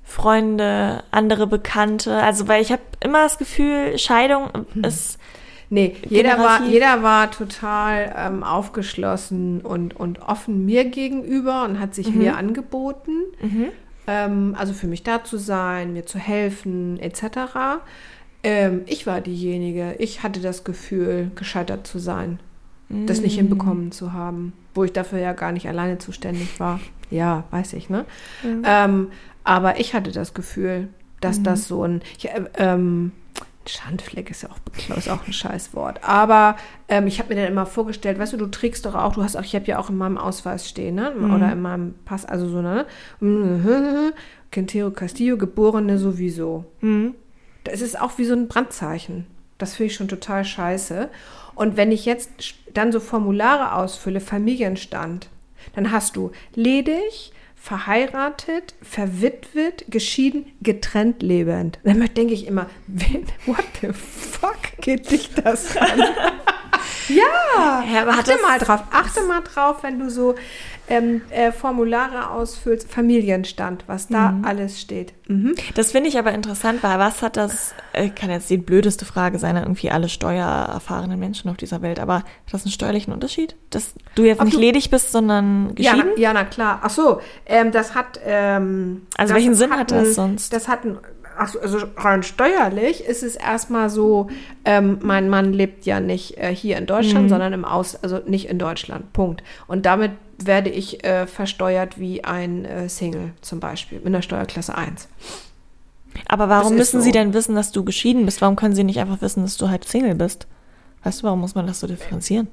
Freunde, 0.04 1.04
andere 1.12 1.46
Bekannte? 1.48 2.18
Also, 2.18 2.48
weil 2.48 2.62
ich 2.62 2.72
habe 2.72 2.82
immer 3.00 3.24
das 3.24 3.38
Gefühl, 3.38 3.98
Scheidung 3.98 4.50
hm. 4.74 4.84
ist 4.84 5.20
Nee, 5.74 5.96
jeder 6.10 6.38
war, 6.38 6.66
jeder 6.66 7.02
war 7.02 7.32
total 7.32 8.14
ähm, 8.18 8.44
aufgeschlossen 8.44 9.62
und, 9.62 9.96
und 9.96 10.22
offen 10.22 10.66
mir 10.66 10.84
gegenüber 10.84 11.64
und 11.64 11.80
hat 11.80 11.96
sich 11.96 12.12
mhm. 12.12 12.18
mir 12.18 12.36
angeboten. 12.36 13.14
Mhm. 13.42 13.68
Ähm, 14.06 14.56
also 14.60 14.74
für 14.74 14.88
mich 14.88 15.04
da 15.04 15.24
zu 15.24 15.38
sein, 15.38 15.94
mir 15.94 16.06
zu 16.06 16.20
helfen, 16.20 17.00
etc. 17.00 17.80
Ähm, 18.44 18.82
ich 18.86 19.08
war 19.08 19.22
diejenige, 19.22 19.96
ich 19.98 20.24
hatte 20.24 20.42
das 20.42 20.66
Gefühl, 20.66 21.32
gescheitert 21.36 21.88
zu 21.88 22.00
sein, 22.00 22.42
mhm. 22.90 23.08
das 23.08 23.22
nicht 23.22 23.38
mhm. 23.38 23.48
hinbekommen 23.48 23.92
zu 23.94 24.12
haben, 24.12 24.52
wo 24.76 24.84
ich 24.84 24.92
dafür 24.92 25.20
ja 25.20 25.32
gar 25.32 25.54
nicht 25.54 25.70
alleine 25.70 26.00
zuständig 26.00 26.60
war. 26.60 26.82
Ja, 27.10 27.46
weiß 27.52 27.74
ich, 27.74 27.90
ne? 27.90 28.04
Ähm, 28.44 29.08
aber 29.46 29.80
ich 29.80 29.94
hatte 29.94 30.12
das 30.12 30.34
Gefühl, 30.34 30.90
dass 31.22 31.40
mhm. 31.40 31.44
das 31.44 31.70
so 31.70 31.86
ein. 31.86 32.02
Ich, 32.18 32.28
äh, 32.28 32.44
ähm, 32.58 33.14
Schandfleck 33.68 34.30
ist 34.32 34.44
ja 34.44 34.50
auch, 34.50 34.98
ist 34.98 35.10
auch 35.10 35.26
ein 35.26 35.34
Scheißwort. 35.34 36.04
Aber 36.04 36.58
ähm, 36.88 37.08
ich 37.08 37.20
habe 37.20 37.30
mir 37.30 37.42
dann 37.42 37.52
immer 37.52 37.66
vorgestellt, 37.66 38.18
weißt 38.18 38.34
du, 38.34 38.38
du 38.38 38.48
trägst 38.48 38.86
doch 38.86 38.96
auch, 38.96 39.14
du 39.14 39.24
hast 39.24 39.36
auch, 39.36 39.44
ich 39.44 39.56
habe 39.56 39.66
ja 39.66 39.78
auch 39.78 39.90
in 39.90 39.98
meinem 39.98 40.18
Ausweis 40.18 40.68
stehen, 40.68 40.96
ne? 40.96 41.14
Mhm. 41.16 41.34
Oder 41.34 41.52
in 41.52 41.62
meinem 41.62 41.96
Pass, 42.06 42.26
also 42.26 42.48
so, 42.48 42.62
ne? 42.62 42.86
Quintero 44.52 44.92
Castillo, 44.92 45.38
Geborene 45.38 45.98
sowieso. 45.98 46.66
Mhm. 46.82 47.16
Das 47.64 47.82
ist 47.82 48.00
auch 48.00 48.18
wie 48.18 48.26
so 48.26 48.34
ein 48.34 48.48
Brandzeichen. 48.48 49.28
Das 49.58 49.76
finde 49.76 49.92
ich 49.92 49.96
schon 49.96 50.08
total 50.08 50.44
scheiße. 50.44 51.10
Und 51.54 51.78
wenn 51.78 51.92
ich 51.92 52.06
jetzt 52.06 52.32
dann 52.74 52.92
so 52.92 53.00
Formulare 53.00 53.76
ausfülle, 53.76 54.20
Familienstand, 54.20 55.30
dann 55.76 55.92
hast 55.92 56.16
du 56.16 56.32
ledig, 56.56 57.32
verheiratet, 57.62 58.74
verwitwet, 58.82 59.86
geschieden, 59.88 60.52
getrennt 60.62 61.22
lebend. 61.22 61.78
Dann 61.84 62.00
denke 62.16 62.34
ich 62.34 62.48
immer, 62.48 62.70
what 63.46 63.64
the 63.82 63.94
fuck 63.94 64.58
geht 64.82 65.12
dich 65.12 65.34
das 65.36 65.78
an? 65.78 66.00
ja, 67.08 67.84
ja 67.84 68.08
achte 68.08 68.38
mal 68.42 68.58
drauf, 68.58 68.82
achte 68.92 69.22
mal 69.24 69.42
drauf, 69.42 69.84
wenn 69.84 70.00
du 70.00 70.10
so 70.10 70.36
ähm, 70.88 71.22
äh, 71.30 71.52
Formulare 71.52 72.32
ausfüllst, 72.32 72.92
Familienstand, 72.92 73.86
was 73.88 74.08
da 74.08 74.32
mhm. 74.32 74.46
alles 74.46 74.82
steht. 74.82 75.14
Mhm. 75.28 75.56
Das 75.76 75.92
finde 75.92 76.10
ich 76.10 76.18
aber 76.18 76.34
interessant, 76.34 76.84
weil 76.84 77.00
was 77.00 77.22
hat 77.22 77.38
das, 77.38 77.74
äh, 77.94 78.10
kann 78.10 78.30
jetzt 78.30 78.50
die 78.50 78.58
blödeste 78.58 79.06
Frage 79.06 79.40
sein, 79.40 79.56
irgendwie 79.56 79.92
alle 79.92 80.10
steuererfahrenen 80.10 81.20
Menschen 81.20 81.50
auf 81.50 81.58
dieser 81.58 81.82
Welt, 81.82 82.00
aber 82.00 82.16
hat 82.16 82.26
das 82.52 82.64
einen 82.64 82.72
steuerlichen 82.72 83.14
Unterschied? 83.14 83.56
Dass 83.70 83.94
du 84.16 84.24
jetzt 84.24 84.40
Ob 84.40 84.46
nicht 84.46 84.58
du, 84.58 84.62
ledig 84.62 84.90
bist, 84.90 85.12
sondern 85.12 85.76
geschieden? 85.76 85.98
Ja, 85.98 86.06
na, 86.16 86.22
ja, 86.22 86.34
na 86.34 86.44
klar. 86.44 86.80
Ach 86.84 86.90
so, 86.90 87.22
ähm, 87.46 87.72
das 87.72 87.96
hat... 87.96 88.20
Ähm, 88.26 89.04
also 89.18 89.34
welchen 89.34 89.56
Sinn 89.56 89.72
hat 89.72 89.92
das 89.92 90.16
sonst? 90.16 90.52
Das 90.52 90.68
hat 90.68 90.84
einen 90.84 90.98
also 91.38 91.80
rein 91.98 92.24
steuerlich 92.24 93.04
ist 93.04 93.24
es 93.24 93.36
erstmal 93.36 93.90
so, 93.90 94.28
ähm, 94.66 95.00
mein 95.02 95.30
Mann 95.30 95.54
lebt 95.54 95.86
ja 95.86 96.00
nicht 96.00 96.38
äh, 96.38 96.54
hier 96.54 96.78
in 96.78 96.86
Deutschland, 96.86 97.26
mhm. 97.26 97.30
sondern 97.30 97.54
im 97.54 97.66
Aus, 97.66 97.96
also 98.04 98.20
nicht 98.26 98.50
in 98.50 98.60
Deutschland. 98.60 99.12
Punkt. 99.14 99.44
Und 99.68 99.86
damit 99.86 100.12
werde 100.46 100.70
ich 100.70 101.04
äh, 101.04 101.28
versteuert 101.28 102.00
wie 102.00 102.24
ein 102.24 102.66
äh, 102.66 102.90
Single 102.90 103.34
zum 103.42 103.60
Beispiel 103.60 104.00
mit 104.00 104.08
einer 104.08 104.22
Steuerklasse 104.22 104.76
1. 104.76 105.08
Aber 106.28 106.50
warum 106.50 106.76
müssen 106.76 107.00
so. 107.00 107.04
Sie 107.04 107.12
denn 107.12 107.34
wissen, 107.34 107.56
dass 107.56 107.72
du 107.72 107.84
geschieden 107.84 108.26
bist? 108.26 108.42
Warum 108.42 108.56
können 108.56 108.76
Sie 108.76 108.84
nicht 108.84 109.00
einfach 109.00 109.22
wissen, 109.22 109.44
dass 109.44 109.58
du 109.58 109.70
halt 109.70 109.86
Single 109.86 110.16
bist? 110.16 110.48
Weißt 111.04 111.22
du, 111.22 111.24
warum 111.26 111.40
muss 111.40 111.56
man 111.56 111.68
das 111.68 111.80
so 111.80 111.88
differenzieren? 111.88 112.48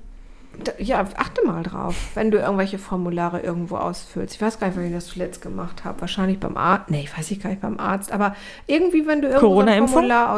Ja, 0.78 1.06
achte 1.16 1.46
mal 1.46 1.62
drauf, 1.62 1.94
wenn 2.14 2.32
du 2.32 2.38
irgendwelche 2.38 2.78
Formulare 2.78 3.40
irgendwo 3.40 3.76
ausfüllst. 3.76 4.34
Ich 4.34 4.40
weiß 4.40 4.58
gar 4.58 4.66
nicht, 4.66 4.76
wann 4.76 4.86
ich 4.86 4.92
das 4.92 5.06
zuletzt 5.06 5.40
gemacht 5.40 5.84
habe. 5.84 6.00
Wahrscheinlich 6.00 6.40
beim 6.40 6.56
Arzt. 6.56 6.90
Nee, 6.90 7.02
ich 7.02 7.16
weiß 7.16 7.30
ich 7.30 7.40
gar 7.40 7.50
nicht 7.50 7.62
beim 7.62 7.78
Arzt. 7.78 8.10
Aber 8.10 8.34
irgendwie, 8.66 9.06
wenn 9.06 9.22
du 9.22 9.28
irgendwo 9.28 9.60
ein 9.60 9.86
Formular 9.86 10.32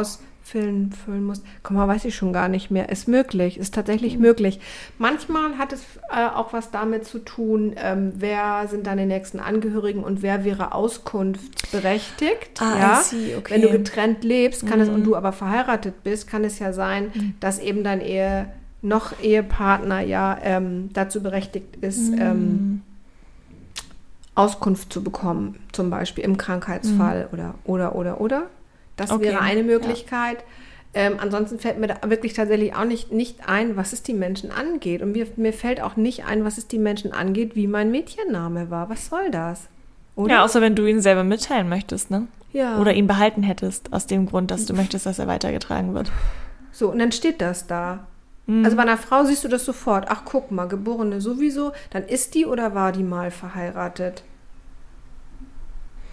ausfüllen 0.51 0.91
füllen 0.91 1.23
musst. 1.23 1.43
Komm 1.63 1.77
mal, 1.77 1.87
weiß 1.87 2.05
ich 2.05 2.15
schon 2.15 2.33
gar 2.33 2.47
nicht 2.47 2.71
mehr. 2.71 2.89
Ist 2.89 3.07
möglich, 3.07 3.57
ist 3.57 3.73
tatsächlich 3.73 4.15
mhm. 4.15 4.21
möglich. 4.21 4.59
Manchmal 4.97 5.57
hat 5.57 5.73
es 5.73 5.81
äh, 6.09 6.27
auch 6.27 6.53
was 6.53 6.71
damit 6.71 7.05
zu 7.05 7.19
tun, 7.19 7.73
ähm, 7.77 8.13
wer 8.15 8.67
sind 8.67 8.87
deine 8.87 9.05
nächsten 9.05 9.39
Angehörigen 9.39 10.03
und 10.03 10.21
wer 10.21 10.43
wäre 10.43 10.73
auskunftsberechtigt. 10.73 12.61
Ah, 12.61 12.77
ja? 12.79 12.95
see, 13.01 13.35
okay. 13.35 13.55
Wenn 13.55 13.61
du 13.61 13.69
getrennt 13.69 14.23
lebst, 14.23 14.67
kann 14.67 14.79
mhm. 14.79 14.83
es 14.83 14.89
und 14.89 15.03
du 15.03 15.15
aber 15.15 15.31
verheiratet 15.31 16.03
bist, 16.03 16.27
kann 16.27 16.43
es 16.43 16.59
ja 16.59 16.73
sein, 16.73 17.11
mhm. 17.13 17.33
dass 17.39 17.59
eben 17.59 17.83
dein 17.83 18.01
Ehe 18.01 18.47
noch 18.81 19.21
Ehepartner 19.21 20.01
ja 20.01 20.37
ähm, 20.41 20.89
dazu 20.93 21.21
berechtigt 21.21 21.75
ist, 21.81 22.15
mm. 22.15 22.19
ähm, 22.19 22.81
Auskunft 24.33 24.91
zu 24.91 25.03
bekommen, 25.03 25.59
zum 25.71 25.91
Beispiel 25.91 26.23
im 26.23 26.35
Krankheitsfall 26.35 27.29
oder, 27.31 27.53
oder, 27.63 27.95
oder, 27.95 28.19
oder. 28.19 28.47
Das. 29.01 29.11
Okay, 29.11 29.23
wäre 29.23 29.41
eine 29.41 29.63
Möglichkeit. 29.63 30.37
Ähm, 30.93 31.15
ansonsten 31.19 31.57
fällt 31.57 31.79
mir 31.79 31.87
da 31.87 32.09
wirklich 32.09 32.33
tatsächlich 32.33 32.75
auch 32.75 32.83
nicht, 32.83 33.11
nicht 33.11 33.47
ein, 33.47 33.77
was 33.77 33.93
es 33.93 34.03
die 34.03 34.13
Menschen 34.13 34.51
angeht. 34.51 35.01
Und 35.01 35.13
mir, 35.13 35.25
mir 35.37 35.53
fällt 35.53 35.81
auch 35.81 35.95
nicht 35.95 36.25
ein, 36.25 36.43
was 36.43 36.57
es 36.57 36.67
die 36.67 36.79
Menschen 36.79 37.13
angeht, 37.13 37.55
wie 37.55 37.67
mein 37.67 37.91
Mädchenname 37.91 38.69
war. 38.69 38.89
Was 38.89 39.07
soll 39.07 39.31
das? 39.31 39.69
Oder? 40.15 40.33
Ja, 40.35 40.43
außer 40.43 40.59
wenn 40.59 40.75
du 40.75 40.85
ihn 40.85 41.01
selber 41.01 41.23
mitteilen 41.23 41.69
möchtest, 41.69 42.11
ne? 42.11 42.27
Ja. 42.51 42.77
Oder 42.79 42.93
ihn 42.93 43.07
behalten 43.07 43.43
hättest, 43.43 43.93
aus 43.93 44.07
dem 44.07 44.25
Grund, 44.25 44.51
dass 44.51 44.65
du 44.65 44.73
möchtest, 44.73 45.05
dass 45.05 45.19
er 45.19 45.27
weitergetragen 45.27 45.93
wird. 45.93 46.11
So, 46.73 46.91
und 46.91 46.99
dann 46.99 47.13
steht 47.13 47.39
das 47.39 47.67
da. 47.67 48.07
Mhm. 48.45 48.65
Also 48.65 48.75
bei 48.75 48.83
einer 48.83 48.97
Frau 48.97 49.23
siehst 49.23 49.45
du 49.45 49.47
das 49.47 49.63
sofort. 49.63 50.07
Ach, 50.09 50.23
guck 50.25 50.51
mal, 50.51 50.67
Geborene 50.67 51.21
sowieso. 51.21 51.71
Dann 51.91 52.03
ist 52.03 52.35
die 52.35 52.45
oder 52.45 52.75
war 52.75 52.91
die 52.91 53.03
mal 53.03 53.31
verheiratet? 53.31 54.23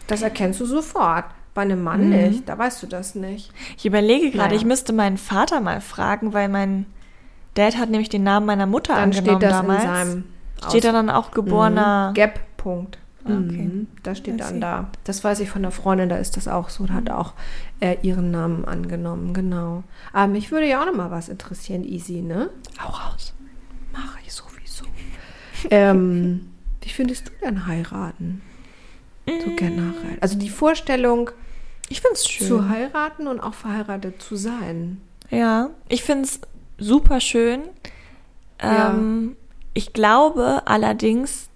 Das 0.07 0.23
erkennst 0.23 0.61
du 0.61 0.67
sofort. 0.67 1.25
Bei 1.59 1.63
einem 1.63 1.83
Mann 1.83 2.05
Mhm. 2.05 2.11
nicht. 2.11 2.49
Da 2.49 2.57
weißt 2.57 2.81
du 2.85 2.87
das 2.87 3.17
nicht. 3.17 3.51
Ich 3.77 3.85
überlege 3.85 4.31
gerade, 4.31 4.51
Naja. 4.51 4.61
ich 4.61 4.65
müsste 4.65 4.93
meinen 4.93 5.17
Vater 5.19 5.59
mal 5.61 5.81
fragen, 5.81 6.33
weil 6.33 6.49
mein 6.49 6.87
Dad 7.55 7.77
hat 7.77 7.91
nämlich 7.91 8.09
den 8.09 8.23
Namen 8.23 8.47
meiner 8.47 8.67
Mutter 8.67 8.95
Dann 8.95 9.11
angenommen 9.11 9.39
steht 9.41 9.43
das 9.51 9.57
damals. 9.61 9.83
in 9.83 9.89
seinem 9.91 10.25
steht 10.69 10.85
da 10.85 10.93
dann 10.93 11.11
auch 11.11 11.33
geborener. 11.33 12.11
Mhm. 12.11 12.15
Gap, 12.15 12.39
Punkt. 12.59 12.99
Ah, 13.25 13.31
okay. 13.31 13.63
Mhm. 13.73 13.89
Da 14.05 14.15
steht 14.15 14.35
I 14.35 14.37
dann 14.37 14.61
da. 14.61 14.89
Das 15.03 15.25
weiß 15.25 15.41
ich 15.41 15.51
von 15.51 15.63
der 15.63 15.73
Freundin, 15.73 16.09
da 16.09 16.15
ist 16.19 16.37
das 16.37 16.47
auch 16.47 16.69
so. 16.69 16.87
Da 16.87 16.95
hat 16.95 17.11
auch 17.11 17.33
äh, 17.81 17.97
ihren 18.03 18.31
Namen 18.31 18.65
angenommen, 18.65 19.35
genau. 19.35 19.83
Aber 20.13 20.29
mich 20.29 20.53
würde 20.53 20.69
ja 20.69 20.81
auch 20.81 20.87
noch 20.87 20.95
mal 20.95 21.11
was 21.11 21.29
interessieren, 21.29 21.83
Easy, 21.83 22.23
ne? 22.23 22.51
Hau 22.81 22.91
raus. 22.91 23.35
Mache 23.93 24.19
ich 24.25 24.33
sowieso. 24.33 24.85
ähm, 25.73 26.51
wie 26.83 26.89
findest 26.91 27.27
du 27.27 27.33
denn 27.45 27.67
heiraten? 27.67 28.43
So 29.27 29.57
generell. 29.57 30.19
Also 30.21 30.39
die 30.39 30.49
Vorstellung, 30.51 31.31
Ich 31.89 32.01
find's 32.01 32.29
schön. 32.29 32.47
zu 32.47 32.69
heiraten 32.69 33.27
und 33.27 33.41
auch 33.41 33.55
verheiratet 33.55 34.21
zu 34.23 34.37
sein. 34.37 35.01
Ja, 35.31 35.71
ich 35.89 36.03
find's 36.03 36.41
super 36.79 37.21
schön. 37.21 37.63
Ja. 38.63 38.91
Ähm, 38.91 39.37
Ich 39.75 39.93
glaube 39.93 40.63
allerdings, 40.67 41.49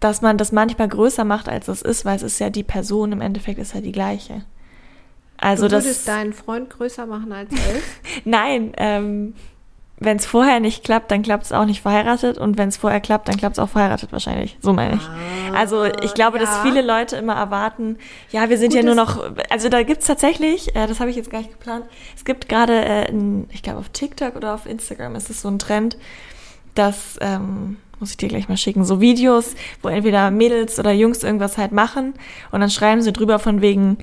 dass 0.00 0.22
man 0.22 0.38
das 0.38 0.52
manchmal 0.52 0.88
größer 0.88 1.24
macht, 1.24 1.48
als 1.48 1.68
es 1.68 1.82
ist, 1.82 2.04
weil 2.04 2.16
es 2.16 2.22
ist 2.22 2.38
ja 2.38 2.48
die 2.50 2.62
Person, 2.64 3.12
im 3.12 3.20
Endeffekt 3.20 3.58
ist 3.58 3.74
ja 3.74 3.80
die 3.80 3.92
gleiche. 3.92 4.44
Also 5.36 5.66
du 5.68 5.72
würdest 5.72 6.06
das. 6.06 6.14
deinen 6.16 6.32
Freund 6.32 6.70
größer 6.70 7.06
machen 7.06 7.32
als 7.32 7.50
er 7.52 7.76
ist? 7.76 7.84
Nein, 8.24 8.72
ähm, 8.76 9.34
wenn 10.02 10.16
es 10.16 10.24
vorher 10.24 10.60
nicht 10.60 10.82
klappt, 10.82 11.10
dann 11.10 11.22
klappt 11.22 11.44
es 11.44 11.52
auch 11.52 11.66
nicht 11.66 11.82
verheiratet 11.82 12.38
und 12.38 12.56
wenn 12.56 12.70
es 12.70 12.78
vorher 12.78 13.00
klappt, 13.00 13.28
dann 13.28 13.36
klappt 13.36 13.58
es 13.58 13.58
auch 13.58 13.68
verheiratet 13.68 14.10
wahrscheinlich. 14.12 14.56
So 14.60 14.72
meine 14.72 14.94
ich. 14.94 15.54
Also 15.54 15.84
ich 15.84 16.14
glaube, 16.14 16.38
dass 16.38 16.48
ja. 16.48 16.62
viele 16.62 16.80
Leute 16.80 17.16
immer 17.16 17.34
erwarten, 17.34 17.98
ja, 18.30 18.48
wir 18.48 18.56
sind 18.56 18.72
ja 18.72 18.82
nur 18.82 18.94
noch, 18.94 19.22
also 19.50 19.68
da 19.68 19.82
gibt's 19.82 20.06
tatsächlich, 20.06 20.74
äh, 20.74 20.86
das 20.86 21.00
habe 21.00 21.10
ich 21.10 21.16
jetzt 21.16 21.30
gar 21.30 21.38
nicht 21.38 21.52
geplant, 21.52 21.84
es 22.16 22.24
gibt 22.24 22.48
gerade, 22.48 22.82
äh, 22.82 23.12
ich 23.50 23.62
glaube 23.62 23.78
auf 23.78 23.90
TikTok 23.90 24.36
oder 24.36 24.54
auf 24.54 24.64
Instagram 24.64 25.16
ist 25.16 25.28
es 25.28 25.42
so 25.42 25.48
ein 25.48 25.58
Trend, 25.58 25.98
dass, 26.74 27.18
ähm, 27.20 27.76
muss 27.98 28.12
ich 28.12 28.16
dir 28.16 28.30
gleich 28.30 28.48
mal 28.48 28.56
schicken, 28.56 28.86
so 28.86 29.02
Videos, 29.02 29.54
wo 29.82 29.88
entweder 29.88 30.30
Mädels 30.30 30.78
oder 30.78 30.92
Jungs 30.92 31.22
irgendwas 31.22 31.58
halt 31.58 31.72
machen 31.72 32.14
und 32.52 32.60
dann 32.60 32.70
schreiben 32.70 33.02
sie 33.02 33.12
drüber 33.12 33.38
von 33.38 33.60
wegen, 33.60 33.98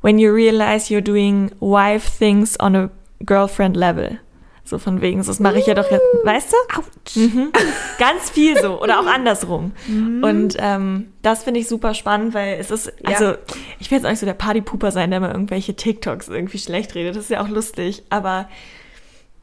when 0.00 0.20
you 0.20 0.32
realize 0.32 0.94
you're 0.94 1.00
doing 1.00 1.50
wife 1.58 2.08
things 2.18 2.58
on 2.60 2.76
a 2.76 2.90
girlfriend 3.24 3.76
level. 3.76 4.20
So 4.70 4.78
von 4.78 5.00
wegen, 5.00 5.20
so, 5.22 5.30
das 5.32 5.40
mache 5.40 5.58
ich 5.58 5.66
ja 5.66 5.74
doch 5.74 5.90
jetzt, 5.90 6.02
weißt 6.24 6.52
du? 7.14 7.20
Mhm. 7.20 7.52
Ganz 7.98 8.30
viel 8.30 8.56
so 8.62 8.80
oder 8.80 9.00
auch 9.00 9.06
andersrum. 9.12 9.72
Und 10.22 10.54
ähm, 10.58 11.12
das 11.22 11.42
finde 11.42 11.58
ich 11.60 11.68
super 11.68 11.92
spannend, 11.92 12.34
weil 12.34 12.58
es 12.60 12.70
ist, 12.70 12.92
also 13.04 13.24
Ja. 13.24 13.36
ich 13.80 13.90
will 13.90 13.98
jetzt 13.98 14.04
auch 14.06 14.10
nicht 14.10 14.20
so 14.20 14.26
der 14.26 14.34
Partypooper 14.34 14.92
sein, 14.92 15.10
der 15.10 15.18
mal 15.20 15.32
irgendwelche 15.32 15.74
TikToks 15.74 16.28
irgendwie 16.28 16.58
schlecht 16.58 16.94
redet. 16.94 17.16
Das 17.16 17.24
ist 17.24 17.30
ja 17.30 17.42
auch 17.42 17.48
lustig, 17.48 18.04
aber 18.10 18.48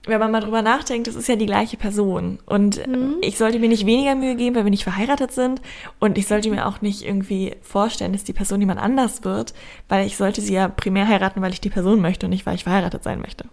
wenn 0.05 0.21
man 0.21 0.31
mal 0.31 0.39
drüber 0.39 0.61
nachdenkt, 0.61 1.07
das 1.07 1.15
ist 1.15 1.27
ja 1.27 1.35
die 1.35 1.45
gleiche 1.45 1.75
Person. 1.75 2.39
Und 2.45 2.77
äh, 2.77 2.87
ich 3.19 3.37
sollte 3.37 3.59
mir 3.59 3.67
nicht 3.67 3.85
weniger 3.85 4.15
Mühe 4.15 4.35
geben, 4.35 4.55
weil 4.55 4.63
wir 4.63 4.71
nicht 4.71 4.85
verheiratet 4.85 5.33
sind. 5.33 5.61
Und 5.99 6.17
ich 6.17 6.27
sollte 6.27 6.49
mir 6.49 6.65
auch 6.65 6.79
nicht 6.79 7.03
irgendwie 7.03 7.57
vorstellen, 7.61 8.13
dass 8.13 8.23
die 8.23 8.31
Person 8.31 8.61
jemand 8.61 8.79
anders 8.79 9.25
wird, 9.25 9.53
weil 9.89 10.07
ich 10.07 10.15
sollte 10.15 10.39
sie 10.39 10.53
ja 10.53 10.69
primär 10.69 11.09
heiraten, 11.09 11.41
weil 11.41 11.51
ich 11.51 11.59
die 11.59 11.69
Person 11.69 11.99
möchte 11.99 12.27
und 12.27 12.29
nicht, 12.29 12.45
weil 12.45 12.55
ich 12.55 12.63
verheiratet 12.63 13.03
sein 13.03 13.19
möchte. 13.19 13.43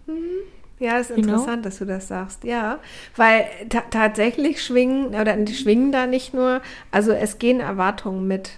Ja, 0.85 0.97
ist 0.99 1.09
You 1.09 1.15
know? 1.17 1.23
interessant, 1.23 1.65
dass 1.65 1.77
du 1.79 1.85
das 1.85 2.07
sagst. 2.07 2.43
Ja, 2.43 2.79
weil 3.15 3.45
ta 3.69 3.81
tatsächlich 3.89 4.63
schwingen, 4.63 5.07
oder 5.15 5.35
die 5.37 5.53
schwingen 5.53 5.91
da 5.91 6.05
nicht 6.07 6.33
nur, 6.33 6.61
also 6.91 7.11
es 7.11 7.39
gehen 7.39 7.59
Erwartungen 7.59 8.27
mit, 8.27 8.51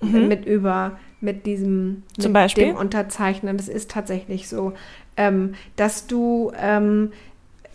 mit 0.00 0.44
über, 0.46 0.98
mit 1.20 1.46
diesem, 1.46 1.88
Mhm. 1.88 2.02
Zum 2.18 2.24
mit 2.24 2.32
Beispiel? 2.34 2.64
dem 2.66 2.76
Unterzeichnen. 2.76 3.56
Das 3.56 3.68
ist 3.68 3.90
tatsächlich 3.90 4.48
so, 4.48 4.72
ähm, 5.16 5.54
dass 5.76 6.06
du, 6.06 6.52
ähm, 6.60 7.12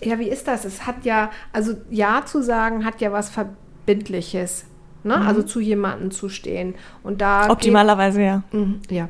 ja, 0.04 0.18
wie 0.20 0.30
ist 0.30 0.48
das? 0.48 0.66
Es 0.66 0.86
hat 0.88 1.04
ja, 1.06 1.30
also 1.54 1.74
Ja 1.90 2.24
zu 2.26 2.42
sagen, 2.42 2.86
hat 2.86 3.02
ja 3.02 3.12
was 3.12 3.30
Verbindliches. 3.30 4.66
Ne? 5.04 5.16
Also 5.16 5.42
zu 5.42 5.60
jemandem 5.60 6.12
zu 6.12 6.30
stehen. 6.30 6.76
Und 7.02 7.22
da 7.22 7.42
geht- 7.44 7.52
Optimalerweise 7.52 8.22
ja. 8.22 8.44
Mhm, 8.52 8.82
Ja. 8.90 9.10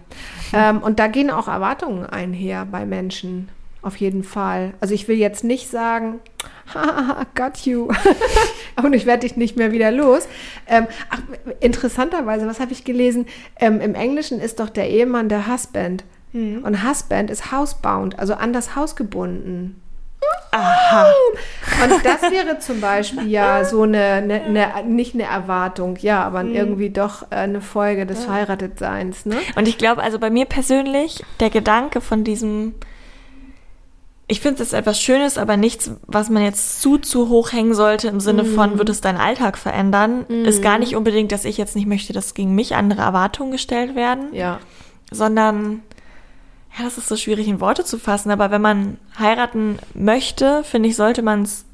Ähm, 0.54 0.78
und 0.82 1.00
da 1.00 1.08
gehen 1.08 1.30
auch 1.30 1.50
Erwartungen 1.50 2.06
einher 2.06 2.66
bei 2.66 2.86
Menschen. 2.86 3.50
Auf 3.82 3.96
jeden 3.98 4.24
Fall. 4.24 4.74
Also 4.80 4.94
ich 4.94 5.08
will 5.08 5.18
jetzt 5.18 5.44
nicht 5.44 5.70
sagen, 5.70 6.20
haha, 6.74 7.26
got 7.36 7.66
you. 7.66 7.90
und 8.84 8.94
ich 8.94 9.06
werde 9.06 9.22
dich 9.22 9.38
nicht 9.38 9.58
mehr 9.58 9.72
wieder 9.72 9.92
los. 9.92 10.28
Ähm, 10.68 10.88
ach, 11.10 11.20
interessanterweise, 11.60 12.48
was 12.48 12.60
habe 12.60 12.72
ich 12.72 12.84
gelesen? 12.84 13.26
Ähm, 13.60 13.82
Im 13.82 13.96
Englischen 13.96 14.40
ist 14.40 14.60
doch 14.60 14.70
der 14.70 14.90
Ehemann 14.90 15.30
der 15.30 15.48
Husband. 15.48 16.04
Und 16.34 16.88
Husband 16.88 17.30
ist 17.30 17.52
housebound, 17.52 18.18
also 18.18 18.36
an 18.36 18.54
das 18.54 18.78
Haus 18.78 18.96
gebunden. 18.96 19.82
Aha. 20.52 21.08
Und 21.84 22.06
das 22.06 22.22
wäre 22.24 22.60
zum 22.60 22.80
Beispiel 22.80 23.28
ja 23.28 23.66
so 23.66 23.84
eine, 23.84 24.00
eine, 24.00 24.44
eine 24.76 24.90
nicht 24.90 25.14
eine 25.14 25.24
Erwartung, 25.24 25.98
ja, 26.02 26.24
aber 26.24 26.44
irgendwie 26.44 26.90
doch 26.90 27.24
äh, 27.32 27.36
eine 27.36 27.62
Folge 27.62 28.06
des 28.06 28.26
Verheiratetseins, 28.26 29.26
ne? 29.26 29.38
Und 29.56 29.68
ich 29.68 29.78
glaube, 29.78 30.04
also 30.04 30.20
bei 30.20 30.30
mir 30.30 30.46
persönlich, 30.46 31.24
der 31.40 31.50
Gedanke 31.50 32.02
von 32.02 32.24
diesem, 32.24 32.76
ich 34.32 34.40
finde 34.40 34.64
es 34.64 34.72
etwas 34.72 35.02
Schönes, 35.02 35.38
aber 35.38 35.58
nichts, 35.58 35.92
was 36.08 36.30
man 36.30 36.42
jetzt 36.42 36.82
zu, 36.82 36.98
zu 36.98 37.28
hoch 37.28 37.52
hängen 37.52 37.74
sollte 37.74 38.08
im 38.08 38.22
Sinne 38.22 38.46
von, 38.46 38.78
wird 38.78 38.88
es 38.88 39.02
deinen 39.02 39.18
Alltag 39.18 39.58
verändern, 39.58 40.26
ist 40.46 40.62
gar 40.62 40.80
nicht 40.80 40.96
unbedingt, 40.96 41.34
dass 41.34 41.44
ich 41.44 41.58
jetzt 41.58 41.76
nicht 41.76 41.86
möchte, 41.86 42.14
dass 42.14 42.34
gegen 42.34 42.56
mich 42.56 42.74
andere 42.76 43.02
Erwartungen 43.02 43.52
gestellt 43.52 43.94
werden, 43.94 44.34
Ja. 44.34 44.60
sondern, 45.12 45.82
ja, 46.78 46.86
das 46.86 46.98
ist 46.98 47.10
so 47.10 47.18
schwierig 47.18 47.50
in 47.50 47.60
Worte 47.60 47.84
zu 47.84 47.98
fassen, 47.98 48.32
aber 48.32 48.52
wenn 48.52 48.62
man 48.62 48.98
heiraten 49.20 49.78
möchte, 49.94 50.64
finde 50.64 50.88
ich, 50.88 50.96
sollte 50.96 51.24
man 51.24 51.42
es, 51.42 51.66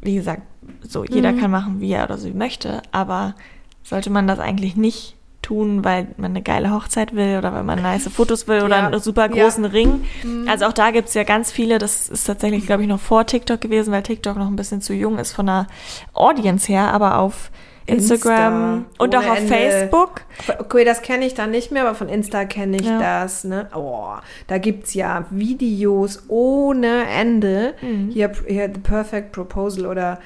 wie 0.00 0.14
gesagt, 0.14 0.42
so, 0.88 1.02
jeder 1.04 1.32
kann 1.32 1.50
machen, 1.50 1.80
wie 1.80 1.90
er 1.90 2.04
oder 2.04 2.18
sie 2.18 2.30
möchte, 2.30 2.82
aber 2.92 3.34
sollte 3.82 4.10
man 4.10 4.28
das 4.28 4.38
eigentlich 4.38 4.76
nicht 4.76 5.16
tun, 5.44 5.84
weil 5.84 6.06
man 6.16 6.32
eine 6.32 6.42
geile 6.42 6.72
Hochzeit 6.72 7.14
will 7.14 7.36
oder 7.38 7.52
weil 7.54 7.62
man 7.62 7.80
nice 7.82 8.08
Fotos 8.08 8.48
will 8.48 8.62
oder 8.62 8.78
Ja. 8.78 8.86
einen 8.88 9.00
super 9.00 9.28
Ja. 9.32 9.44
großen 9.44 9.64
Ring. 9.64 10.04
Also 10.48 10.66
auch 10.66 10.72
da 10.72 10.90
gibt's 10.90 11.14
ja 11.14 11.22
ganz 11.24 11.52
viele, 11.52 11.78
das 11.78 12.08
ist 12.08 12.24
tatsächlich, 12.24 12.66
glaube 12.66 12.82
ich, 12.82 12.88
noch 12.88 13.00
vor 13.00 13.26
TikTok 13.26 13.60
gewesen, 13.60 13.92
weil 13.92 14.02
TikTok 14.02 14.36
noch 14.36 14.48
ein 14.48 14.56
bisschen 14.56 14.80
zu 14.80 14.92
jung 14.94 15.18
ist 15.18 15.32
von 15.32 15.46
der 15.46 15.66
Audience 16.14 16.66
her, 16.70 16.92
aber 16.92 17.18
auf 17.18 17.50
Instagram 17.86 18.86
Insta, 18.86 19.04
und 19.04 19.14
auch 19.14 19.20
ohne 19.22 19.30
auf 19.32 19.38
Ende. 19.38 19.48
Facebook. 19.52 20.20
Okay, 20.58 20.84
das 20.86 21.02
kenne 21.02 21.26
ich 21.26 21.34
dann 21.34 21.50
nicht 21.50 21.70
mehr, 21.70 21.82
aber 21.86 21.94
von 21.94 22.08
Insta 22.08 22.46
kenne 22.46 22.78
ich 22.78 22.86
Ja. 22.86 22.98
das. 22.98 23.44
Ne? 23.44 23.68
Oh, 23.74 24.06
da 24.46 24.56
gibt 24.58 24.84
es 24.86 24.94
ja 24.94 25.26
Videos 25.30 26.24
ohne 26.28 27.04
Ende. 27.08 27.74
Mhm. 27.82 28.08
Hier, 28.10 28.32
hier 28.48 28.70
The 28.72 28.80
Perfect 28.80 29.32
Proposal 29.32 29.84
oder 29.86 30.18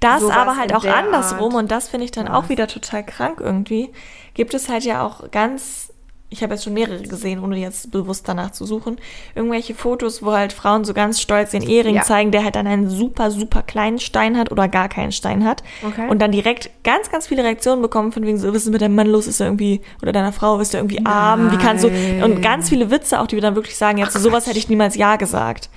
Das 0.00 0.22
aber 0.22 0.56
halt 0.56 0.74
auch 0.74 0.82
der 0.82 0.96
andersrum 0.96 1.54
Art. 1.54 1.62
und 1.62 1.70
das 1.70 1.88
finde 1.88 2.04
ich 2.04 2.10
dann 2.10 2.26
Was? 2.28 2.34
auch 2.34 2.48
wieder 2.48 2.66
total 2.66 3.04
krank 3.04 3.40
irgendwie. 3.40 3.90
Gibt 4.34 4.54
es 4.54 4.68
halt 4.68 4.84
ja 4.84 5.04
auch 5.04 5.30
ganz, 5.30 5.89
ich 6.32 6.42
habe 6.44 6.54
jetzt 6.54 6.62
schon 6.64 6.74
mehrere 6.74 7.02
gesehen, 7.02 7.42
ohne 7.42 7.58
jetzt 7.58 7.90
bewusst 7.90 8.28
danach 8.28 8.52
zu 8.52 8.64
suchen, 8.64 8.98
irgendwelche 9.34 9.74
Fotos, 9.74 10.22
wo 10.22 10.32
halt 10.32 10.52
Frauen 10.52 10.84
so 10.84 10.94
ganz 10.94 11.20
stolz 11.20 11.50
den 11.50 11.62
Ehering 11.62 11.96
Ja. 11.96 12.02
zeigen, 12.02 12.30
der 12.30 12.44
halt 12.44 12.54
dann 12.54 12.68
einen 12.68 12.88
super, 12.88 13.30
super 13.32 13.62
kleinen 13.62 13.98
Stein 13.98 14.38
hat 14.38 14.52
oder 14.52 14.68
gar 14.68 14.88
keinen 14.88 15.10
Stein 15.10 15.44
hat. 15.44 15.62
Okay. 15.84 16.08
Und 16.08 16.20
dann 16.20 16.30
direkt 16.30 16.70
ganz, 16.84 17.10
ganz 17.10 17.26
viele 17.26 17.42
Reaktionen 17.42 17.82
bekommen 17.82 18.12
von 18.12 18.24
wegen 18.24 18.38
so, 18.38 18.48
was 18.54 18.62
ist 18.62 18.70
mit 18.70 18.80
deinem 18.80 18.94
Mann 18.94 19.08
los, 19.08 19.26
ist 19.26 19.40
er 19.40 19.46
irgendwie, 19.48 19.80
oder 20.02 20.12
deiner 20.12 20.32
Frau, 20.32 20.60
ist 20.60 20.72
er 20.72 20.80
irgendwie 20.80 21.04
arm, 21.04 21.50
wie 21.50 21.56
kannst 21.58 21.82
du, 21.82 21.88
und 21.88 21.94
Nein. 22.34 22.42
ganz 22.42 22.68
viele 22.68 22.90
Witze 22.92 23.20
auch, 23.20 23.26
die 23.26 23.34
wir 23.36 23.42
dann 23.42 23.56
wirklich 23.56 23.76
sagen, 23.76 23.98
jetzt 23.98 24.12
zu 24.12 24.20
sowas 24.20 24.46
hätte 24.46 24.58
ich 24.58 24.68
niemals 24.68 24.94
Ja 24.96 25.16
gesagt. 25.16 25.68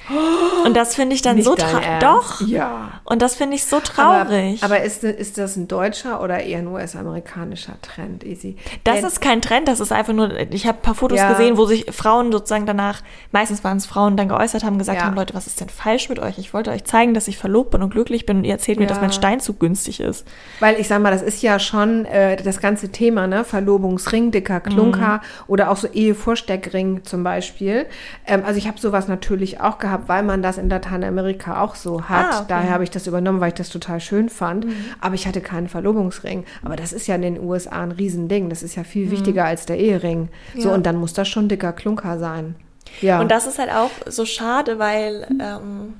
Und 0.66 0.78
das 0.78 0.94
finde 0.96 1.16
ich 1.16 1.24
dann 1.24 1.42
so 1.42 1.56
traurig. 1.56 1.84
Doch. 2.00 2.42
Ja. 2.48 3.02
Und 3.06 3.22
das 3.24 3.36
finde 3.36 3.56
ich 3.56 3.66
so 3.66 3.80
traurig. 3.80 4.63
Aber, 4.63 4.76
aber 4.76 4.84
ist, 4.84 5.04
ist 5.04 5.38
das 5.39 5.56
ein 5.56 5.68
deutscher 5.68 6.22
oder 6.22 6.42
eher 6.44 6.60
ein 6.60 6.68
US-amerikanischer 6.68 7.82
Trend, 7.82 8.24
Easy? 8.24 8.56
Das 8.84 8.98
Denn- 8.98 9.06
ist 9.06 9.20
kein 9.22 9.42
Trend, 9.42 9.68
das 9.68 9.80
ist 9.80 9.92
einfach 9.92 10.13
nur 10.13 10.30
ich 10.51 10.67
habe 10.67 10.77
ein 10.79 10.82
paar 10.82 10.95
Fotos 10.95 11.17
Ja. 11.19 11.29
gesehen, 11.32 11.58
wo 11.58 11.65
sich 11.65 11.86
Frauen 11.91 12.32
sozusagen 12.32 12.65
danach, 12.65 13.01
meistens 13.32 13.63
waren 13.63 13.77
es 13.77 13.86
Frauen, 13.86 14.17
dann 14.17 14.27
geäußert 14.29 14.63
haben, 14.63 14.77
gesagt 14.77 14.99
Ja. 14.99 15.06
haben, 15.06 15.15
Leute, 15.15 15.34
was 15.34 15.47
ist 15.47 15.60
denn 15.62 15.69
falsch 15.69 16.10
mit 16.10 16.19
euch? 16.19 16.38
Ich 16.38 16.53
wollte 16.53 16.71
euch 16.71 16.84
zeigen, 16.84 17.13
dass 17.13 17.27
ich 17.27 17.38
verlobt 17.38 17.71
bin 17.71 17.82
und 17.84 17.89
glücklich 17.91 18.25
bin 18.25 18.38
und 18.38 18.43
ihr 18.43 18.51
erzählt 18.51 18.79
mir, 18.79 18.88
dass 18.88 18.97
Ja. 18.97 19.01
mein 19.01 19.12
Steinzug 19.12 19.60
günstig 19.60 19.99
ist. 19.99 20.27
Weil 20.60 20.79
ich 20.79 20.88
sag 20.88 21.01
mal, 21.01 21.12
das 21.12 21.21
ist 21.21 21.41
ja 21.41 21.60
schon 21.60 22.06
äh, 22.06 22.36
das 22.38 22.60
ganze 22.60 22.89
Thema, 22.89 23.27
ne? 23.27 23.43
Verlobungsring, 23.43 24.32
dicker 24.32 24.60
Klunker 24.60 25.21
oder 25.47 25.69
auch 25.71 25.77
so 25.77 25.88
Ehevorsteckring 26.34 27.03
zum 27.03 27.23
Beispiel. 27.23 27.86
Ähm, 28.25 28.43
also 28.45 28.58
ich 28.58 28.67
habe 28.67 28.79
sowas 28.79 29.08
natürlich 29.08 29.60
auch 29.62 29.77
gehabt, 29.77 30.08
weil 30.10 30.23
man 30.23 30.41
das 30.41 30.58
in 30.58 30.69
Lateinamerika 30.69 31.62
auch 31.62 31.75
so 31.75 32.03
hat. 32.10 32.25
Ah, 32.32 32.38
okay. 32.39 32.45
Daher 32.49 32.71
habe 32.71 32.84
ich 32.84 32.91
das 32.91 33.08
übernommen, 33.08 33.39
weil 33.41 33.49
ich 33.49 33.53
das 33.56 33.69
total 33.69 33.99
schön 33.99 34.30
fand. 34.30 34.65
Aber 35.01 35.15
ich 35.15 35.28
hatte 35.28 35.41
keinen 35.41 35.68
Verlobungsring. 35.68 36.45
Aber 36.63 36.76
das 36.76 36.93
ist 36.93 37.07
ja 37.07 37.15
in 37.15 37.22
den 37.22 37.39
USA 37.39 37.82
ein 37.84 37.91
Riesending. 37.91 38.49
Das 38.49 38.63
ist 38.63 38.76
ja 38.76 38.84
viel 38.84 39.11
wichtiger 39.11 39.45
als 39.45 39.65
der 39.65 39.78
Ehering. 39.78 40.30
So, 40.57 40.69
Ja. 40.69 40.75
und 40.75 40.86
dann 40.86 40.97
muss 40.97 41.13
das 41.13 41.27
schon 41.27 41.47
dicker 41.49 41.73
Klunker 41.73 42.17
sein. 42.19 42.55
Ja. 43.01 43.19
Und 43.19 43.31
das 43.31 43.47
ist 43.47 43.59
halt 43.59 43.71
auch 43.71 43.89
so 44.07 44.25
schade, 44.25 44.77
weil 44.79 45.25
ähm, 45.41 45.93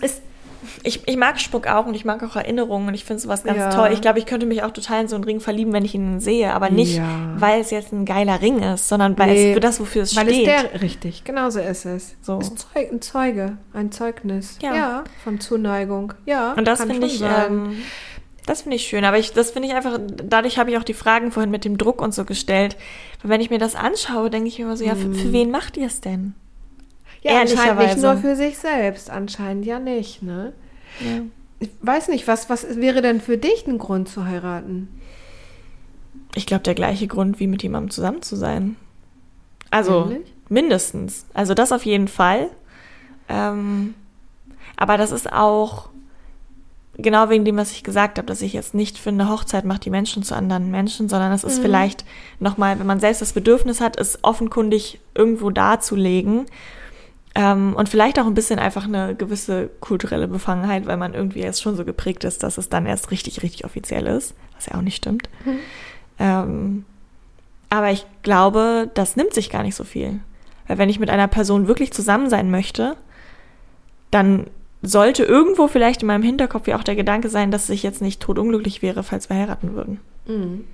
es, 0.00 0.22
ich, 0.82 1.06
ich 1.06 1.16
mag 1.16 1.38
Schmuck 1.40 1.66
auch 1.66 1.86
und 1.86 1.94
ich 1.94 2.04
mag 2.04 2.22
auch 2.22 2.34
Erinnerungen 2.34 2.88
und 2.88 2.94
ich 2.94 3.04
finde 3.04 3.20
sowas 3.22 3.44
ganz 3.44 3.58
Ja. 3.58 3.70
toll. 3.70 3.90
Ich 3.92 4.00
glaube, 4.00 4.18
ich 4.18 4.26
könnte 4.26 4.46
mich 4.46 4.62
auch 4.62 4.70
total 4.70 5.02
in 5.02 5.08
so 5.08 5.16
einen 5.16 5.24
Ring 5.24 5.40
verlieben, 5.40 5.72
wenn 5.72 5.84
ich 5.84 5.94
ihn 5.94 6.18
sehe, 6.20 6.52
aber 6.52 6.70
nicht, 6.70 6.96
Ja. 6.96 7.04
weil 7.36 7.60
es 7.60 7.70
jetzt 7.70 7.92
ein 7.92 8.04
geiler 8.06 8.40
Ring 8.40 8.60
ist, 8.62 8.88
sondern 8.88 9.18
weil 9.18 9.30
Nee, 9.32 9.48
es 9.50 9.54
für 9.54 9.60
das, 9.60 9.80
wofür 9.80 10.02
es 10.02 10.16
Weil 10.16 10.28
steht. 10.28 10.48
es 10.48 10.62
der, 10.70 10.80
richtig, 10.82 11.24
genau 11.24 11.50
so 11.50 11.60
ist 11.60 11.84
es. 11.84 12.14
So. 12.22 12.38
Ist 12.38 12.66
ein 12.74 13.00
Zeuge, 13.02 13.58
ein 13.74 13.92
Zeugnis. 13.92 14.58
Ja. 14.62 14.74
Ja. 14.74 15.04
von 15.24 15.40
Zuneigung. 15.40 16.14
Ja. 16.26 16.54
Und 16.54 16.66
das 16.66 16.82
finde 16.82 17.06
ich, 17.06 17.22
ähm, 17.22 17.76
das 18.48 18.62
finde 18.62 18.76
ich 18.76 18.86
schön. 18.86 19.04
Aber 19.04 19.18
ich, 19.18 19.32
das 19.32 19.50
finde 19.50 19.68
ich 19.68 19.74
einfach, 19.74 19.98
dadurch 20.08 20.58
habe 20.58 20.70
ich 20.70 20.78
auch 20.78 20.84
die 20.84 20.94
Fragen 20.94 21.30
vorhin 21.32 21.50
mit 21.50 21.64
dem 21.64 21.78
Druck 21.78 22.00
und 22.00 22.14
so 22.14 22.24
gestellt. 22.24 22.76
Weil 23.22 23.30
wenn 23.30 23.40
ich 23.40 23.50
mir 23.50 23.58
das 23.58 23.74
anschaue, 23.74 24.30
denke 24.30 24.48
ich 24.48 24.58
mir 24.58 24.64
immer 24.64 24.76
so, 24.76 24.84
ja, 24.84 24.94
für, 24.94 25.12
für 25.12 25.32
wen 25.32 25.50
macht 25.50 25.76
ihr 25.76 25.86
es 25.86 26.00
denn? 26.00 26.34
ja, 27.22 27.40
anscheinend 27.40 27.78
nicht 27.78 27.98
nur 27.98 28.16
für 28.16 28.36
sich 28.36 28.58
selbst, 28.58 29.10
anscheinend 29.10 29.66
ja 29.66 29.78
nicht, 29.78 30.22
ne? 30.22 30.52
Ja. 31.00 31.22
Ich 31.60 31.70
weiß 31.80 32.08
nicht, 32.08 32.28
was, 32.28 32.48
was 32.48 32.76
wäre 32.76 33.02
denn 33.02 33.20
für 33.20 33.36
dich 33.36 33.66
ein 33.66 33.78
Grund 33.78 34.08
zu 34.08 34.24
heiraten? 34.24 34.88
Ich 36.34 36.46
glaube, 36.46 36.62
der 36.62 36.74
gleiche 36.74 37.08
Grund, 37.08 37.40
wie 37.40 37.48
mit 37.48 37.62
jemandem 37.62 37.90
zusammen 37.90 38.22
zu 38.22 38.36
sein. 38.36 38.76
Also 39.70 40.04
Nämlich? 40.04 40.32
mindestens. 40.48 41.26
Also 41.34 41.54
das 41.54 41.72
auf 41.72 41.84
jeden 41.84 42.06
Fall. 42.06 42.50
Ähm, 43.28 43.94
aber 44.76 44.96
das 44.96 45.10
ist 45.10 45.32
auch 45.32 45.88
genau 46.98 47.30
wegen 47.30 47.44
dem, 47.44 47.56
was 47.56 47.72
ich 47.72 47.84
gesagt 47.84 48.18
habe, 48.18 48.26
dass 48.26 48.42
ich 48.42 48.52
jetzt 48.52 48.74
nicht 48.74 48.98
finde, 48.98 49.28
Hochzeit 49.28 49.64
macht 49.64 49.84
die 49.84 49.90
Menschen 49.90 50.24
zu 50.24 50.34
anderen 50.34 50.70
Menschen, 50.70 51.08
sondern 51.08 51.32
es 51.32 51.44
ist 51.44 51.60
vielleicht 51.60 52.04
nochmal, 52.40 52.78
wenn 52.78 52.86
man 52.86 53.00
selbst 53.00 53.22
das 53.22 53.32
Bedürfnis 53.32 53.80
hat, 53.80 53.98
es 53.98 54.18
offenkundig 54.22 55.00
irgendwo 55.14 55.50
darzulegen. 55.50 56.46
Ähm, 57.34 57.74
und 57.76 57.88
vielleicht 57.88 58.18
auch 58.18 58.26
ein 58.26 58.34
bisschen 58.34 58.58
einfach 58.58 58.84
eine 58.84 59.14
gewisse 59.14 59.70
kulturelle 59.80 60.26
Befangenheit, 60.26 60.86
weil 60.86 60.96
man 60.96 61.14
irgendwie 61.14 61.40
erst 61.40 61.62
schon 61.62 61.76
so 61.76 61.84
geprägt 61.84 62.24
ist, 62.24 62.42
dass 62.42 62.58
es 62.58 62.68
dann 62.68 62.84
erst 62.84 63.12
richtig, 63.12 63.42
richtig 63.42 63.64
offiziell 63.64 64.06
ist, 64.06 64.34
was 64.56 64.66
ja 64.66 64.74
auch 64.74 64.82
nicht 64.82 64.96
stimmt. 64.96 65.28
Ähm, 66.18 66.84
aber 67.70 67.92
ich 67.92 68.06
glaube, 68.22 68.90
das 68.94 69.14
nimmt 69.14 69.34
sich 69.34 69.50
gar 69.50 69.62
nicht 69.62 69.76
so 69.76 69.84
viel. 69.84 70.18
Weil 70.66 70.78
wenn 70.78 70.88
ich 70.88 70.98
mit 70.98 71.10
einer 71.10 71.28
Person 71.28 71.68
wirklich 71.68 71.92
zusammen 71.92 72.28
sein 72.28 72.50
möchte, 72.50 72.96
dann 74.10 74.46
sollte 74.82 75.24
irgendwo 75.24 75.66
vielleicht 75.66 76.02
in 76.02 76.06
meinem 76.06 76.22
Hinterkopf 76.22 76.68
ja 76.68 76.76
auch 76.76 76.84
der 76.84 76.96
Gedanke 76.96 77.28
sein, 77.28 77.50
dass 77.50 77.68
ich 77.68 77.82
jetzt 77.82 78.02
nicht 78.02 78.20
totunglücklich 78.20 78.82
wäre, 78.82 79.02
falls 79.02 79.28
wir 79.28 79.36
heiraten 79.36 79.74
würden. 79.74 80.00
Mhm. 80.26 80.64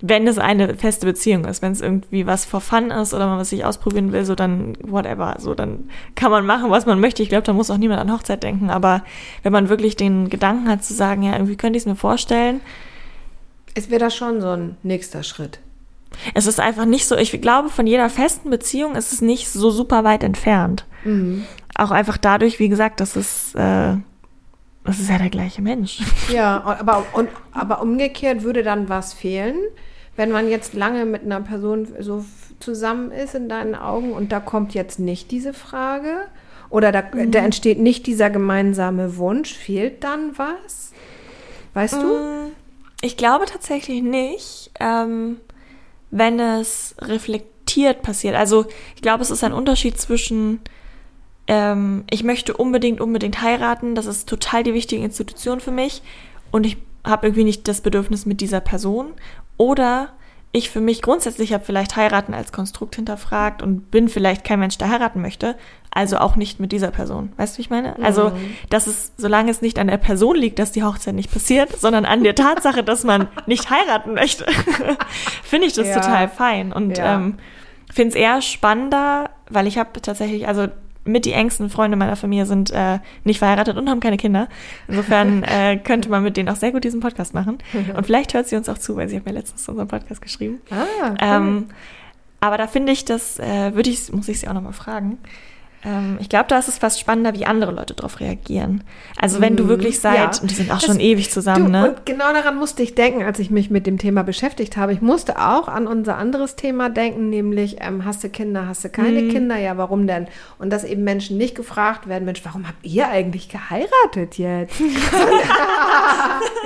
Wenn 0.00 0.26
es 0.26 0.38
eine 0.38 0.74
feste 0.74 1.06
Beziehung 1.06 1.44
ist, 1.46 1.62
wenn 1.62 1.72
es 1.72 1.80
irgendwie 1.80 2.26
was 2.26 2.44
for 2.44 2.60
fun 2.60 2.90
ist 2.90 3.14
oder 3.14 3.26
man 3.26 3.38
was 3.38 3.50
sich 3.50 3.64
ausprobieren 3.64 4.12
will, 4.12 4.24
so 4.24 4.34
dann 4.34 4.76
whatever, 4.82 5.36
so 5.38 5.54
dann 5.54 5.88
kann 6.14 6.30
man 6.30 6.44
machen, 6.44 6.70
was 6.70 6.84
man 6.84 7.00
möchte. 7.00 7.22
Ich 7.22 7.28
glaube, 7.28 7.44
da 7.44 7.52
muss 7.52 7.70
auch 7.70 7.78
niemand 7.78 8.00
an 8.00 8.12
Hochzeit 8.12 8.42
denken. 8.42 8.70
Aber 8.70 9.02
wenn 9.42 9.52
man 9.52 9.68
wirklich 9.68 9.96
den 9.96 10.28
Gedanken 10.28 10.68
hat 10.68 10.84
zu 10.84 10.92
sagen, 10.94 11.22
ja, 11.22 11.32
irgendwie 11.32 11.56
könnte 11.56 11.76
ich 11.76 11.82
es 11.82 11.86
mir 11.86 11.96
vorstellen, 11.96 12.60
Es 13.74 13.90
wäre 13.90 14.00
das 14.00 14.14
schon 14.14 14.40
so 14.40 14.50
ein 14.50 14.76
nächster 14.82 15.22
Schritt. 15.24 15.58
Es 16.34 16.46
ist 16.46 16.60
einfach 16.60 16.84
nicht 16.84 17.06
so, 17.06 17.16
ich 17.16 17.40
glaube, 17.40 17.68
von 17.68 17.86
jeder 17.86 18.08
festen 18.10 18.50
Beziehung 18.50 18.94
ist 18.96 19.12
es 19.12 19.20
nicht 19.20 19.48
so 19.50 19.70
super 19.70 20.04
weit 20.04 20.22
entfernt. 20.22 20.86
Mhm. 21.04 21.44
Auch 21.76 21.90
einfach 21.90 22.16
dadurch, 22.16 22.58
wie 22.58 22.68
gesagt, 22.68 23.00
dass 23.00 23.16
es, 23.16 23.54
äh, 23.54 23.96
das 24.84 25.00
ist 25.00 25.10
ja 25.10 25.18
der 25.18 25.30
gleiche 25.30 25.62
Mensch. 25.62 26.00
Ja, 26.32 26.62
aber, 26.62 27.04
und, 27.14 27.28
aber 27.52 27.82
umgekehrt 27.82 28.42
würde 28.42 28.62
dann 28.62 28.88
was 28.88 29.12
fehlen, 29.12 29.56
wenn 30.16 30.30
man 30.30 30.48
jetzt 30.48 30.74
lange 30.74 31.04
mit 31.06 31.22
einer 31.22 31.40
Person 31.40 31.88
so 31.98 32.24
zusammen 32.60 33.10
ist 33.10 33.34
in 33.34 33.48
deinen 33.48 33.74
Augen 33.74 34.12
und 34.12 34.30
da 34.30 34.40
kommt 34.40 34.74
jetzt 34.74 34.98
nicht 34.98 35.30
diese 35.30 35.52
Frage 35.52 36.26
oder 36.70 36.92
da, 36.92 37.02
da 37.02 37.40
entsteht 37.40 37.78
nicht 37.78 38.06
dieser 38.06 38.30
gemeinsame 38.30 39.16
Wunsch, 39.16 39.52
fehlt 39.54 40.04
dann 40.04 40.38
was? 40.38 40.92
Weißt 41.74 41.94
du? 41.94 42.06
Mm, 42.06 42.52
Ich 43.02 43.16
glaube 43.16 43.44
tatsächlich 43.46 44.02
nicht, 44.02 44.70
ähm, 44.80 45.38
wenn 46.14 46.38
es 46.38 46.94
reflektiert 47.00 48.02
passiert. 48.02 48.36
Also 48.36 48.66
ich 48.94 49.02
glaube, 49.02 49.22
es 49.22 49.32
ist 49.32 49.42
ein 49.42 49.52
Unterschied 49.52 49.98
zwischen, 49.98 50.60
ähm, 51.48 52.04
ich 52.08 52.22
möchte 52.22 52.56
unbedingt, 52.56 53.00
unbedingt 53.00 53.42
heiraten, 53.42 53.96
das 53.96 54.06
ist 54.06 54.28
total 54.28 54.62
die 54.62 54.74
wichtige 54.74 55.02
Institution 55.02 55.58
für 55.58 55.72
mich 55.72 56.02
und 56.52 56.66
ich 56.66 56.76
habe 57.04 57.26
irgendwie 57.26 57.44
nicht 57.44 57.66
das 57.66 57.80
Bedürfnis 57.80 58.26
mit 58.26 58.40
dieser 58.40 58.60
Person. 58.60 59.12
Oder 59.56 60.14
ich 60.56 60.70
für 60.70 60.80
mich 60.80 61.02
grundsätzlich 61.02 61.52
habe 61.52 61.64
vielleicht 61.64 61.96
heiraten 61.96 62.32
als 62.32 62.52
Konstrukt 62.52 62.94
hinterfragt 62.94 63.60
und 63.60 63.90
bin 63.90 64.08
vielleicht 64.08 64.44
kein 64.44 64.60
Mensch, 64.60 64.78
der 64.78 64.88
heiraten 64.88 65.20
möchte, 65.20 65.56
also 65.90 66.18
auch 66.18 66.36
nicht 66.36 66.60
mit 66.60 66.70
dieser 66.70 66.92
Person. 66.92 67.32
Weißt 67.36 67.54
du, 67.54 67.58
wie 67.58 67.62
ich 67.62 67.70
meine? 67.70 67.96
Also, 68.04 68.30
dass 68.70 68.86
es, 68.86 69.12
solange 69.16 69.50
es 69.50 69.62
nicht 69.62 69.80
an 69.80 69.88
der 69.88 69.96
Person 69.96 70.36
liegt, 70.36 70.60
dass 70.60 70.70
die 70.70 70.84
Hochzeit 70.84 71.14
nicht 71.16 71.32
passiert, 71.32 71.76
sondern 71.80 72.04
an 72.04 72.22
der 72.22 72.36
Tatsache, 72.36 72.84
dass 72.84 73.02
man 73.02 73.26
nicht 73.46 73.68
heiraten 73.68 74.14
möchte, 74.14 74.46
finde 75.42 75.66
ich 75.66 75.72
das 75.72 75.88
Ja. 75.88 76.00
total 76.00 76.28
fein. 76.28 76.72
Und 76.72 76.98
Ja. 76.98 77.16
ähm, 77.16 77.34
finde 77.92 78.10
es 78.10 78.14
eher 78.14 78.40
spannender, 78.40 79.30
weil 79.50 79.66
ich 79.66 79.76
habe 79.76 80.00
tatsächlich, 80.00 80.46
also 80.46 80.68
mit 81.04 81.24
die 81.24 81.32
engsten 81.32 81.70
Freunde 81.70 81.96
meiner 81.96 82.16
Familie 82.16 82.46
sind 82.46 82.70
äh, 82.70 82.98
nicht 83.24 83.38
verheiratet 83.38 83.76
und 83.76 83.88
haben 83.88 84.00
keine 84.00 84.16
Kinder. 84.16 84.48
Insofern 84.88 85.42
äh, 85.44 85.76
könnte 85.76 86.08
man 86.08 86.22
mit 86.22 86.36
denen 86.36 86.48
auch 86.48 86.56
sehr 86.56 86.72
gut 86.72 86.84
diesen 86.84 87.00
Podcast 87.00 87.34
machen. 87.34 87.58
Und 87.96 88.06
vielleicht 88.06 88.34
hört 88.34 88.48
sie 88.48 88.56
uns 88.56 88.68
auch 88.68 88.78
zu, 88.78 88.96
weil 88.96 89.08
sie 89.08 89.16
hat 89.16 89.26
mir 89.26 89.32
letztens 89.32 89.68
unseren 89.68 89.88
Podcast 89.88 90.22
geschrieben. 90.22 90.60
Ah, 90.70 90.84
cool. 91.02 91.16
Ähm, 91.20 91.66
aber 92.40 92.58
da 92.58 92.66
finde 92.66 92.92
ich, 92.92 93.04
das 93.04 93.38
äh, 93.38 93.74
würde 93.74 93.90
ich, 93.90 94.12
muss 94.12 94.28
ich 94.28 94.40
sie 94.40 94.48
auch 94.48 94.54
nochmal 94.54 94.72
fragen. 94.72 95.18
Ähm, 95.84 96.18
ich 96.20 96.28
glaube, 96.28 96.46
da 96.48 96.58
ist 96.58 96.68
es 96.68 96.78
fast 96.78 96.98
spannender, 96.98 97.34
wie 97.34 97.46
andere 97.46 97.72
Leute 97.72 97.94
darauf 97.94 98.20
reagieren. 98.20 98.82
Also 99.20 99.40
wenn 99.40 99.56
du 99.56 99.68
wirklich 99.68 100.00
seit, 100.00 100.14
Mm, 100.14 100.16
ja. 100.36 100.40
und 100.42 100.50
die 100.50 100.54
sind 100.54 100.70
auch 100.70 100.76
Das- 100.76 100.86
schon 100.86 101.00
ewig 101.00 101.30
zusammen, 101.30 101.66
du, 101.66 101.70
ne? 101.70 101.88
Und 101.90 102.06
genau 102.06 102.32
daran 102.32 102.56
musste 102.56 102.82
ich 102.82 102.94
denken, 102.94 103.22
als 103.22 103.38
ich 103.38 103.50
mich 103.50 103.70
mit 103.70 103.86
dem 103.86 103.98
Thema 103.98 104.22
beschäftigt 104.24 104.76
habe. 104.76 104.92
Ich 104.92 105.00
musste 105.02 105.38
auch 105.40 105.68
an 105.68 105.86
unser 105.86 106.16
anderes 106.16 106.56
Thema 106.56 106.88
denken, 106.88 107.28
nämlich 107.30 107.76
ähm, 107.80 108.04
hast 108.04 108.24
du 108.24 108.28
Kinder, 108.28 108.66
hast 108.66 108.84
du 108.84 108.88
keine 108.88 109.22
Mhm. 109.22 109.28
Kinder? 109.30 109.56
Ja, 109.58 109.76
warum 109.76 110.06
denn? 110.06 110.26
Und 110.58 110.70
dass 110.70 110.84
eben 110.84 111.04
Menschen 111.04 111.36
nicht 111.38 111.54
gefragt 111.54 112.08
werden, 112.08 112.24
Mensch, 112.24 112.40
warum 112.44 112.66
habt 112.66 112.84
ihr 112.84 113.08
eigentlich 113.08 113.48
geheiratet 113.48 114.38
jetzt? 114.38 114.80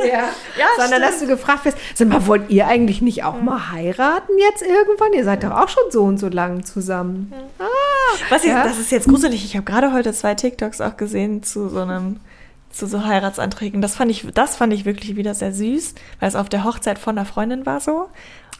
ja, 0.04 0.28
Ja, 0.58 0.66
sondern 0.78 1.02
dass 1.02 1.18
du 1.20 1.26
gefragt 1.26 1.64
wirst, 1.64 1.78
sag 1.94 2.08
mal, 2.08 2.26
wollt 2.26 2.50
ihr 2.50 2.66
eigentlich 2.66 3.02
nicht 3.02 3.24
auch 3.24 3.40
mal 3.40 3.72
heiraten 3.72 4.32
jetzt 4.38 4.62
irgendwann? 4.62 5.12
Ihr 5.12 5.24
seid 5.24 5.42
doch 5.44 5.50
auch 5.52 5.68
schon 5.68 5.84
so 5.90 6.02
und 6.04 6.18
so 6.18 6.28
lang 6.28 6.64
zusammen. 6.64 7.32
Was 8.30 8.44
ich, 8.44 8.50
Ja. 8.50 8.64
Das 8.64 8.78
ist 8.78 8.90
jetzt 8.92 9.07
gruselig. 9.08 9.44
Ich 9.44 9.56
habe 9.56 9.64
gerade 9.64 9.92
heute 9.92 10.12
zwei 10.12 10.34
TikToks 10.34 10.80
auch 10.80 10.96
gesehen 10.96 11.42
zu 11.42 11.68
so 11.68 11.80
einem 11.80 12.20
zu 12.78 12.86
so 12.86 13.04
Heiratsanträgen. 13.04 13.82
Das 13.82 13.96
fand 13.96 14.10
ich, 14.10 14.26
das 14.34 14.56
fand 14.56 14.72
ich 14.72 14.84
wirklich 14.84 15.16
wieder 15.16 15.34
sehr 15.34 15.52
süß, 15.52 15.94
weil 16.20 16.28
es 16.28 16.36
auf 16.36 16.48
der 16.48 16.64
Hochzeit 16.64 16.98
von 16.98 17.18
einer 17.18 17.26
Freundin 17.26 17.66
war 17.66 17.80
so. 17.80 18.08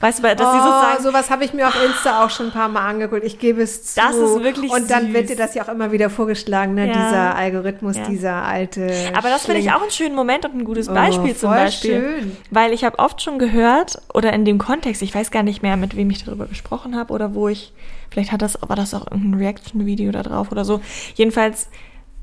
Weißt 0.01 0.21
du, 0.21 0.23
weil- 0.23 0.37
dass 0.37 0.53
sie 0.53 0.59
oh, 0.61 0.63
sozusagen 0.63 1.03
sowas 1.03 1.29
habe 1.29 1.45
ich 1.45 1.55
mir 1.55 1.67
auf 1.67 1.75
Insta 1.85 2.25
auch 2.25 2.31
schon 2.31 2.47
ein 2.47 2.53
paar 2.53 2.69
Mal 2.69 2.87
angeguckt. 2.89 3.25
Ich 3.25 3.41
gebe 3.41 3.63
es 3.63 3.95
zu. 3.95 4.01
Das 4.01 4.15
ist 4.15 4.43
wirklich 4.45 4.71
Und 4.71 4.89
dann 4.93 5.07
süß. 5.07 5.13
wird 5.15 5.29
dir 5.31 5.35
das 5.37 5.55
ja 5.57 5.65
auch 5.65 5.69
immer 5.69 5.91
wieder 5.91 6.09
vorgeschlagen, 6.09 6.75
ne? 6.75 6.87
Ja. 6.87 6.93
dieser 6.93 7.35
Algorithmus, 7.35 7.97
Ja. 7.97 8.07
dieser 8.09 8.35
alte. 8.45 8.93
Aber 9.17 9.29
das 9.29 9.47
finde 9.47 9.61
ich 9.61 9.73
auch 9.73 9.83
einen 9.83 9.91
schönen 9.91 10.15
Moment 10.15 10.45
und 10.45 10.55
ein 10.55 10.65
gutes 10.65 10.89
Oh, 10.89 10.95
Beispiel 10.95 11.35
zum 11.35 11.49
voll 11.51 11.59
Beispiel. 11.59 12.01
schön. 12.21 12.37
Weil 12.53 12.73
ich 12.73 12.85
habe 12.85 12.97
oft 13.01 13.21
schon 13.23 13.41
gehört, 13.41 14.01
oder 14.15 14.33
in 14.33 14.45
dem 14.45 14.59
Kontext, 14.59 15.03
ich 15.03 15.13
weiß 15.13 15.33
gar 15.33 15.43
nicht 15.43 15.63
mehr, 15.65 15.77
mit 15.77 15.97
wem 15.97 16.11
ich 16.11 16.25
darüber 16.25 16.47
gesprochen 16.47 16.95
habe 16.97 17.13
oder 17.13 17.35
wo 17.35 17.49
ich, 17.49 17.73
vielleicht 18.09 18.31
hat 18.31 18.41
das, 18.41 18.57
war 18.65 18.77
das 18.77 18.95
auch 18.95 19.11
irgendein 19.11 19.41
Reaction-Video 19.41 20.13
da 20.13 20.23
drauf 20.23 20.53
oder 20.53 20.65
so. 20.65 20.81
Jedenfalls 21.17 21.69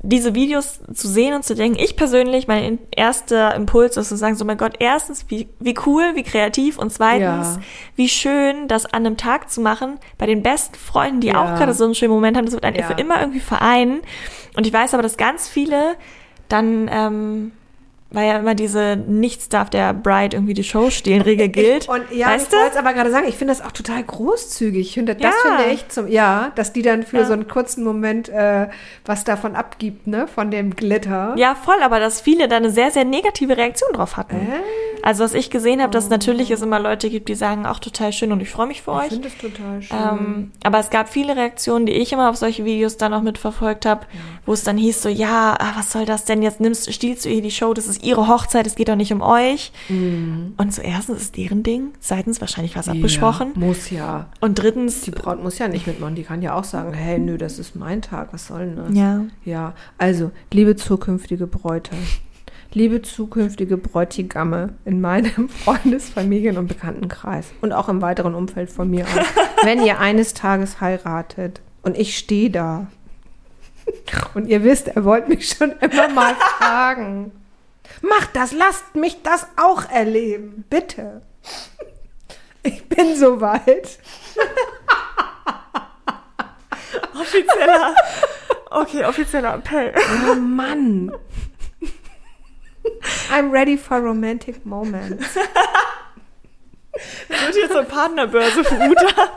diese 0.08 0.34
Videos 0.34 0.80
zu 0.94 1.08
sehen 1.08 1.34
und 1.34 1.44
zu 1.44 1.54
denken, 1.54 1.78
ich 1.78 1.96
persönlich, 1.96 2.46
mein 2.48 2.64
in- 2.64 2.78
erster 2.94 3.54
Impuls 3.54 3.96
ist 3.96 4.08
zu 4.08 4.16
sagen, 4.16 4.36
so 4.36 4.44
mein 4.44 4.56
Gott, 4.58 4.74
erstens, 4.78 5.26
wie, 5.28 5.48
wie 5.60 5.74
cool, 5.86 6.12
wie 6.14 6.22
kreativ 6.22 6.78
und 6.78 6.92
zweitens, 6.92 7.56
Ja. 7.56 7.60
wie 7.96 8.08
schön, 8.08 8.68
das 8.68 8.86
an 8.86 9.04
einem 9.06 9.16
Tag 9.16 9.50
zu 9.50 9.60
machen, 9.60 9.98
bei 10.18 10.26
den 10.26 10.42
besten 10.42 10.76
Freunden, 10.76 11.20
die 11.20 11.28
Ja. 11.28 11.42
auch 11.42 11.58
gerade 11.58 11.74
so 11.74 11.84
einen 11.84 11.94
schönen 11.94 12.12
Moment 12.12 12.36
haben, 12.36 12.44
das 12.44 12.54
wird 12.54 12.64
einen 12.64 12.76
Ja. 12.76 12.86
für 12.86 12.94
immer 12.94 13.20
irgendwie 13.20 13.40
vereinen. 13.40 14.00
Und 14.56 14.66
ich 14.66 14.72
weiß 14.72 14.94
aber, 14.94 15.02
dass 15.02 15.16
ganz 15.16 15.48
viele 15.48 15.96
dann 16.48 16.88
ähm, 16.92 17.52
weil 18.10 18.28
ja 18.28 18.38
immer 18.38 18.54
diese 18.54 18.96
nichts 18.96 19.48
darf 19.48 19.68
der 19.68 19.92
Bride 19.92 20.36
irgendwie 20.36 20.54
die 20.54 20.62
Show 20.64 20.90
stehlen 20.90 21.22
Regel 21.22 21.48
gilt. 21.50 21.88
Und 21.88 22.02
ja, 22.12 22.28
weißt 22.28 22.44
ich 22.44 22.50
du? 22.50 22.56
wollte 22.56 22.70
es 22.72 22.76
aber 22.76 22.92
gerade 22.92 23.10
sagen, 23.10 23.26
ich 23.28 23.36
finde 23.36 23.52
das 23.54 23.62
auch 23.64 23.72
total 23.72 24.02
großzügig. 24.02 24.80
Ich 24.88 24.94
finde, 24.94 25.14
das 25.16 25.34
Ja. 25.44 25.56
finde 25.56 25.72
ich 25.74 25.88
zum, 25.88 26.08
ja, 26.08 26.52
dass 26.54 26.72
die 26.72 26.82
dann 26.82 27.02
für 27.02 27.18
Ja. 27.18 27.24
so 27.26 27.32
einen 27.32 27.48
kurzen 27.48 27.82
Moment 27.84 28.28
äh, 28.28 28.68
was 29.04 29.24
davon 29.24 29.54
abgibt, 29.56 30.06
ne, 30.06 30.26
von 30.28 30.50
dem 30.50 30.76
Glitter. 30.76 31.34
Ja, 31.36 31.54
voll, 31.54 31.82
aber 31.82 31.98
dass 32.00 32.20
viele 32.20 32.48
da 32.48 32.56
eine 32.56 32.70
sehr, 32.70 32.90
sehr 32.90 33.04
negative 33.04 33.56
Reaktion 33.56 33.92
drauf 33.92 34.16
hatten. 34.16 34.36
Äh? 34.36 34.60
Also 35.02 35.22
was 35.22 35.34
ich 35.34 35.50
gesehen 35.50 35.80
habe, 35.82 35.92
dass 35.92 36.08
natürlich 36.08 36.50
es 36.50 36.62
immer 36.62 36.80
Leute 36.80 37.10
gibt, 37.10 37.28
die 37.28 37.34
sagen, 37.36 37.64
auch 37.66 37.78
total 37.78 38.12
schön 38.12 38.32
und 38.32 38.40
ich 38.40 38.50
freue 38.50 38.66
mich 38.66 38.82
für 38.82 38.90
Ich 38.92 38.96
euch. 38.96 39.08
finde 39.08 39.28
das 39.28 39.38
total 39.38 39.82
schön. 39.82 39.96
Ähm, 39.96 40.52
aber 40.64 40.78
es 40.80 40.90
gab 40.90 41.08
viele 41.08 41.36
Reaktionen, 41.36 41.86
die 41.86 41.92
ich 41.92 42.12
immer 42.12 42.28
auf 42.30 42.36
solche 42.36 42.64
Videos 42.64 42.96
dann 42.96 43.14
auch 43.14 43.22
mitverfolgt 43.22 43.86
habe, 43.86 44.06
wo 44.46 44.52
es 44.52 44.64
dann 44.64 44.76
hieß 44.76 45.02
so, 45.02 45.08
ja, 45.08 45.56
ah, 45.60 45.72
was 45.76 45.92
soll 45.92 46.06
das 46.06 46.24
denn? 46.24 46.42
Jetzt 46.42 46.60
nimmst, 46.60 46.92
stiehlst 46.92 47.24
du 47.24 47.28
ihr 47.28 47.42
die 47.42 47.50
Show, 47.52 47.72
das 47.72 47.86
ist 47.86 47.95
ihre 48.04 48.28
Hochzeit, 48.28 48.66
es 48.66 48.74
geht 48.74 48.88
doch 48.88 48.96
nicht 48.96 49.12
um 49.12 49.20
euch. 49.20 49.72
Und 49.88 50.72
so 50.72 50.82
erstens 50.82 51.20
ist 51.22 51.36
deren 51.36 51.62
Ding, 51.62 51.92
zweitens 52.00 52.40
wahrscheinlich 52.40 52.76
was 52.76 52.88
abgesprochen. 52.88 53.52
Ja, 53.54 53.60
muss 53.60 53.90
ja. 53.90 54.26
Und 54.40 54.58
drittens, 54.58 55.02
Die 55.02 55.10
Braut 55.10 55.42
muss 55.42 55.58
ja 55.58 55.68
nicht 55.68 55.86
mitmachen. 55.86 56.14
Die 56.14 56.22
kann 56.22 56.42
ja 56.42 56.54
auch 56.54 56.64
sagen, 56.64 56.92
hey, 56.92 57.18
nö, 57.18 57.38
das 57.38 57.58
ist 57.58 57.76
mein 57.76 58.02
Tag. 58.02 58.28
Was 58.32 58.46
soll 58.48 58.66
denn 58.66 58.76
das? 58.76 58.94
ja, 58.96 59.24
Ja, 59.44 59.74
also, 59.98 60.30
liebe 60.52 60.76
zukünftige 60.76 61.46
Bräute, 61.46 61.92
liebe 62.72 63.02
zukünftige 63.02 63.76
Bräutigamme 63.76 64.74
in 64.84 65.00
meinem 65.00 65.48
Freundes-, 65.64 66.08
Familien- 66.10 66.58
und 66.58 66.66
Bekanntenkreis 66.66 67.46
und 67.60 67.72
auch 67.72 67.88
im 67.88 68.02
weiteren 68.02 68.34
Umfeld 68.34 68.70
von 68.70 68.90
mir 68.90 69.04
aus, 69.04 69.26
wenn 69.64 69.82
ihr 69.84 69.98
eines 70.00 70.34
Tages 70.34 70.80
heiratet 70.80 71.60
und 71.82 71.96
ich 71.96 72.16
stehe 72.18 72.50
da 72.50 72.86
und 74.34 74.48
ihr 74.48 74.64
wisst, 74.64 74.88
er 74.88 75.04
wollte 75.04 75.28
mich 75.28 75.48
schon 75.48 75.72
immer 75.80 76.08
mal 76.08 76.34
fragen, 76.58 77.30
macht 78.02 78.34
das, 78.34 78.52
lasst 78.52 78.94
mich 78.94 79.22
das 79.22 79.46
auch 79.56 79.88
erleben, 79.90 80.64
bitte. 80.68 81.22
Ich 82.62 82.88
bin 82.88 83.16
soweit. 83.16 83.98
offizieller, 87.14 87.94
okay, 88.70 89.04
offizieller 89.04 89.54
Appell. 89.54 89.94
Oh 90.28 90.34
Mann. 90.34 91.12
I'm 93.30 93.50
ready 93.50 93.76
for 93.76 93.98
romantic 93.98 94.64
moments. 94.64 95.36
Wird 97.28 97.70
so 97.70 97.78
eine 97.78 97.86
Partnerbörse 97.86 98.64
für 98.64 98.74
Uta. 98.74 99.28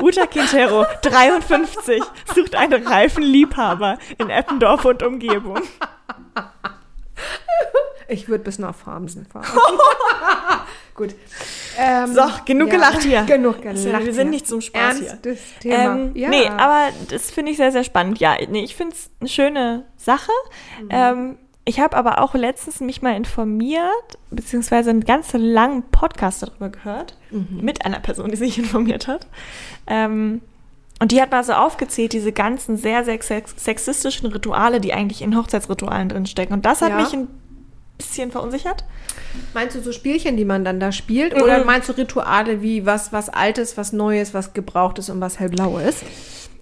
Uta 0.00 0.26
Quintero, 0.26 0.86
53, 1.02 2.02
sucht 2.34 2.54
einen 2.54 2.86
reifen 2.86 3.22
Liebhaber 3.22 3.98
in 4.18 4.30
Eppendorf 4.30 4.84
und 4.84 5.02
Umgebung. 5.02 5.60
Ich 8.10 8.28
würde 8.28 8.44
bis 8.44 8.58
nach 8.58 8.74
Farmsen 8.74 9.26
fahren. 9.26 9.46
Gut. 10.94 11.14
Ähm, 11.78 12.12
So, 12.14 12.22
genug 12.44 12.70
gelacht 12.70 13.02
hier. 13.02 13.22
Genug 13.22 13.62
gelacht. 13.62 13.84
Wir 14.04 14.12
sind 14.12 14.14
hier. 14.14 14.24
nicht 14.24 14.46
zum 14.46 14.60
Spaß 14.60 14.98
hier. 14.98 15.08
Ernstes 15.08 15.40
Thema. 15.60 15.94
Ähm, 15.96 16.10
ja. 16.14 16.28
Nee, 16.28 16.48
aber 16.48 16.88
das 17.08 17.30
finde 17.30 17.52
ich 17.52 17.56
sehr, 17.56 17.72
sehr 17.72 17.84
spannend. 17.84 18.18
Ja, 18.18 18.36
nee, 18.48 18.62
ich 18.64 18.74
finde 18.76 18.94
es 18.94 19.10
eine 19.20 19.28
schöne 19.28 19.84
Sache. 19.96 20.30
Mhm. 20.82 20.88
Ähm, 20.90 21.38
ich 21.64 21.78
habe 21.80 21.96
aber 21.96 22.20
auch 22.20 22.34
letztens 22.34 22.80
mich 22.80 23.00
mal 23.02 23.14
informiert, 23.14 24.18
beziehungsweise 24.30 24.90
einen 24.90 25.04
ganz 25.04 25.32
langen 25.32 25.82
Podcast 25.90 26.42
darüber 26.42 26.68
gehört, 26.68 27.16
Mhm. 27.30 27.60
mit 27.62 27.84
einer 27.86 28.00
Person, 28.00 28.30
die 28.30 28.36
sich 28.36 28.58
informiert 28.58 29.06
hat. 29.06 29.26
Ähm, 29.86 30.42
und 31.00 31.12
die 31.12 31.22
hat 31.22 31.30
mal 31.30 31.44
so 31.44 31.52
aufgezählt, 31.54 32.12
diese 32.12 32.32
ganzen 32.32 32.76
sehr, 32.76 33.04
sehr 33.04 33.22
sex 33.22 33.54
sexistischen 33.56 34.26
Rituale, 34.30 34.80
die 34.80 34.92
eigentlich 34.92 35.22
in 35.22 35.34
Hochzeitsritualen 35.36 36.10
drinstecken. 36.10 36.52
Und 36.54 36.66
das 36.66 36.82
hat 36.82 36.90
Ja. 36.90 36.96
mich 36.96 37.12
ein 37.14 37.28
bisschen 38.00 38.30
verunsichert. 38.30 38.84
Meinst 39.54 39.76
du 39.76 39.80
so 39.82 39.92
Spielchen, 39.92 40.36
die 40.36 40.44
man 40.44 40.64
dann 40.64 40.80
da 40.80 40.90
spielt? 40.92 41.34
Oder 41.40 41.58
Mhm. 41.60 41.66
meinst 41.66 41.88
du 41.88 41.92
Rituale 41.96 42.62
wie 42.62 42.86
was, 42.86 43.12
was 43.12 43.28
Altes, 43.28 43.76
was 43.76 43.92
Neues, 43.92 44.34
was 44.34 44.52
Gebrauchtes 44.54 45.10
und 45.10 45.20
was 45.20 45.38
hellblaues? 45.38 45.96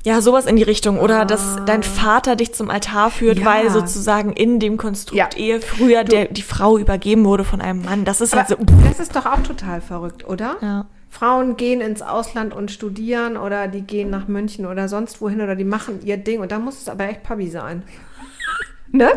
Ja, 0.04 0.20
sowas 0.20 0.46
in 0.46 0.56
die 0.56 0.62
Richtung. 0.62 0.98
Oder 1.00 1.24
dass 1.24 1.58
Ah. 1.58 1.60
dein 1.66 1.82
Vater 1.82 2.36
dich 2.36 2.54
zum 2.54 2.70
Altar 2.70 3.10
führt, 3.10 3.38
Ja. 3.40 3.46
weil 3.46 3.70
sozusagen 3.70 4.32
in 4.32 4.58
dem 4.60 4.76
Konstrukt 4.76 5.16
Ja. 5.16 5.28
Ehe 5.36 5.60
früher 5.60 6.04
der, 6.04 6.26
die 6.26 6.42
Frau 6.42 6.78
übergeben 6.78 7.24
wurde 7.24 7.44
von 7.44 7.60
einem 7.60 7.82
Mann. 7.84 8.04
Das 8.04 8.20
ist 8.20 8.34
halt 8.34 8.48
so. 8.48 8.56
Das 8.88 9.00
ist 9.00 9.14
doch 9.16 9.26
auch 9.26 9.42
total 9.42 9.80
verrückt, 9.80 10.26
oder? 10.26 10.56
Ja. 10.60 10.86
Frauen 11.10 11.56
gehen 11.56 11.80
ins 11.80 12.02
Ausland 12.02 12.54
und 12.54 12.70
studieren 12.70 13.36
oder 13.38 13.66
die 13.66 13.80
gehen 13.80 14.10
nach 14.10 14.28
München 14.28 14.66
oder 14.66 14.88
sonst 14.88 15.20
wohin 15.20 15.40
oder 15.40 15.56
die 15.56 15.64
machen 15.64 16.00
ihr 16.04 16.16
Ding 16.18 16.40
und 16.40 16.52
da 16.52 16.58
muss 16.58 16.80
es 16.80 16.88
aber 16.88 17.08
echt 17.08 17.22
Pabi 17.22 17.48
sein. 17.50 17.82
Ne? 18.92 19.08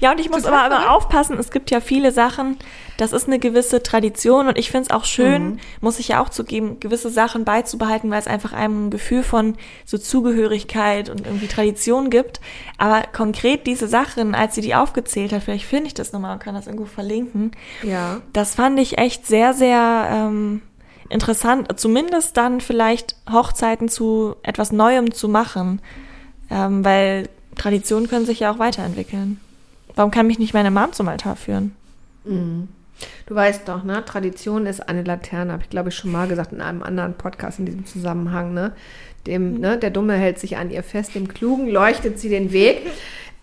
ja, 0.00 0.12
und 0.12 0.20
ich 0.20 0.30
muss 0.30 0.44
aber 0.44 0.66
immer 0.66 0.90
aufpassen, 0.92 1.38
es 1.38 1.50
gibt 1.50 1.70
ja 1.70 1.80
viele 1.80 2.12
Sachen, 2.12 2.56
das 2.96 3.12
ist 3.12 3.26
eine 3.28 3.38
gewisse 3.38 3.82
Tradition 3.82 4.48
und 4.48 4.58
ich 4.58 4.70
finde 4.72 4.88
es 4.88 4.90
auch 4.90 5.04
schön, 5.04 5.42
Mhm. 5.50 5.58
muss 5.80 5.98
ich 6.00 6.08
ja 6.08 6.20
auch 6.22 6.30
zugeben, 6.30 6.80
gewisse 6.80 7.10
Sachen 7.10 7.44
beizubehalten, 7.44 8.10
weil 8.10 8.18
es 8.18 8.26
einfach 8.26 8.52
einem 8.52 8.86
ein 8.86 8.90
Gefühl 8.90 9.22
von 9.22 9.56
so 9.84 9.98
Zugehörigkeit 9.98 11.08
und 11.08 11.24
irgendwie 11.26 11.46
Tradition 11.46 12.10
gibt. 12.10 12.40
Aber 12.76 13.02
konkret 13.12 13.66
diese 13.66 13.86
Sachen, 13.86 14.34
als 14.34 14.54
sie 14.56 14.62
die 14.62 14.74
aufgezählt 14.74 15.32
hat, 15.32 15.44
vielleicht 15.44 15.64
finde 15.66 15.86
ich 15.86 15.94
das 15.94 16.12
nochmal 16.12 16.32
und 16.34 16.42
kann 16.42 16.54
das 16.56 16.66
irgendwo 16.66 16.86
verlinken, 16.86 17.52
Ja. 17.82 18.20
Das 18.32 18.54
fand 18.56 18.78
ich 18.80 18.98
echt 18.98 19.26
sehr, 19.26 19.54
sehr 19.54 20.08
ähm, 20.10 20.62
interessant, 21.08 21.68
zumindest 21.78 22.36
dann 22.36 22.60
vielleicht 22.60 23.14
Hochzeiten 23.30 23.88
zu 23.88 24.34
etwas 24.42 24.72
Neuem 24.72 25.12
zu 25.12 25.28
machen, 25.28 25.80
ähm, 26.50 26.84
weil 26.84 27.28
Traditionen 27.58 28.08
können 28.08 28.26
sich 28.26 28.40
ja 28.40 28.52
auch 28.52 28.58
weiterentwickeln. 28.58 29.40
Warum 29.94 30.10
kann 30.10 30.26
mich 30.26 30.38
nicht 30.38 30.54
meine 30.54 30.70
Mom 30.70 30.92
zum 30.92 31.08
Altar 31.08 31.36
führen? 31.36 31.74
Du 33.26 33.34
weißt 33.34 33.68
doch, 33.68 33.84
ne? 33.84 34.04
Tradition 34.04 34.66
ist 34.66 34.88
eine 34.88 35.02
Laterne, 35.02 35.52
habe 35.52 35.62
ich 35.62 35.70
glaube 35.70 35.88
ich 35.90 35.94
schon 35.94 36.12
mal 36.12 36.28
gesagt 36.28 36.52
in 36.52 36.60
einem 36.60 36.82
anderen 36.82 37.14
Podcast 37.14 37.58
in 37.58 37.66
diesem 37.66 37.86
Zusammenhang, 37.86 38.54
ne? 38.54 38.72
Dem, 39.26 39.60
ne? 39.60 39.78
Der 39.78 39.90
Dumme 39.90 40.14
hält 40.14 40.38
sich 40.38 40.56
an 40.56 40.70
ihr 40.70 40.82
fest, 40.82 41.14
dem 41.14 41.28
Klugen 41.28 41.68
leuchtet 41.68 42.18
sie 42.18 42.28
den 42.28 42.52
Weg. 42.52 42.82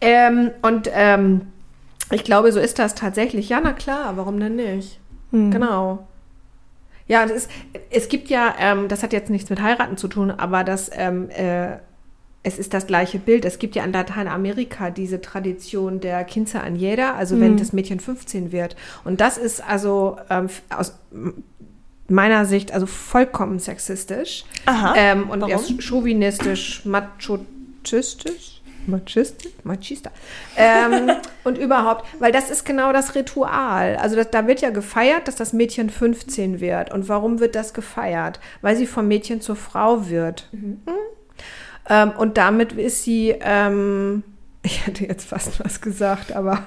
Ähm, 0.01 0.51
und 0.61 0.89
ähm, 0.93 1.41
ich 2.11 2.23
glaube, 2.23 2.51
so 2.51 2.59
ist 2.59 2.79
das 2.79 2.95
tatsächlich. 2.95 3.49
Ja, 3.49 3.59
na 3.63 3.73
klar, 3.73 4.17
warum 4.17 4.39
denn 4.39 4.55
nicht? 4.55 4.99
Genau. 5.31 6.07
Ja, 7.07 7.23
ist, 7.23 7.49
es 7.89 8.09
gibt 8.09 8.29
ja, 8.29 8.55
ähm, 8.59 8.87
das 8.87 9.03
hat 9.03 9.13
jetzt 9.13 9.29
nichts 9.29 9.49
mit 9.49 9.61
heiraten 9.61 9.97
zu 9.97 10.07
tun, 10.07 10.31
aber 10.31 10.63
das, 10.63 10.89
ähm, 10.93 11.29
äh, 11.29 11.77
es 12.45 12.59
ist 12.59 12.75
das 12.75 12.85
gleiche 12.85 13.17
Bild. 13.17 13.43
Es 13.43 13.57
gibt 13.57 13.75
ja 13.75 13.83
in 13.83 13.91
Lateinamerika 13.91 14.91
diese 14.91 15.19
Tradition 15.19 15.99
der 15.99 16.23
Quince 16.25 16.61
Añera, 16.61 17.15
also 17.15 17.39
wenn 17.39 17.57
das 17.57 17.73
Mädchen 17.73 17.99
15 17.99 18.51
wird. 18.51 18.75
Und 19.03 19.19
das 19.19 19.39
ist 19.39 19.67
also 19.67 20.17
ähm, 20.29 20.49
aus 20.69 20.93
meiner 22.07 22.45
Sicht 22.45 22.71
also 22.71 22.85
vollkommen 22.85 23.57
sexistisch 23.57 24.45
Aha. 24.67 24.93
ähm, 24.95 25.29
und 25.31 25.41
Warum? 25.41 25.51
erst 25.51 25.81
chauvinistisch, 25.81 26.85
machotistisch. 26.85 28.61
Machistisch? 28.85 29.51
Machista. 29.63 30.11
Ähm, 30.55 31.09
und 31.43 31.57
überhaupt, 31.57 32.05
weil 32.19 32.31
das 32.31 32.51
ist 32.51 32.63
genau 32.63 32.93
das 32.93 33.15
Ritual. 33.15 33.95
Also 33.95 34.15
das, 34.15 34.29
da 34.29 34.45
wird 34.45 34.61
ja 34.61 34.69
gefeiert, 34.69 35.27
dass 35.27 35.35
das 35.35 35.53
Mädchen 35.53 35.89
15 35.89 36.59
wird. 36.59 36.93
Und 36.93 37.09
warum 37.09 37.39
wird 37.39 37.55
das 37.55 37.73
gefeiert? 37.73 38.39
Weil 38.61 38.75
sie 38.75 38.85
vom 38.85 39.07
Mädchen 39.07 39.41
zur 39.41 39.55
Frau 39.55 40.07
wird. 40.07 40.47
Hm? 40.51 40.83
Ähm, 41.89 42.11
und 42.11 42.37
damit 42.37 42.73
ist 42.73 43.03
sie, 43.03 43.35
ähm, 43.39 44.23
ich 44.63 44.85
hätte 44.85 45.05
jetzt 45.05 45.29
fast 45.29 45.63
was 45.63 45.81
gesagt, 45.81 46.33
aber 46.33 46.63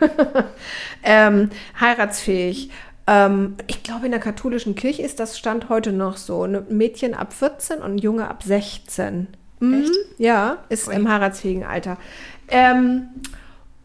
ähm, 1.02 1.50
heiratsfähig. 1.80 2.70
Ähm, 3.06 3.56
ich 3.66 3.82
glaube, 3.82 4.06
in 4.06 4.12
der 4.12 4.20
katholischen 4.20 4.74
Kirche 4.74 5.02
ist 5.02 5.18
das 5.18 5.38
Stand 5.38 5.68
heute 5.68 5.92
noch 5.92 6.16
so. 6.16 6.44
Ein 6.44 6.64
Mädchen 6.68 7.14
ab 7.14 7.32
14 7.32 7.78
und 7.78 7.94
ein 7.94 7.98
Junge 7.98 8.28
ab 8.28 8.42
16. 8.42 9.28
Mhm. 9.60 9.86
Ja, 10.18 10.58
ist 10.68 10.88
im 10.88 11.10
heiratsfähigen 11.10 11.64
Alter. 11.64 11.96
Ähm, 12.48 13.08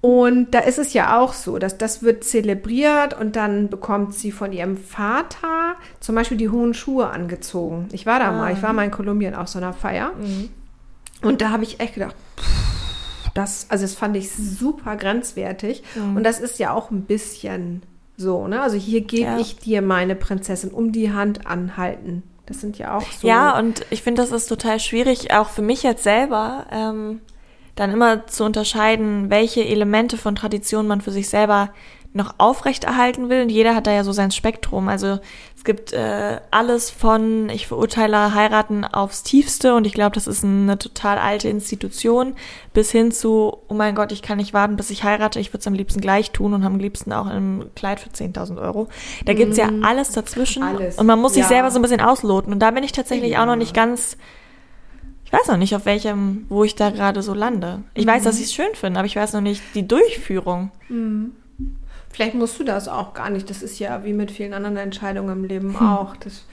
und 0.02 0.52
da 0.52 0.60
ist 0.60 0.80
es 0.80 0.92
ja 0.92 1.18
auch 1.18 1.32
so, 1.32 1.58
dass 1.60 1.78
das 1.78 2.04
wird 2.04 2.26
zelebriert 2.26 3.18
und 3.18 3.38
dann 3.38 3.70
bekommt 3.70 4.14
sie 4.14 4.34
von 4.34 4.52
ihrem 4.52 4.76
Vater 4.76 5.76
zum 6.02 6.16
Beispiel 6.16 6.36
die 6.36 6.50
hohen 6.50 6.74
Schuhe 6.74 7.10
angezogen. 7.10 7.88
Ich 7.94 8.06
war 8.06 8.20
da 8.20 8.34
mal, 8.34 8.52
ich 8.52 8.62
war 8.62 8.74
mal 8.74 8.84
in 8.84 8.92
Kolumbien 8.92 9.34
auf 9.34 9.48
so 9.48 9.60
einer 9.60 9.72
Feier. 9.72 10.12
Und 11.24 11.42
da 11.42 11.50
habe 11.52 11.64
ich 11.64 11.80
echt 11.80 11.96
gedacht, 11.96 12.16
pff, 12.38 13.32
das, 13.34 13.66
also 13.70 13.84
das 13.84 13.96
fand 13.96 14.16
ich 14.16 14.32
super 14.32 14.96
grenzwertig. 14.96 15.84
Und 15.96 16.24
das 16.24 16.40
ist 16.40 16.60
ja 16.60 16.72
auch 16.74 16.92
ein 16.92 17.02
bisschen 17.04 17.82
so, 18.16 18.48
ne? 18.48 18.62
Also 18.62 18.78
hier 18.78 19.02
gebe 19.02 19.24
Ja. 19.32 19.40
ich 19.40 19.58
dir 19.58 19.82
meine 19.82 20.16
Prinzessin 20.16 20.70
um 20.72 20.92
die 20.92 21.12
Hand 21.12 21.48
anhalten. 21.48 22.24
Das 22.46 22.62
sind 22.62 22.78
ja 22.78 22.98
auch 22.98 23.10
so. 23.12 23.28
Ja, 23.28 23.58
und 23.58 23.86
ich 23.90 24.04
finde, 24.04 24.22
das 24.22 24.32
ist 24.32 24.48
total 24.48 24.80
schwierig, 24.80 25.34
auch 25.34 25.50
für 25.50 25.62
mich 25.62 25.82
jetzt 25.82 26.04
selber, 26.04 26.66
ähm, 26.72 27.22
dann 27.76 27.90
immer 27.92 28.28
zu 28.28 28.44
unterscheiden, 28.44 29.32
welche 29.32 29.66
Elemente 29.66 30.18
von 30.18 30.36
Tradition 30.36 30.86
man 30.86 31.02
für 31.02 31.12
sich 31.12 31.28
selber 31.30 31.70
noch 32.16 32.36
aufrechterhalten 32.38 33.30
will. 33.30 33.42
Und 33.42 33.50
jeder 33.50 33.76
hat 33.76 33.88
da 33.88 33.92
ja 33.92 34.04
so 34.04 34.12
sein 34.12 34.30
Spektrum. 34.32 34.88
Also 34.88 35.20
es 35.58 35.64
gibt 35.64 35.94
äh, 35.94 36.40
alles 36.52 36.92
von, 36.92 37.50
ich 37.50 37.68
verurteile 37.68 38.34
heiraten 38.36 38.86
aufs 38.86 39.24
tiefste 39.24 39.74
und 39.76 39.86
ich 39.88 39.94
glaube, 39.94 40.14
das 40.14 40.28
ist 40.28 40.44
eine 40.44 40.78
total 40.78 41.18
alte 41.18 41.50
Institution, 41.50 42.36
bis 42.74 42.92
hin 42.92 43.12
zu, 43.12 43.58
oh 43.68 43.74
mein 43.74 43.96
Gott, 43.96 44.12
ich 44.12 44.22
kann 44.22 44.38
nicht 44.38 44.54
warten, 44.54 44.76
bis 44.76 44.90
ich 44.92 45.04
heirate, 45.04 45.40
ich 45.40 45.50
würde 45.50 45.60
es 45.62 45.68
am 45.68 45.74
liebsten 45.74 46.02
gleich 46.02 46.32
tun 46.32 46.54
und 46.54 46.64
am 46.64 46.78
liebsten 46.78 47.14
auch 47.14 47.30
im 47.34 47.66
Kleid 47.76 48.00
für 48.00 48.10
10.000 48.10 48.62
Euro. 48.62 48.90
Da 49.26 49.34
gibt's 49.34 49.58
ja 49.58 49.72
Mhm. 49.72 49.84
alles 49.84 50.12
dazwischen 50.12 50.64
Alles. 50.64 50.98
und 50.98 51.06
man 51.08 51.20
muss 51.20 51.34
sich 51.34 51.44
Ja. 51.44 51.48
selber 51.48 51.72
so 51.72 51.80
ein 51.80 51.82
bisschen 51.82 52.02
ausloten. 52.02 52.54
Und 52.54 52.60
da 52.60 52.72
bin 52.72 52.84
ich 52.84 52.92
tatsächlich 52.92 53.32
Ja. 53.32 53.42
auch 53.42 53.48
noch 53.48 53.56
nicht 53.56 53.74
ganz 53.74 54.18
ich 55.26 55.40
weiß 55.40 55.48
noch 55.48 55.58
nicht, 55.58 55.76
auf 55.76 55.86
welchem, 55.88 56.46
wo 56.50 56.64
ich 56.64 56.76
da 56.76 56.92
gerade 56.92 57.24
so 57.24 57.34
lande. 57.34 57.82
Ich 57.96 58.06
weiß, 58.06 58.22
Mhm. 58.22 58.26
dass 58.26 58.38
ich 58.38 58.46
es 58.46 58.54
schön 58.54 58.68
finde, 58.76 59.00
aber 59.00 59.08
ich 59.08 59.16
weiß 59.16 59.34
noch 59.34 59.42
nicht 59.42 59.64
die 59.74 59.88
Durchführung. 59.88 60.70
Vielleicht 62.14 62.36
musst 62.36 62.58
du 62.60 62.64
das 62.64 62.88
auch 62.88 63.14
gar 63.14 63.30
nicht. 63.30 63.50
Das 63.50 63.62
ist 63.62 63.80
ja 63.80 64.06
wie 64.06 64.14
mit 64.14 64.32
vielen 64.32 64.54
anderen 64.54 64.78
Entscheidungen 64.78 65.32
im 65.32 65.44
Leben 65.44 65.78
Hm. 65.78 65.86
auch. 65.86 66.16
Das 66.16 66.46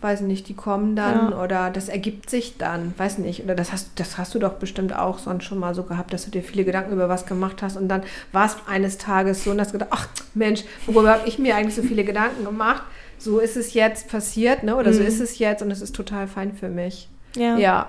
weiß 0.00 0.22
nicht, 0.22 0.48
die 0.48 0.54
kommen 0.54 0.96
dann 0.96 1.30
Ja. 1.30 1.40
oder 1.44 1.70
das 1.70 1.88
ergibt 1.88 2.28
sich 2.28 2.56
dann, 2.58 2.92
weiß 2.96 3.18
nicht. 3.18 3.44
Oder 3.44 3.54
das 3.54 3.70
hast, 3.70 3.90
das 4.00 4.18
hast 4.18 4.34
du 4.34 4.40
doch 4.40 4.54
bestimmt 4.54 4.92
auch 4.96 5.18
sonst 5.20 5.44
schon 5.44 5.58
mal 5.58 5.76
so 5.76 5.84
gehabt, 5.84 6.12
dass 6.12 6.24
du 6.24 6.32
dir 6.32 6.42
viele 6.42 6.64
Gedanken 6.64 6.92
über 6.92 7.08
was 7.08 7.24
gemacht 7.24 7.62
hast 7.62 7.76
und 7.76 7.86
dann 7.88 8.02
war 8.32 8.46
es 8.46 8.56
eines 8.66 8.98
Tages 8.98 9.44
so 9.44 9.52
und 9.52 9.60
hast 9.60 9.70
gedacht, 9.70 9.90
ach 9.92 10.08
Mensch, 10.34 10.64
worüber 10.86 11.12
habe 11.12 11.28
ich 11.28 11.38
mir 11.38 11.54
eigentlich 11.54 11.76
so 11.76 11.82
viele 11.82 12.02
Gedanken 12.02 12.44
gemacht? 12.44 12.82
So 13.18 13.38
ist 13.38 13.56
es 13.56 13.74
jetzt 13.74 14.08
passiert, 14.08 14.64
ne? 14.64 14.74
Oder 14.74 14.92
so 14.92 15.02
Mhm. 15.02 15.06
ist 15.06 15.20
es 15.20 15.38
jetzt 15.38 15.62
und 15.62 15.70
es 15.70 15.80
ist 15.82 15.94
total 15.94 16.26
fein 16.26 16.52
für 16.56 16.68
mich. 16.68 17.08
Ja. 17.36 17.56
Ja. 17.58 17.88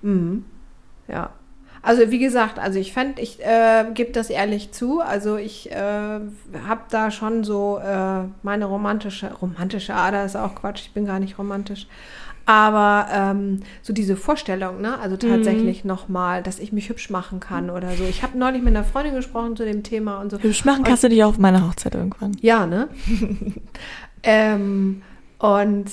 Mhm. 0.00 0.46
Ja. 1.08 1.30
Also 1.86 2.10
wie 2.10 2.18
gesagt, 2.18 2.58
also 2.58 2.80
ich 2.80 2.92
fände, 2.92 3.22
ich 3.22 3.38
äh, 3.44 3.84
gebe 3.94 4.10
das 4.10 4.28
ehrlich 4.28 4.72
zu. 4.72 5.00
Also 5.00 5.36
ich 5.36 5.70
äh, 5.70 5.76
habe 5.76 6.80
da 6.90 7.12
schon 7.12 7.44
so 7.44 7.78
äh, 7.78 8.22
meine 8.42 8.64
romantische, 8.64 9.32
romantische 9.32 9.94
Ader 9.94 10.24
ist 10.24 10.34
auch 10.34 10.56
Quatsch, 10.56 10.80
ich 10.80 10.92
bin 10.94 11.06
gar 11.06 11.20
nicht 11.20 11.38
romantisch. 11.38 11.86
Aber 12.44 13.06
ähm, 13.12 13.60
so 13.82 13.92
diese 13.92 14.16
Vorstellung, 14.16 14.80
ne? 14.80 14.98
Also 14.98 15.16
tatsächlich 15.16 15.84
nochmal, 15.84 16.42
dass 16.42 16.58
ich 16.58 16.72
mich 16.72 16.88
hübsch 16.88 17.08
machen 17.08 17.38
kann 17.38 17.70
oder 17.70 17.92
so. 17.92 18.02
Ich 18.02 18.24
habe 18.24 18.36
neulich 18.36 18.62
mit 18.62 18.74
einer 18.74 18.84
Freundin 18.84 19.14
gesprochen 19.14 19.54
zu 19.54 19.64
dem 19.64 19.84
Thema 19.84 20.20
und 20.20 20.32
so. 20.32 20.38
Hübsch 20.40 20.64
machen 20.64 20.82
kannst 20.82 21.04
du 21.04 21.08
dich 21.08 21.22
auch 21.22 21.28
auf 21.28 21.38
meiner 21.38 21.68
Hochzeit 21.68 21.94
irgendwann. 21.94 22.36
Ja, 22.40 22.66
ne? 22.66 22.88
ähm, 24.24 25.02
und 25.38 25.86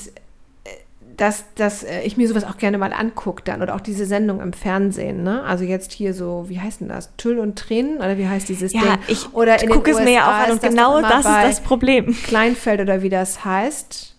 dass, 1.17 1.45
dass 1.55 1.83
äh, 1.83 2.01
ich 2.01 2.17
mir 2.17 2.27
sowas 2.27 2.43
auch 2.43 2.57
gerne 2.57 2.77
mal 2.77 2.93
angucke 2.93 3.43
dann 3.43 3.61
oder 3.61 3.75
auch 3.75 3.81
diese 3.81 4.05
Sendung 4.05 4.41
im 4.41 4.53
Fernsehen, 4.53 5.23
ne? 5.23 5.43
Also 5.43 5.63
jetzt 5.63 5.91
hier 5.91 6.13
so, 6.13 6.45
wie 6.47 6.59
heißt 6.59 6.81
denn 6.81 6.89
das? 6.89 7.15
Tüll 7.17 7.39
und 7.39 7.57
Tränen 7.57 7.97
oder 7.97 8.17
wie 8.17 8.27
heißt 8.27 8.49
dieses 8.49 8.73
Ja, 8.73 8.81
Ding? 8.81 8.97
ich 9.07 9.33
oder 9.33 9.61
in 9.61 9.67
den 9.67 9.75
gucke 9.75 9.91
es 9.91 9.99
mir 9.99 10.11
ja 10.11 10.27
USA 10.27 10.29
auch 10.29 10.45
an 10.45 10.51
und 10.51 10.61
genau 10.61 11.01
das 11.01 11.19
ist 11.19 11.25
das 11.25 11.61
Problem. 11.61 12.15
Kleinfeld 12.23 12.81
oder 12.81 13.01
wie 13.01 13.09
das 13.09 13.45
heißt. 13.45 14.13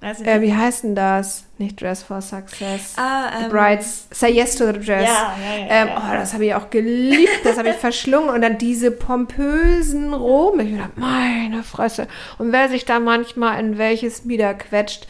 Äh, 0.00 0.42
wie 0.42 0.52
heißt 0.52 0.84
denn 0.84 0.94
das? 0.94 1.44
Nicht 1.56 1.80
Dress 1.80 2.02
for 2.02 2.20
Success. 2.20 2.92
Ah, 2.96 3.30
The 3.38 3.44
ähm, 3.44 3.50
Brides, 3.50 4.06
Say 4.10 4.32
Yes 4.32 4.56
to 4.56 4.66
the 4.66 4.72
Dress. 4.72 5.08
Ja, 5.08 5.34
ja, 5.42 5.56
ja, 5.58 5.66
ähm. 5.70 5.88
Oh, 5.96 6.12
das 6.12 6.34
habe 6.34 6.44
ich 6.44 6.54
auch 6.54 6.68
geliebt, 6.68 7.40
das 7.42 7.56
habe 7.56 7.70
ich 7.70 7.74
verschlungen. 7.80 8.28
Und 8.28 8.42
dann 8.42 8.58
diese 8.58 8.90
pompösen 8.90 10.12
Roben. 10.12 10.60
Ich 10.60 10.76
dachte, 10.76 11.00
meine 11.00 11.62
Fresse. 11.62 12.06
Und 12.36 12.52
wer 12.52 12.68
sich 12.68 12.84
da 12.84 13.00
manchmal 13.00 13.58
in 13.60 13.78
welches 13.78 14.26
Mieder 14.26 14.52
quetscht. 14.52 15.06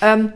Ähm, 0.00 0.32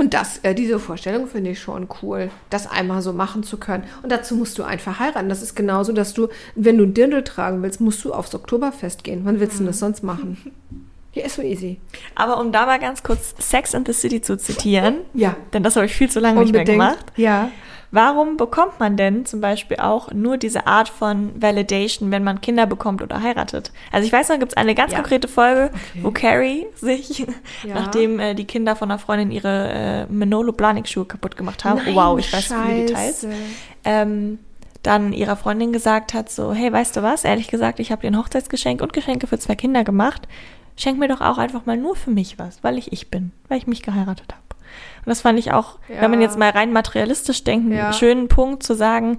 und 0.00 0.14
das, 0.14 0.38
äh, 0.44 0.54
diese 0.54 0.78
Vorstellung 0.78 1.26
finde 1.26 1.50
ich 1.50 1.60
schon 1.60 1.86
cool, 2.02 2.30
das 2.48 2.66
einmal 2.66 3.02
so 3.02 3.12
machen 3.12 3.42
zu 3.42 3.58
können. 3.58 3.84
Und 4.02 4.10
dazu 4.10 4.34
musst 4.34 4.56
du 4.58 4.62
einfach 4.62 4.98
heiraten. 4.98 5.28
Das 5.28 5.42
ist 5.42 5.54
genauso, 5.54 5.92
dass 5.92 6.14
du, 6.14 6.28
wenn 6.54 6.78
du 6.78 6.84
einen 6.84 6.94
Dirndl 6.94 7.22
tragen 7.22 7.62
willst, 7.62 7.82
musst 7.82 8.02
du 8.04 8.14
aufs 8.14 8.34
Oktoberfest 8.34 9.04
gehen. 9.04 9.20
Wann 9.24 9.40
willst 9.40 9.60
du 9.60 9.64
das 9.64 9.78
sonst 9.78 10.02
machen? 10.02 10.38
Ja, 11.12 11.24
ist 11.26 11.36
so 11.36 11.42
easy. 11.42 11.78
Aber 12.14 12.40
um 12.40 12.50
da 12.50 12.64
mal 12.64 12.78
ganz 12.78 13.02
kurz 13.02 13.34
Sex 13.38 13.74
in 13.74 13.84
the 13.84 13.92
City 13.92 14.22
zu 14.22 14.38
zitieren, 14.38 14.98
Ja. 15.12 15.36
denn 15.52 15.62
das 15.62 15.76
habe 15.76 15.84
ich 15.86 15.92
viel 15.94 16.08
zu 16.10 16.18
lange 16.20 16.40
nicht 16.40 16.52
mehr 16.52 16.64
gemacht. 16.64 17.04
Ja. 17.16 17.50
Warum 17.92 18.36
bekommt 18.36 18.78
man 18.78 18.96
denn 18.96 19.26
zum 19.26 19.40
Beispiel 19.40 19.78
auch 19.78 20.12
nur 20.12 20.36
diese 20.36 20.66
Art 20.68 20.88
von 20.88 21.30
Validation, 21.42 22.12
wenn 22.12 22.22
man 22.22 22.40
Kinder 22.40 22.66
bekommt 22.66 23.02
oder 23.02 23.20
heiratet? 23.20 23.72
Also 23.90 24.06
ich 24.06 24.12
weiß 24.12 24.28
noch, 24.28 24.38
gibt 24.38 24.52
es 24.52 24.56
eine 24.56 24.76
ganz 24.76 24.92
Ja. 24.92 24.98
konkrete 24.98 25.26
Folge, 25.26 25.70
Okay. 25.74 26.00
wo 26.02 26.10
Carrie 26.12 26.66
sich, 26.76 27.20
Ja. 27.64 27.74
nachdem 27.74 28.20
äh, 28.20 28.34
die 28.34 28.44
Kinder 28.44 28.76
von 28.76 28.90
einer 28.90 28.98
Freundin 29.00 29.32
ihre 29.32 29.70
äh, 29.70 30.06
Manolo 30.12 30.52
Blahnik 30.52 30.86
Schuhe 30.88 31.04
kaputt 31.04 31.36
gemacht 31.36 31.64
haben, 31.64 31.80
Nein, 31.84 31.94
wow, 31.96 32.16
ich 32.18 32.32
weiß 32.32 32.46
viele 32.46 32.74
Details, 32.84 33.22
Scheiße. 33.22 33.28
ähm, 33.84 34.38
dann 34.82 35.12
ihrer 35.12 35.36
Freundin 35.36 35.72
gesagt 35.72 36.14
hat, 36.14 36.30
so, 36.30 36.52
hey, 36.54 36.72
weißt 36.72 36.96
du 36.96 37.02
was, 37.02 37.24
ehrlich 37.24 37.48
gesagt, 37.48 37.80
ich 37.80 37.90
habe 37.92 38.02
dir 38.02 38.08
ein 38.08 38.16
Hochzeitsgeschenk 38.18 38.80
und 38.80 38.92
Geschenke 38.92 39.26
für 39.26 39.38
zwei 39.38 39.54
Kinder 39.56 39.84
gemacht, 39.84 40.26
schenk 40.76 40.98
mir 40.98 41.08
doch 41.08 41.20
auch 41.20 41.38
einfach 41.38 41.66
mal 41.66 41.76
nur 41.76 41.96
für 41.96 42.10
mich 42.10 42.38
was, 42.38 42.62
weil 42.62 42.78
ich 42.78 42.92
ich 42.92 43.10
bin, 43.10 43.32
weil 43.48 43.58
ich 43.58 43.66
mich 43.66 43.82
geheiratet 43.82 44.32
habe. 44.32 44.40
Und 45.04 45.06
das 45.10 45.20
fand 45.22 45.38
ich 45.38 45.52
auch, 45.52 45.78
Ja. 45.88 46.02
wenn 46.02 46.10
man 46.10 46.20
jetzt 46.20 46.38
mal 46.38 46.50
rein 46.50 46.72
materialistisch 46.72 47.44
denkt, 47.44 47.72
Ja. 47.72 47.84
einen 47.86 47.92
schönen 47.94 48.28
Punkt 48.28 48.62
zu 48.62 48.74
sagen, 48.74 49.18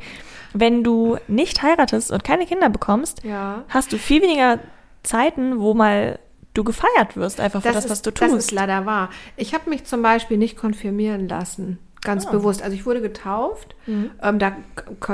wenn 0.53 0.83
du 0.83 1.17
nicht 1.27 1.61
heiratest 1.63 2.11
und 2.11 2.23
keine 2.23 2.45
Kinder 2.45 2.69
bekommst, 2.69 3.23
Ja. 3.23 3.63
hast 3.69 3.91
du 3.93 3.97
viel 3.97 4.21
weniger 4.21 4.59
Zeiten, 5.03 5.59
wo 5.59 5.73
mal 5.73 6.19
du 6.53 6.63
gefeiert 6.63 7.15
wirst, 7.15 7.39
einfach 7.39 7.61
für 7.61 7.69
das, 7.71 7.85
was 7.85 7.91
ist, 7.99 8.05
du 8.05 8.11
Das 8.11 8.27
ist 8.29 8.33
tust. 8.33 8.51
leider 8.51 8.85
wahr. 8.85 9.09
Ich 9.37 9.53
habe 9.53 9.69
mich 9.69 9.85
zum 9.85 10.01
Beispiel 10.01 10.37
nicht 10.37 10.57
konfirmieren 10.57 11.27
lassen. 11.29 11.79
Ganz 12.03 12.25
Ah. 12.27 12.31
bewusst. 12.31 12.61
Also 12.63 12.75
ich 12.75 12.85
wurde 12.85 12.99
getauft. 12.99 13.75
Mhm. 13.85 14.09
Ähm, 14.21 14.39
da, 14.39 14.53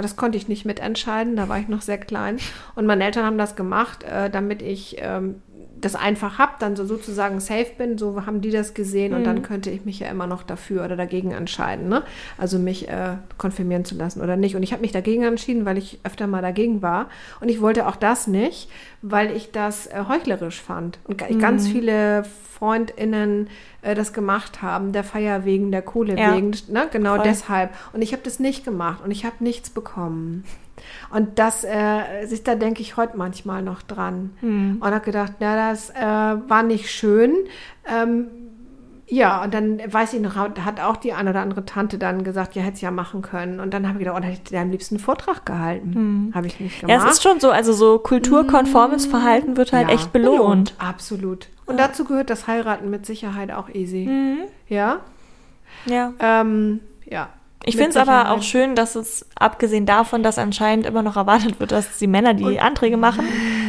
das 0.01 0.15
konnte 0.15 0.37
ich 0.37 0.47
nicht 0.47 0.65
mitentscheiden. 0.65 1.35
Da 1.35 1.47
war 1.49 1.59
ich 1.59 1.67
noch 1.67 1.81
sehr 1.81 1.97
klein. 1.97 2.37
Und 2.75 2.85
meine 2.87 3.03
Eltern 3.03 3.25
haben 3.25 3.37
das 3.37 3.55
gemacht, 3.57 4.03
äh, 4.03 4.29
damit 4.29 4.61
ich 4.61 4.95
ähm, 4.99 5.41
das 5.81 5.95
einfach 5.95 6.37
habe, 6.39 6.53
dann 6.59 6.75
so 6.75 6.85
sozusagen 6.85 7.39
safe 7.39 7.67
bin. 7.77 7.97
So 7.97 8.25
haben 8.25 8.41
die 8.41 8.51
das 8.51 8.73
gesehen. 8.73 9.13
Und 9.13 9.21
Mhm. 9.21 9.25
dann 9.25 9.41
könnte 9.43 9.69
ich 9.69 9.85
mich 9.85 9.99
ja 9.99 10.07
immer 10.09 10.27
noch 10.27 10.43
dafür 10.43 10.83
oder 10.85 10.95
dagegen 10.95 11.31
entscheiden. 11.31 11.87
Ne? 11.89 12.03
Also 12.37 12.57
mich 12.59 12.87
äh, 12.89 13.15
konfirmieren 13.37 13.85
zu 13.85 13.95
lassen 13.95 14.21
oder 14.21 14.35
nicht. 14.37 14.55
Und 14.55 14.63
ich 14.63 14.71
habe 14.71 14.81
mich 14.81 14.91
dagegen 14.91 15.23
entschieden, 15.23 15.65
weil 15.65 15.77
ich 15.77 15.99
öfter 16.03 16.27
mal 16.27 16.41
dagegen 16.41 16.81
war. 16.81 17.07
Und 17.41 17.49
ich 17.49 17.61
wollte 17.61 17.87
auch 17.87 17.95
das 17.95 18.27
nicht, 18.27 18.69
weil 19.01 19.35
ich 19.35 19.51
das 19.51 19.87
äh, 19.87 20.03
heuchlerisch 20.07 20.61
fand. 20.61 20.99
Und 21.05 21.17
ga- 21.17 21.27
ganz 21.39 21.67
viele 21.67 22.23
FreundInnen 22.57 23.47
äh, 23.81 23.93
das 23.95 24.13
gemacht 24.13 24.61
haben, 24.61 24.91
der 24.91 25.03
Feier 25.03 25.45
wegen, 25.45 25.71
der 25.71 25.81
Kohle 25.83 26.17
Ja. 26.17 26.35
wegen, 26.35 26.51
ne? 26.69 26.87
genau 26.91 27.15
Voll. 27.15 27.23
deshalb. 27.25 27.69
Und 27.93 28.01
ich 28.01 28.11
habe 28.13 28.23
das 28.23 28.39
nicht 28.39 28.65
gemacht 28.65 29.03
und 29.03 29.11
ich 29.11 29.25
habe 29.25 29.35
nichts 29.39 29.69
bekommen. 29.69 30.43
Und 31.11 31.39
das, 31.39 31.63
äh, 31.63 32.25
sich 32.25 32.43
da 32.43 32.55
denke 32.55 32.81
ich 32.81 32.97
heute 32.97 33.17
manchmal 33.17 33.61
noch 33.61 33.81
dran. 33.81 34.31
Hm. 34.41 34.77
Und 34.79 34.87
habe 34.91 35.05
gedacht, 35.05 35.33
na, 35.39 35.69
das 35.69 35.89
äh, 35.89 35.95
war 36.03 36.63
nicht 36.63 36.91
schön. 36.91 37.35
Ähm, 37.85 38.27
ja, 39.09 39.41
und 39.41 39.53
dann 39.53 39.79
weiß 39.85 40.13
ich 40.13 40.21
noch, 40.21 40.35
hat 40.35 40.81
auch 40.81 40.97
die 40.97 41.13
eine 41.13 41.29
oder 41.29 41.39
andere 41.39 41.63
Tante 41.63 41.97
dann 41.97 42.25
gesagt, 42.25 42.55
ja, 42.55 42.61
hätte 42.61 42.75
es 42.75 42.81
ja 42.81 42.91
machen 42.91 43.21
können. 43.21 43.61
Und 43.61 43.73
dann 43.73 43.87
habe 43.87 43.97
ich 43.97 43.99
gedacht, 43.99 44.17
oh, 44.17 44.19
dann 44.19 44.29
hätte 44.29 44.53
ich 44.53 44.59
am 44.59 44.69
liebsten 44.69 44.95
einen 44.95 45.03
Vortrag 45.03 45.45
gehalten. 45.45 46.31
Habe 46.35 46.47
ich 46.47 46.59
nicht 46.59 46.81
gemacht. 46.81 47.01
Ja, 47.01 47.07
es 47.07 47.13
ist 47.13 47.23
schon 47.23 47.39
so, 47.39 47.49
also 47.49 47.71
so 47.71 47.99
kulturkonformes 47.99 49.05
Verhalten 49.05 49.55
wird 49.55 49.71
halt 49.71 49.87
Ja, 49.87 49.93
echt 49.93 50.11
belohnt. 50.11 50.73
Absolut. 50.77 51.47
Und 51.65 51.79
dazu 51.79 52.03
gehört 52.03 52.29
das 52.29 52.47
Heiraten 52.47 52.89
mit 52.89 53.05
Sicherheit 53.05 53.51
auch 53.51 53.69
easy. 53.69 54.07
Mhm. 54.07 54.39
Ja? 54.67 54.99
Ja. 55.85 56.13
Ähm, 56.19 56.81
ja. 57.05 57.29
Ich 57.65 57.75
finde 57.75 57.89
es 57.91 57.97
aber 57.97 58.31
auch 58.31 58.41
schön, 58.43 58.75
dass 58.75 58.95
es, 58.95 59.25
abgesehen 59.35 59.85
davon, 59.85 60.23
dass 60.23 60.37
anscheinend 60.37 60.85
immer 60.85 61.01
noch 61.01 61.17
erwartet 61.17 61.59
wird, 61.59 61.71
dass 61.71 61.97
die 61.97 62.07
Männer 62.07 62.33
die 62.33 62.59
Anträge 62.59 62.95
machen, 62.97 63.25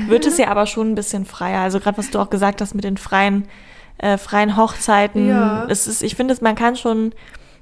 wird 0.06 0.24
es 0.26 0.38
ja 0.38 0.48
aber 0.48 0.66
schon 0.66 0.92
ein 0.92 0.94
bisschen 0.94 1.24
freier. 1.26 1.60
Also 1.60 1.80
gerade 1.80 1.98
was 1.98 2.10
du 2.10 2.18
auch 2.20 2.30
gesagt 2.30 2.60
hast 2.60 2.74
mit 2.74 2.84
den 2.84 2.96
freien, 2.96 3.48
äh, 3.98 4.16
freien 4.18 4.56
Hochzeiten. 4.56 5.28
Ja. 5.28 5.66
Es 5.68 5.86
ist, 5.88 6.02
ich 6.02 6.14
finde, 6.14 6.32
es- 6.34 6.40
man 6.40 6.54
kann 6.54 6.76
schon 6.76 7.12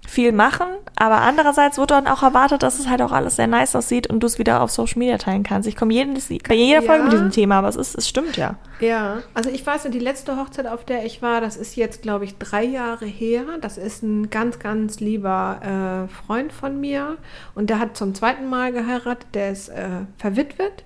viel 0.06 0.32
machen, 0.32 0.66
aber 0.96 1.16
andererseits 1.22 1.78
wird 1.78 1.90
dann 1.90 2.06
auch 2.06 2.22
erwartet, 2.22 2.62
dass 2.62 2.78
es 2.78 2.88
halt 2.88 3.02
auch 3.02 3.12
alles 3.12 3.36
sehr 3.36 3.46
nice 3.46 3.74
aussieht 3.76 4.06
und 4.08 4.20
du 4.20 4.26
es 4.26 4.38
wieder 4.38 4.62
auf 4.62 4.70
Social 4.70 4.98
Media 4.98 5.18
teilen 5.18 5.42
kannst. 5.42 5.68
Ich 5.68 5.76
komme 5.76 5.92
jedes, 5.92 6.28
bei 6.48 6.54
jeder 6.54 6.82
Folge 6.82 6.98
Ja. 6.98 7.02
mit 7.04 7.12
diesem 7.12 7.30
Thema, 7.30 7.56
aber 7.58 7.68
es 7.68 7.76
ist, 7.76 7.96
es 7.98 8.08
stimmt 8.08 8.36
ja. 8.36 8.54
Ja, 8.80 9.18
also 9.34 9.48
ich 9.50 9.66
weiß, 9.66 9.84
die 9.90 9.98
letzte 9.98 10.36
Hochzeit, 10.36 10.66
auf 10.66 10.84
der 10.84 11.04
ich 11.06 11.22
war, 11.22 11.40
das 11.40 11.56
ist 11.56 11.76
jetzt, 11.76 12.02
glaube 12.02 12.24
ich, 12.26 12.36
drei 12.36 12.62
Jahre 12.64 13.06
her. 13.06 13.42
Das 13.62 13.78
ist 13.78 14.02
ein 14.02 14.28
ganz, 14.30 14.58
ganz 14.58 15.00
lieber 15.00 16.06
äh, 16.08 16.26
Freund 16.26 16.52
von 16.52 16.78
mir 16.80 17.16
und 17.54 17.70
der 17.70 17.78
hat 17.78 17.96
zum 17.96 18.14
zweiten 18.14 18.48
Mal 18.48 18.72
geheiratet. 18.72 19.26
Der 19.34 19.50
ist 19.50 19.70
äh, 19.70 19.88
verwitwet 20.18 20.84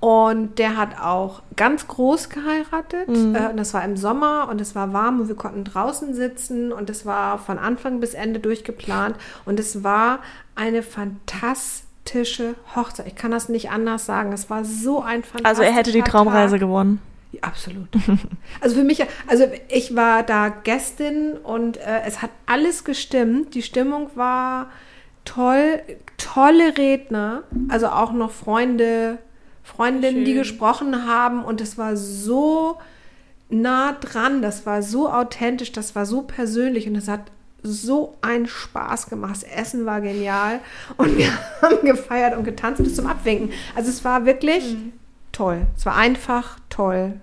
und 0.00 0.58
der 0.58 0.76
hat 0.76 1.00
auch 1.02 1.42
ganz 1.56 1.86
groß 1.88 2.28
geheiratet. 2.30 3.08
Äh, 3.08 3.50
und 3.50 3.56
das 3.56 3.74
war 3.74 3.84
im 3.84 3.96
Sommer 3.96 4.48
und 4.50 4.60
es 4.60 4.74
war 4.74 4.92
warm 4.92 5.20
und 5.20 5.28
wir 5.28 5.36
konnten 5.36 5.64
draußen 5.64 6.14
sitzen 6.14 6.72
und 6.72 6.88
es 6.88 7.04
war 7.04 7.38
von 7.38 7.58
Anfang 7.58 8.00
bis 8.00 8.14
Ende 8.14 8.40
durchgeplant 8.48 9.16
und 9.44 9.60
es 9.60 9.84
war 9.84 10.20
eine 10.54 10.82
fantastische 10.82 12.54
Hochzeit. 12.74 13.06
Ich 13.06 13.14
kann 13.14 13.30
das 13.30 13.48
nicht 13.48 13.70
anders 13.70 14.06
sagen. 14.06 14.32
Es 14.32 14.48
war 14.50 14.64
so 14.64 15.02
ein 15.02 15.22
fantastischer 15.22 15.48
Also 15.48 15.62
er 15.62 15.72
hätte 15.72 15.92
die 15.92 16.00
Tag. 16.00 16.10
Traumreise 16.10 16.58
gewonnen. 16.58 17.00
Ja, 17.32 17.40
absolut. 17.42 17.88
Also 18.60 18.76
für 18.76 18.84
mich, 18.84 19.04
also 19.26 19.44
ich 19.68 19.94
war 19.94 20.22
da 20.22 20.48
Gästin 20.48 21.34
und 21.42 21.76
äh, 21.76 22.00
es 22.06 22.22
hat 22.22 22.30
alles 22.46 22.84
gestimmt. 22.84 23.54
Die 23.54 23.62
Stimmung 23.62 24.10
war 24.14 24.70
toll, 25.24 25.82
tolle 26.16 26.76
Redner, 26.78 27.42
also 27.68 27.88
auch 27.88 28.12
noch 28.12 28.30
Freunde 28.30 29.18
Freundinnen, 29.62 30.24
die 30.24 30.32
Schön. 30.32 30.38
gesprochen 30.38 31.06
haben 31.06 31.44
und 31.44 31.60
es 31.60 31.76
war 31.76 31.94
so 31.96 32.78
nah 33.50 33.92
dran, 33.92 34.40
das 34.40 34.64
war 34.64 34.82
so 34.82 35.10
authentisch, 35.10 35.72
das 35.72 35.94
war 35.94 36.06
so 36.06 36.22
persönlich 36.22 36.88
und 36.88 36.96
es 36.96 37.06
hat 37.06 37.20
so 37.62 38.16
einen 38.22 38.46
Spaß 38.46 39.08
gemacht. 39.08 39.32
Das 39.36 39.42
Essen 39.42 39.84
war 39.86 40.00
genial 40.00 40.60
und 40.96 41.16
wir 41.18 41.30
haben 41.62 41.84
gefeiert 41.84 42.36
und 42.36 42.44
getanzt 42.44 42.82
bis 42.82 42.94
zum 42.96 43.06
Abwinken. 43.06 43.50
Also 43.74 43.90
es 43.90 44.04
war 44.04 44.24
wirklich 44.26 44.74
Mhm. 44.74 44.92
toll. 45.32 45.66
Es 45.76 45.84
war 45.86 45.96
einfach 45.96 46.58
toll. 46.70 47.14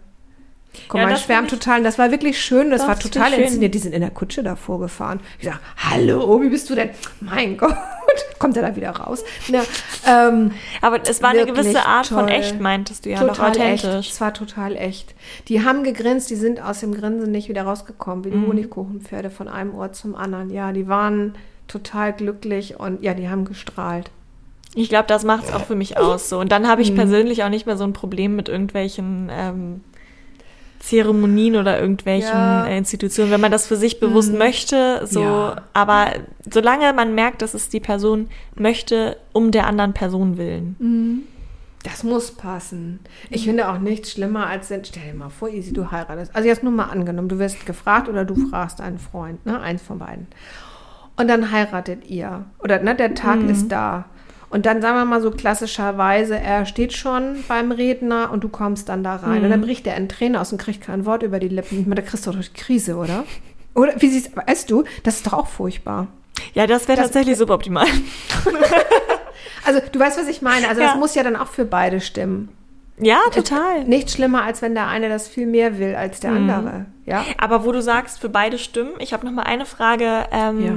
Komm, 0.90 1.00
Ja, 1.00 1.10
das 1.10 1.22
find 1.22 1.44
ich- 1.44 1.50
total. 1.52 1.84
Das 1.84 1.98
war 1.98 2.12
wirklich 2.12 2.40
schön. 2.42 2.70
Das 2.70 2.82
Doch, 2.82 2.90
war 2.90 2.96
das 2.96 3.04
total 3.06 3.32
inszeniert. 3.34 3.74
Die 3.74 3.80
sind 3.80 3.94
in 3.94 4.02
der 4.02 4.10
Kutsche 4.12 4.44
davor 4.44 4.80
gefahren. 4.82 5.22
Ich 5.40 5.46
sag, 5.46 5.60
hallo, 5.78 6.42
wie 6.42 6.50
bist 6.50 6.70
du 6.70 6.76
denn? 6.76 6.90
Mein 7.22 7.56
Gott, 7.56 7.76
kommt 8.40 8.58
er 8.58 8.64
da 8.64 8.76
wieder 8.76 8.92
raus? 8.92 9.24
Na, 9.50 9.62
ähm, 10.08 10.52
Aber 10.82 11.00
es 11.08 11.22
war 11.22 11.30
eine 11.32 11.46
gewisse 11.46 11.86
Art 11.86 12.08
von 12.08 12.28
toll. 12.28 12.30
echt, 12.30 12.60
meintest 12.60 13.06
du 13.06 13.10
ja, 13.10 13.22
noch 13.24 13.36
total 13.36 13.58
echt. 13.58 13.86
authentisch. 13.86 14.10
Es 14.12 14.22
war 14.22 14.34
total 14.34 14.76
echt. 14.76 15.14
Die 15.48 15.64
haben 15.64 15.84
gegrinst, 15.84 16.30
die 16.30 16.36
sind 16.36 16.62
aus 16.62 16.80
dem 16.82 16.94
Grinsen 16.94 17.32
nicht 17.32 17.50
wieder 17.50 17.64
rausgekommen, 17.64 18.24
wie 18.26 18.32
die 18.32 18.38
Mhm. 18.38 18.48
Honigkuchenpferde 18.48 19.30
von 19.30 19.48
einem 19.48 19.74
Ort 19.76 19.96
zum 19.96 20.16
anderen. 20.16 20.50
Ja, 20.50 20.72
die 20.72 20.88
waren 20.88 21.36
total 21.68 22.14
glücklich 22.14 22.80
und 22.80 23.02
ja, 23.04 23.14
die 23.14 23.28
haben 23.30 23.46
gestrahlt. 23.46 24.12
Ich 24.78 24.90
glaube, 24.90 25.06
das 25.08 25.24
macht 25.24 25.46
es 25.46 25.54
auch 25.54 25.64
für 25.66 25.76
mich 25.76 25.98
aus. 25.98 26.28
So. 26.30 26.38
Und 26.40 26.52
dann 26.52 26.68
habe 26.68 26.82
ich 26.82 26.92
Mhm. 26.92 26.96
persönlich 26.96 27.44
auch 27.44 27.50
nicht 27.50 27.66
mehr 27.66 27.78
so 27.78 27.86
ein 27.86 27.94
Problem 27.94 28.36
mit 28.36 28.50
irgendwelchen 28.50 29.30
ähm, 29.32 29.82
Zeremonien 30.86 31.56
oder 31.56 31.80
irgendwelchen 31.82 32.30
Ja. 32.32 32.68
äh, 32.68 32.78
Institutionen, 32.78 33.32
wenn 33.32 33.42
man 33.42 33.52
das 33.52 33.66
für 33.66 33.76
sich 33.76 34.00
bewusst 34.00 34.32
Mhm. 34.32 34.38
möchte. 34.38 35.02
So, 35.08 35.22
Ja. 35.22 35.62
aber 35.74 36.12
solange 36.50 36.94
man 36.94 37.16
merkt, 37.16 37.42
dass 37.42 37.54
es 37.56 37.70
die 37.70 37.80
Person 37.80 38.28
möchte, 38.56 39.18
um 39.34 39.50
der 39.52 39.66
anderen 39.66 39.94
Person 39.94 40.38
willen. 40.38 41.26
Das 41.84 42.04
muss 42.04 42.32
passen. 42.32 43.00
Ich 43.30 43.46
finde 43.46 43.68
auch 43.70 43.80
nichts 43.80 44.12
schlimmer 44.12 44.48
als, 44.48 44.68
stell 44.68 44.82
dir 45.12 45.14
mal 45.18 45.30
vor, 45.30 45.50
Easy, 45.50 45.74
du 45.74 45.90
heiratest. 45.92 46.36
Also 46.36 46.48
jetzt 46.48 46.62
nur 46.64 46.72
mal 46.72 46.86
angenommen, 46.86 47.30
du 47.30 47.40
wirst 47.40 47.66
gefragt 47.66 48.08
oder 48.08 48.24
du 48.26 48.36
fragst 48.50 48.80
einen 48.80 49.00
Freund, 49.00 49.44
ne, 49.46 49.60
eins 49.60 49.82
von 49.82 49.98
beiden. 50.00 50.28
Und 51.18 51.28
dann 51.30 51.52
heiratet 51.52 52.10
ihr. 52.10 52.46
Oder 52.60 52.80
ne, 52.82 52.94
der 52.96 53.14
Tag 53.16 53.42
ist 53.44 53.70
da. 53.72 54.06
Und 54.56 54.66
dann 54.66 54.82
sagen 54.82 54.96
wir 54.98 55.04
mal 55.06 55.22
so 55.22 55.32
klassischerweise, 55.32 56.40
er 56.40 56.66
steht 56.66 56.94
schon 56.94 57.44
beim 57.50 57.72
Redner 57.74 58.32
und 58.32 58.44
du 58.46 58.48
kommst 58.50 58.88
dann 58.88 59.04
da 59.04 59.18
rein. 59.18 59.44
Und 59.44 59.50
dann 59.50 59.60
bricht 59.60 59.86
er 59.86 59.98
in 59.98 60.08
Tränen 60.08 60.38
aus 60.38 60.54
und 60.54 60.60
kriegt 60.62 60.82
kein 60.82 61.06
Wort 61.06 61.24
über 61.24 61.40
die 61.40 61.50
Lippen. 61.50 61.82
Ich 61.82 61.86
meine, 61.86 62.02
da 62.02 62.08
kriegst 62.08 62.26
du 62.26 62.32
doch 62.32 62.40
die 62.40 62.54
Krise, 62.54 62.96
oder? 62.96 63.26
Oder 63.74 63.94
wie 64.02 64.08
siehst 64.08 64.32
weißt 64.36 64.72
du, 64.72 64.86
das 65.04 65.18
ist 65.18 65.28
doch 65.28 65.34
auch 65.34 65.48
furchtbar. 65.48 66.08
Ja, 66.54 66.68
das 66.68 66.88
wäre 66.88 67.02
tatsächlich 67.02 67.38
suboptimal. 67.38 67.86
Also 69.68 69.82
du 69.92 70.00
weißt, 70.00 70.20
was 70.20 70.28
ich 70.28 70.42
meine. 70.44 70.70
Also 70.70 70.82
Ja. 70.82 70.90
das 70.90 70.98
muss 70.98 71.16
ja 71.16 71.24
dann 71.24 71.36
auch 71.36 71.48
für 71.48 71.66
beide 71.66 72.00
stimmen. 72.00 72.50
Ja, 73.00 73.18
total. 73.34 73.84
Nicht 73.86 74.12
schlimmer, 74.12 74.44
als 74.44 74.62
wenn 74.62 74.76
der 74.76 74.88
eine 74.88 75.10
das 75.10 75.28
viel 75.28 75.48
mehr 75.48 75.80
will 75.80 75.96
als 75.96 76.20
der 76.20 76.32
Mhm. 76.32 76.50
andere. 76.50 76.86
Ja. 77.06 77.26
Aber 77.40 77.66
wo 77.66 77.72
du 77.72 77.82
sagst, 77.82 78.20
für 78.20 78.30
beide 78.30 78.58
Stimmen, 78.60 78.92
ich 79.00 79.12
habe 79.12 79.26
noch 79.26 79.34
mal 79.34 79.42
eine 79.42 79.66
Frage 79.66 80.26
ähm, 80.32 80.64
Ja. 80.64 80.74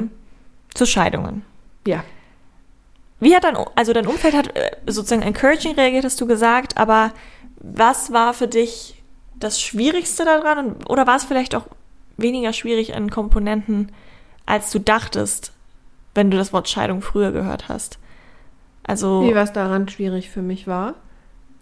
zu 0.74 0.86
Scheidungen. 0.86 1.44
Ja. 1.86 2.02
Wie 3.20 3.34
hat 3.34 3.44
dein, 3.44 3.56
also 3.74 3.92
dein 3.92 4.06
Umfeld 4.06 4.34
hat 4.34 4.56
äh, 4.56 4.70
sozusagen 4.86 5.22
encouraging 5.22 5.74
reagiert, 5.74 6.04
hast 6.04 6.20
du 6.20 6.26
gesagt, 6.26 6.76
aber 6.76 7.12
was 7.56 8.12
war 8.12 8.34
für 8.34 8.46
dich 8.48 9.02
das 9.34 9.60
Schwierigste 9.60 10.24
daran 10.24 10.76
oder 10.88 11.06
war 11.06 11.16
es 11.16 11.24
vielleicht 11.24 11.54
auch 11.54 11.66
weniger 12.16 12.52
schwierig 12.52 12.94
an 12.94 13.10
Komponenten, 13.10 13.92
als 14.46 14.70
du 14.70 14.78
dachtest, 14.80 15.52
wenn 16.14 16.30
du 16.30 16.36
das 16.36 16.52
Wort 16.52 16.68
Scheidung 16.68 17.02
früher 17.02 17.32
gehört 17.32 17.68
hast? 17.68 17.98
Also, 18.84 19.22
Wie 19.22 19.34
was 19.34 19.52
daran 19.52 19.88
schwierig 19.88 20.30
für 20.30 20.42
mich 20.42 20.66
war. 20.66 20.94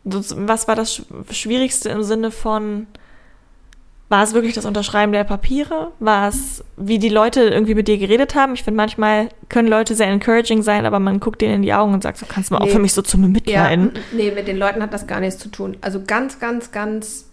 was 0.04 0.68
war 0.68 0.76
das 0.76 1.00
Sch- 1.00 1.32
Schwierigste 1.32 1.88
im 1.88 2.02
Sinne 2.02 2.30
von, 2.30 2.86
war 4.08 4.22
es 4.22 4.34
wirklich 4.34 4.54
das 4.54 4.64
Unterschreiben 4.64 5.12
der 5.12 5.24
Papiere? 5.24 5.90
War 5.98 6.28
es, 6.28 6.62
wie 6.76 6.98
die 7.00 7.08
Leute 7.08 7.40
irgendwie 7.42 7.74
mit 7.74 7.88
dir 7.88 7.98
geredet 7.98 8.34
haben? 8.36 8.54
Ich 8.54 8.62
finde, 8.62 8.76
manchmal 8.76 9.28
können 9.48 9.66
Leute 9.68 9.94
sehr 9.96 10.06
encouraging 10.06 10.62
sein, 10.62 10.86
aber 10.86 11.00
man 11.00 11.18
guckt 11.18 11.40
denen 11.42 11.54
in 11.54 11.62
die 11.62 11.74
Augen 11.74 11.92
und 11.92 12.02
sagt, 12.04 12.18
so 12.18 12.26
kannst 12.28 12.50
du 12.50 12.54
mal 12.54 12.60
Nee. 12.60 12.66
aufhören, 12.66 12.82
mich 12.82 12.92
so 12.92 13.02
zu 13.02 13.16
Ja, 13.16 13.22
bemitleiden. 13.24 13.90
nee, 14.12 14.30
mit 14.30 14.46
den 14.46 14.56
Leuten 14.58 14.80
hat 14.80 14.94
das 14.94 15.06
gar 15.08 15.18
nichts 15.20 15.38
zu 15.40 15.48
tun. 15.48 15.76
Also 15.80 16.00
ganz, 16.06 16.38
ganz, 16.38 16.70
ganz 16.70 17.26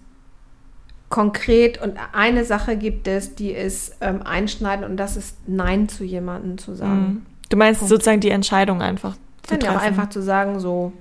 konkret 1.10 1.80
und 1.80 1.94
eine 2.12 2.44
Sache 2.44 2.76
gibt 2.76 3.08
es, 3.08 3.36
die 3.36 3.52
ist 3.52 3.98
ähm, 4.02 4.22
einschneidend 4.24 4.88
und 4.90 4.98
das 4.98 5.16
ist 5.16 5.38
Nein 5.48 5.88
zu 5.88 6.04
jemandem 6.04 6.58
zu 6.58 6.74
sagen. 6.74 7.02
Mhm. 7.02 7.26
Du 7.50 7.58
meinst 7.58 7.82
Punkt. 7.82 7.90
sozusagen 7.90 8.20
die 8.20 8.32
Entscheidung 8.32 8.82
einfach 8.82 9.16
zu 9.44 9.52
Dann 9.56 9.60
ja 9.62 9.70
auch 9.70 9.74
treffen. 9.76 9.88
einfach 9.90 10.10
zu 10.10 10.24
sagen, 10.24 10.60
so 10.60 10.92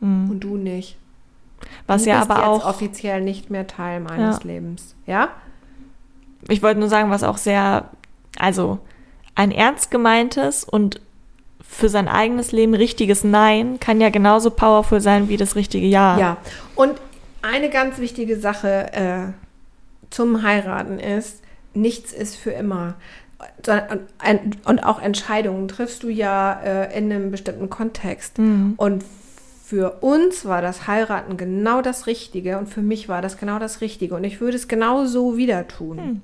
Mhm. 0.00 0.28
und 0.30 0.40
du 0.40 0.56
nicht. 0.58 0.97
Was 1.86 2.04
du 2.04 2.10
ja 2.10 2.18
bist 2.18 2.30
aber 2.30 2.40
jetzt 2.40 2.48
auch, 2.48 2.68
offiziell 2.68 3.20
nicht 3.20 3.50
mehr 3.50 3.66
Teil 3.66 4.00
meines 4.00 4.38
Ja. 4.38 4.42
Lebens. 4.44 4.94
Ja? 5.06 5.28
ich 6.46 6.62
wollte 6.62 6.80
nur 6.80 6.88
sagen, 6.88 7.10
was 7.10 7.24
auch 7.24 7.36
sehr, 7.36 7.90
also 8.38 8.78
ein 9.34 9.50
ernst 9.50 9.90
gemeintes 9.90 10.64
und 10.64 11.00
für 11.60 11.88
sein 11.88 12.08
eigenes 12.08 12.52
Leben 12.52 12.74
richtiges 12.74 13.24
Nein 13.24 13.78
kann 13.80 14.00
ja 14.00 14.08
genauso 14.08 14.50
powerful 14.50 15.00
sein 15.00 15.28
wie 15.28 15.36
das 15.36 15.56
richtige 15.56 15.86
Ja. 15.86 16.18
Ja. 16.18 16.36
Und 16.74 16.94
eine 17.42 17.70
ganz 17.70 17.98
wichtige 17.98 18.38
Sache 18.38 18.92
äh, 18.92 19.32
zum 20.10 20.42
Heiraten 20.42 20.98
ist, 20.98 21.42
nichts 21.74 22.12
ist 22.12 22.36
für 22.36 22.50
immer. 22.50 22.94
Und 24.64 24.84
auch 24.84 25.00
Entscheidungen 25.00 25.68
triffst 25.68 26.02
du 26.02 26.08
ja 26.08 26.60
äh, 26.64 26.98
in 26.98 27.12
einem 27.12 27.30
bestimmten 27.30 27.70
Kontext. 27.70 28.38
Mhm. 28.38 28.74
Und 28.76 29.04
für 29.68 29.98
uns 30.00 30.46
war 30.46 30.62
das 30.62 30.86
Heiraten 30.86 31.36
genau 31.36 31.82
das 31.82 32.06
Richtige 32.06 32.56
und 32.58 32.68
für 32.68 32.80
mich 32.80 33.06
war 33.10 33.20
das 33.20 33.36
genau 33.36 33.58
das 33.58 33.82
Richtige. 33.82 34.14
Und 34.14 34.24
ich 34.24 34.40
würde 34.40 34.56
es 34.56 34.66
genau 34.66 35.04
so 35.04 35.36
wieder 35.36 35.68
tun. 35.68 35.98
Hm. 35.98 36.22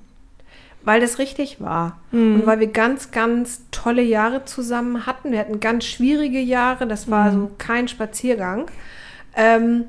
Weil 0.83 0.99
das 0.99 1.19
richtig 1.19 1.61
war. 1.61 1.99
Mhm. 2.11 2.35
Und 2.41 2.45
weil 2.47 2.59
wir 2.59 2.67
ganz, 2.67 3.11
ganz 3.11 3.61
tolle 3.71 4.01
Jahre 4.01 4.45
zusammen 4.45 5.05
hatten. 5.05 5.31
Wir 5.31 5.39
hatten 5.39 5.59
ganz 5.59 5.85
schwierige 5.85 6.39
Jahre. 6.39 6.87
Das 6.87 7.09
war 7.11 7.31
Mhm. 7.31 7.33
so 7.35 7.51
kein 7.59 7.87
Spaziergang. 7.87 8.65
Ähm, 9.35 9.85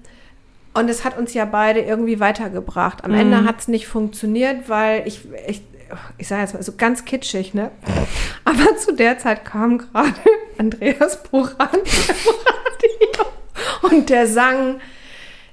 und 0.74 0.90
es 0.90 1.04
hat 1.04 1.16
uns 1.18 1.32
ja 1.32 1.46
beide 1.46 1.80
irgendwie 1.80 2.20
weitergebracht. 2.20 3.04
Am 3.04 3.12
Mhm. 3.12 3.18
Ende 3.18 3.44
hat 3.44 3.61
es 3.61 3.68
nicht 3.68 3.86
funktioniert, 3.88 4.68
weil 4.68 5.07
ich, 5.07 5.22
ich, 5.48 5.62
ich 6.18 6.28
sage 6.28 6.42
jetzt 6.42 6.52
mal 6.54 6.62
so 6.62 6.72
ganz 6.76 7.04
kitschig, 7.07 7.54
ne? 7.54 7.70
Aber 8.44 8.76
zu 8.76 8.92
der 8.92 9.18
Zeit 9.18 9.44
kam 9.46 9.78
gerade 9.78 10.12
Andreas 10.59 11.22
Buran 11.22 11.68
im 11.74 12.34
Radio 12.44 13.26
und 13.83 14.11
der 14.11 14.27
sang, 14.27 14.81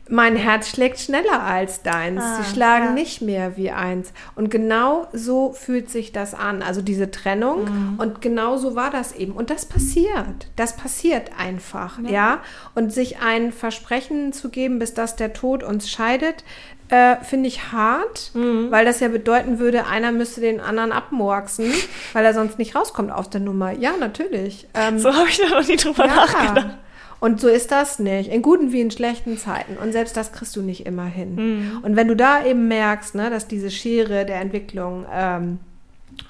mein 0.09 0.35
Herz 0.35 0.69
schlägt 0.69 0.99
schneller 0.99 1.41
als 1.43 1.81
deins. 1.81 2.21
Ah, 2.21 2.41
Sie 2.43 2.53
schlagen 2.53 2.85
ja. 2.87 2.91
nicht 2.91 3.21
mehr 3.21 3.55
wie 3.55 3.71
eins. 3.71 4.11
Und 4.35 4.51
genau 4.51 5.07
so 5.13 5.53
fühlt 5.53 5.89
sich 5.89 6.11
das 6.11 6.33
an. 6.33 6.61
Also 6.61 6.81
diese 6.81 7.09
Trennung. 7.09 7.63
Mhm. 7.63 7.99
Und 7.99 8.21
genau 8.21 8.57
so 8.57 8.75
war 8.75 8.91
das 8.91 9.13
eben. 9.15 9.31
Und 9.31 9.49
das 9.49 9.65
passiert. 9.65 10.47
Das 10.57 10.75
passiert 10.75 11.31
einfach. 11.39 11.99
Ja. 12.05 12.39
Und 12.75 12.91
sich 12.91 13.19
ein 13.21 13.53
Versprechen 13.53 14.33
zu 14.33 14.49
geben, 14.49 14.77
bis 14.77 14.93
dass 14.93 15.15
der 15.15 15.31
Tod 15.31 15.63
uns 15.63 15.89
scheidet, 15.89 16.43
äh, 16.89 17.15
finde 17.23 17.47
ich 17.47 17.71
hart, 17.71 18.31
Mhm. 18.33 18.71
weil 18.71 18.83
das 18.83 18.99
ja 18.99 19.07
bedeuten 19.07 19.57
würde, 19.57 19.87
einer 19.87 20.11
müsste 20.11 20.41
den 20.41 20.59
anderen 20.59 20.91
abmurksen, 20.91 21.71
weil 22.11 22.25
er 22.25 22.33
sonst 22.33 22.59
nicht 22.59 22.75
rauskommt 22.75 23.09
aus 23.09 23.29
der 23.29 23.39
Nummer. 23.39 23.71
Ja, 23.71 23.93
natürlich. 23.97 24.67
Ähm, 24.73 24.99
So 24.99 25.13
habe 25.15 25.29
ich 25.29 25.37
da 25.37 25.47
noch 25.47 25.65
nie 25.65 25.77
drüber 25.77 26.05
nachgedacht. 26.07 26.77
Und 27.23 27.39
so 27.39 27.47
ist 27.47 27.71
das 27.71 27.99
nicht. 27.99 28.29
In 28.29 28.41
guten 28.41 28.73
wie 28.73 28.81
in 28.81 28.91
schlechten 28.91 29.37
Zeiten. 29.37 29.77
Und 29.77 29.93
selbst 29.93 30.17
das 30.17 30.33
kriegst 30.33 30.57
du 30.57 30.61
nicht 30.61 30.85
immer 30.85 31.05
hin. 31.05 31.35
Mhm. 31.35 31.79
Und 31.81 31.95
wenn 31.95 32.09
du 32.09 32.17
da 32.17 32.43
eben 32.45 32.67
merkst, 32.67 33.15
ne, 33.15 33.29
dass 33.29 33.47
diese 33.47 33.71
Schere 33.71 34.25
der 34.25 34.41
Entwicklung 34.41 35.05
ähm, 35.09 35.59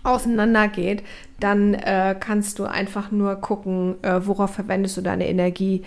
auseinandergeht, 0.03 1.01
dann 1.39 1.73
äh, 1.73 2.15
kannst 2.19 2.59
du 2.59 2.65
einfach 2.65 3.09
nur 3.11 3.35
gucken, 3.37 3.95
äh, 4.03 4.19
worauf 4.23 4.51
verwendest 4.53 4.95
du 4.97 5.01
deine 5.01 5.27
Energie. 5.27 5.83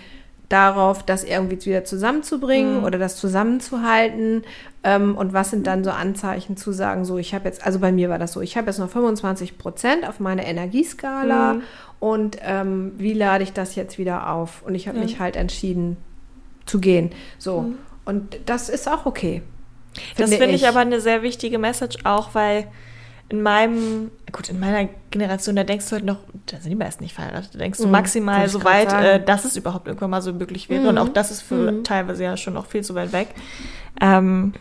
Darauf, 0.48 1.02
das 1.04 1.24
irgendwie 1.24 1.64
wieder 1.66 1.84
zusammenzubringen 1.84 2.78
Mhm. 2.78 2.84
oder 2.84 2.98
das 2.98 3.16
zusammenzuhalten. 3.16 4.44
Ähm, 4.84 5.16
und 5.16 5.32
was 5.32 5.50
sind 5.50 5.66
dann 5.66 5.82
so 5.82 5.90
Anzeichen 5.90 6.56
zu 6.56 6.70
sagen, 6.70 7.04
so 7.04 7.18
ich 7.18 7.34
habe 7.34 7.46
jetzt, 7.46 7.66
also 7.66 7.80
bei 7.80 7.90
mir 7.90 8.08
war 8.10 8.20
das 8.20 8.32
so, 8.32 8.40
ich 8.40 8.56
habe 8.56 8.68
jetzt 8.68 8.78
noch 8.78 8.88
25 8.90 9.58
Prozent 9.58 10.08
auf 10.08 10.20
meiner 10.20 10.44
Energieskala 10.44 11.54
Mhm. 11.54 11.62
Und 12.00 12.36
ähm, 12.42 12.92
wie 12.98 13.12
lade 13.14 13.42
ich 13.44 13.52
das 13.52 13.74
jetzt 13.74 13.98
wieder 13.98 14.30
auf? 14.32 14.62
Und 14.62 14.74
ich 14.74 14.88
habe 14.88 14.98
Ja. 14.98 15.04
mich 15.04 15.18
halt 15.20 15.36
entschieden 15.36 15.96
zu 16.66 16.78
gehen. 16.80 17.10
So. 17.38 17.62
Mhm. 17.62 17.74
Und 18.04 18.36
das 18.46 18.68
ist 18.68 18.88
auch 18.88 19.06
okay. 19.06 19.42
Das 20.16 20.30
finde 20.34 20.54
ich. 20.54 20.68
aber 20.68 20.80
eine 20.80 21.00
sehr 21.00 21.22
wichtige 21.22 21.58
Message 21.58 21.96
auch, 22.04 22.34
weil 22.34 22.66
in 23.28 23.42
meinem, 23.42 24.10
gut, 24.30 24.48
in 24.50 24.60
meiner 24.60 24.88
Generation, 25.10 25.56
da 25.56 25.64
denkst 25.64 25.86
du 25.86 25.92
halt 25.92 26.04
noch, 26.04 26.18
da 26.46 26.58
sind 26.60 26.70
die 26.70 26.76
meisten 26.76 27.02
nicht 27.02 27.14
verheiratet, 27.14 27.54
da 27.54 27.58
denkst 27.58 27.78
du 27.78 27.86
Mhm, 27.86 27.92
maximal 27.92 28.46
ich 28.46 28.52
so 28.52 28.62
weit, 28.62 28.92
äh, 28.92 29.24
dass 29.24 29.44
es 29.44 29.56
überhaupt 29.56 29.88
irgendwann 29.88 30.10
mal 30.10 30.22
so 30.22 30.32
möglich 30.32 30.68
wäre. 30.68 30.88
Und 30.88 30.94
Mhm. 30.96 31.00
auch 31.00 31.08
das 31.08 31.30
ist 31.32 31.42
für 31.42 31.72
Mhm. 31.72 31.84
teilweise 31.84 32.22
ja 32.24 32.36
schon 32.36 32.54
noch 32.54 32.66
viel 32.66 32.84
zu 32.84 32.94
weit 32.94 33.12
weg. 33.12 33.28
Ähm, 34.00 34.52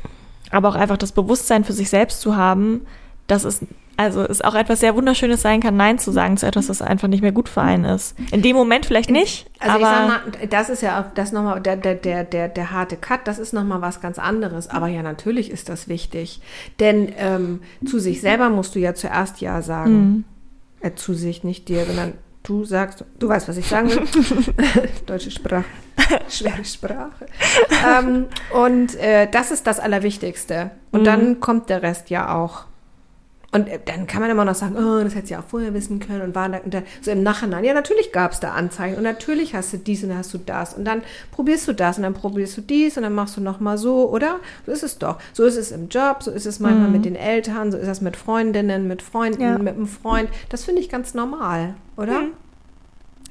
aber 0.51 0.69
auch 0.69 0.75
einfach 0.75 0.97
das 0.97 1.11
Bewusstsein 1.11 1.63
für 1.63 1.73
sich 1.73 1.89
selbst 1.89 2.21
zu 2.21 2.35
haben, 2.37 2.87
dass 3.27 3.43
es 3.43 3.61
Also 3.97 4.23
es 4.23 4.41
auch 4.41 4.55
etwas 4.55 4.81
sehr 4.81 4.95
Wunderschönes 4.95 5.41
sein 5.41 5.61
kann, 5.61 5.77
Nein 5.77 5.99
zu 5.99 6.11
sagen 6.11 6.37
zu 6.37 6.45
etwas, 6.45 6.67
das 6.67 6.81
einfach 6.81 7.07
nicht 7.07 7.21
mehr 7.21 7.31
gut 7.31 7.47
für 7.47 7.61
einen 7.61 7.85
ist. 7.85 8.15
In 8.31 8.41
dem 8.41 8.55
Moment 8.55 8.85
vielleicht 8.85 9.09
nicht, 9.09 9.49
Also 9.59 9.75
aber 9.75 9.83
ich 9.83 9.87
sag 9.87 10.07
mal, 10.07 10.47
das 10.49 10.69
ist 10.69 10.81
ja 10.81 10.99
auch 10.99 11.05
das 11.13 11.31
nochmal, 11.31 11.61
der, 11.61 11.77
der, 11.77 11.95
der, 11.95 12.23
der, 12.23 12.49
der 12.49 12.71
harte 12.71 12.97
Cut, 12.97 13.21
das 13.25 13.39
ist 13.39 13.53
nochmal 13.53 13.81
was 13.81 14.01
ganz 14.01 14.19
anderes. 14.19 14.69
Aber 14.69 14.87
ja, 14.87 15.01
natürlich 15.01 15.49
ist 15.49 15.69
das 15.69 15.87
wichtig. 15.87 16.41
Denn 16.79 17.11
ähm, 17.17 17.61
zu 17.85 17.99
sich 17.99 18.21
selber 18.21 18.49
musst 18.49 18.75
du 18.75 18.79
ja 18.79 18.93
zuerst 18.93 19.41
Ja 19.41 19.61
sagen. 19.61 20.25
Äh, 20.81 20.93
zu 20.95 21.13
sich, 21.13 21.43
nicht 21.43 21.67
dir, 21.69 21.85
sondern 21.85 22.13
du 22.43 22.63
sagst, 22.63 23.03
du 23.17 23.27
weißt, 23.27 23.47
was 23.47 23.57
ich 23.57 23.67
sagen 23.67 23.89
will. 23.89 24.03
Deutsche 25.05 25.31
Sprache, 25.31 25.65
schwere 26.29 26.63
Sprache. 26.63 27.25
ähm, 27.87 28.27
und 28.53 28.95
äh, 28.95 29.27
das 29.29 29.51
ist 29.51 29.65
das 29.67 29.79
Allerwichtigste. 29.79 30.71
Und 30.91 31.05
dann 31.05 31.39
kommt 31.39 31.69
der 31.69 31.81
Rest 31.81 32.09
ja 32.09 32.35
auch. 32.35 32.65
Und 33.55 33.69
äh, 33.69 33.79
dann 33.85 34.05
kann 34.05 34.21
man 34.21 34.29
immer 34.29 34.43
noch 34.43 34.55
sagen, 34.55 34.75
oh, 34.77 35.01
das 35.03 35.15
hättest 35.15 35.29
du 35.29 35.33
ja 35.35 35.39
auch 35.39 35.45
vorher 35.45 35.73
wissen 35.73 35.99
können 35.99 36.21
und 36.21 36.35
war 36.35 36.49
da, 36.49 36.57
und 36.57 36.73
da, 36.73 36.81
so 37.01 37.11
im 37.11 37.23
Nachhinein. 37.23 37.63
Ja, 37.63 37.73
natürlich 37.73 38.11
gab 38.11 38.33
es 38.33 38.39
da 38.41 38.51
Anzeichen 38.51 38.97
und 38.97 39.03
natürlich 39.03 39.55
hast 39.55 39.71
du 39.73 39.77
dies 39.77 40.03
und 40.03 40.15
hast 40.15 40.33
du 40.33 40.37
das 40.37 40.73
und 40.73 40.83
dann 40.85 41.03
probierst 41.31 41.67
du 41.67 41.73
das 41.73 41.97
und 41.97 42.03
dann 42.03 42.13
probierst 42.13 42.57
du 42.57 42.61
dies 42.61 42.97
und 42.97 43.03
dann 43.03 43.13
machst 43.13 43.37
du 43.37 43.41
noch 43.41 43.59
mal 43.61 43.77
so, 43.77 44.09
oder? 44.09 44.39
So 44.65 44.71
ist 44.73 44.83
es 44.83 44.97
doch. 44.97 45.17
So 45.31 45.45
ist 45.45 45.55
es 45.55 45.71
im 45.71 45.87
Job, 45.87 46.17
so 46.21 46.31
ist 46.31 46.45
es 46.45 46.59
manchmal 46.59 46.89
mit 46.89 47.05
den 47.05 47.15
Eltern, 47.15 47.71
so 47.71 47.77
ist 47.77 47.87
es 47.87 48.01
mit 48.01 48.17
Freundinnen, 48.17 48.87
mit 48.87 49.01
Freunden, 49.01 49.41
Ja. 49.41 49.57
mit 49.57 49.75
einem 49.75 49.87
Freund. 49.87 50.29
Das 50.49 50.65
finde 50.65 50.81
ich 50.81 50.89
ganz 50.89 51.13
normal, 51.13 51.75
oder? 51.97 52.23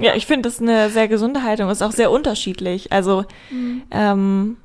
ja, 0.01 0.15
ich 0.15 0.27
finde 0.27 0.49
das 0.49 0.61
eine 0.61 0.89
sehr 0.91 1.07
gesunde 1.07 1.43
Haltung, 1.43 1.71
ist 1.71 1.83
auch 1.83 1.93
sehr 1.93 2.11
unterschiedlich. 2.11 2.93
Also 2.93 3.25
ähm, 3.91 4.57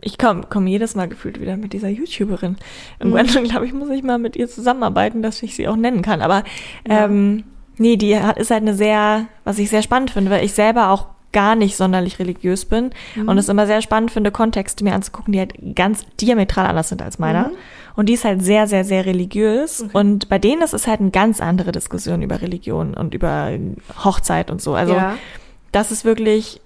ich 0.00 0.18
komme 0.18 0.42
komm 0.48 0.66
jedes 0.66 0.94
Mal 0.94 1.08
gefühlt 1.08 1.40
wieder 1.40 1.56
mit 1.56 1.72
dieser 1.72 1.88
YouTuberin. 1.88 2.56
Irgendwann, 3.00 3.26
glaube 3.44 3.66
ich, 3.66 3.72
muss 3.72 3.90
ich 3.90 4.02
mal 4.02 4.18
mit 4.18 4.36
ihr 4.36 4.48
zusammenarbeiten, 4.48 5.22
dass 5.22 5.42
ich 5.42 5.54
sie 5.56 5.68
auch 5.68 5.76
nennen 5.76 6.02
kann. 6.02 6.22
Aber 6.22 6.44
ähm, 6.84 7.44
nee, 7.78 7.96
die 7.96 8.18
hat, 8.18 8.38
ist 8.38 8.50
halt 8.50 8.62
eine 8.62 8.74
sehr, 8.74 9.26
was 9.44 9.58
ich 9.58 9.70
sehr 9.70 9.82
spannend 9.82 10.10
finde, 10.10 10.30
weil 10.30 10.44
ich 10.44 10.52
selber 10.52 10.90
auch 10.90 11.06
gar 11.32 11.54
nicht 11.54 11.76
sonderlich 11.76 12.18
religiös 12.18 12.64
bin 12.64 12.90
und 13.26 13.36
es 13.36 13.50
immer 13.50 13.66
sehr 13.66 13.82
spannend 13.82 14.10
finde, 14.10 14.30
Kontexte 14.30 14.82
mir 14.84 14.94
anzugucken, 14.94 15.32
die 15.34 15.38
halt 15.38 15.52
ganz 15.74 16.06
diametral 16.18 16.66
anders 16.66 16.88
sind 16.88 17.02
als 17.02 17.18
meiner. 17.18 17.50
Und 17.94 18.08
die 18.08 18.14
ist 18.14 18.24
halt 18.24 18.42
sehr, 18.42 18.66
sehr, 18.66 18.84
sehr 18.84 19.04
religiös. 19.04 19.84
Und 19.92 20.30
bei 20.30 20.38
denen 20.38 20.62
ist 20.62 20.72
es 20.72 20.86
halt 20.86 21.00
eine 21.00 21.10
ganz 21.10 21.40
andere 21.42 21.72
Diskussion 21.72 22.22
über 22.22 22.40
Religion 22.40 22.94
und 22.94 23.12
über 23.12 23.50
Hochzeit 24.02 24.50
und 24.50 24.62
so. 24.62 24.74
Also 24.74 24.94
Ja. 24.94 25.18
das 25.72 25.90
ist 25.92 26.06
wirklich, 26.06 26.60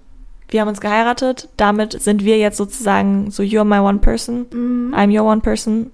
wir 0.50 0.60
haben 0.60 0.68
uns 0.68 0.80
geheiratet, 0.80 1.48
damit 1.56 2.00
sind 2.00 2.24
wir 2.24 2.38
jetzt 2.38 2.56
sozusagen 2.56 3.30
so, 3.30 3.42
you're 3.42 3.64
my 3.64 3.78
one 3.78 3.98
person, 3.98 4.46
Mhm. 4.52 4.94
I'm 4.94 5.16
your 5.16 5.26
one 5.26 5.40
person, 5.40 5.90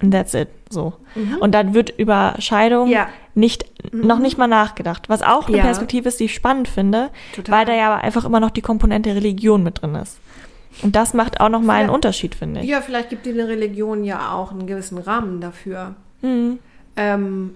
and 0.00 0.12
that's 0.12 0.34
it. 0.34 0.48
So. 0.70 0.94
Und 1.40 1.52
dann 1.52 1.74
wird 1.74 1.90
über 1.98 2.34
Scheidung 2.38 2.88
Ja. 2.88 3.08
nicht, 3.34 3.64
noch 3.92 4.18
nicht 4.20 4.38
mal 4.38 4.46
nachgedacht. 4.46 5.08
Was 5.08 5.22
auch 5.22 5.48
eine 5.48 5.56
Ja. 5.58 5.64
Perspektive 5.64 6.08
ist, 6.08 6.20
die 6.20 6.24
ich 6.24 6.34
spannend 6.34 6.68
finde, 6.68 7.10
Total. 7.34 7.58
weil 7.58 7.66
da 7.66 7.74
ja 7.74 7.96
einfach 7.96 8.24
immer 8.24 8.38
noch 8.40 8.50
die 8.50 8.60
Komponente 8.62 9.14
Religion 9.14 9.62
mit 9.62 9.82
drin 9.82 9.94
ist. 9.96 10.18
Und 10.82 10.94
das 10.94 11.12
macht 11.14 11.40
auch 11.40 11.48
noch 11.48 11.60
mal 11.60 11.74
einen. 11.80 11.90
Unterschied, 11.90 12.34
finde 12.36 12.60
ich. 12.60 12.68
Ja, 12.68 12.80
vielleicht 12.80 13.10
gibt 13.10 13.26
eine 13.26 13.48
Religion 13.48 14.04
ja 14.04 14.32
auch 14.32 14.52
einen 14.52 14.66
gewissen 14.68 14.98
Rahmen 14.98 15.40
dafür. 15.40 15.96
Mhm. 16.22 16.60
Ähm, 16.96 17.54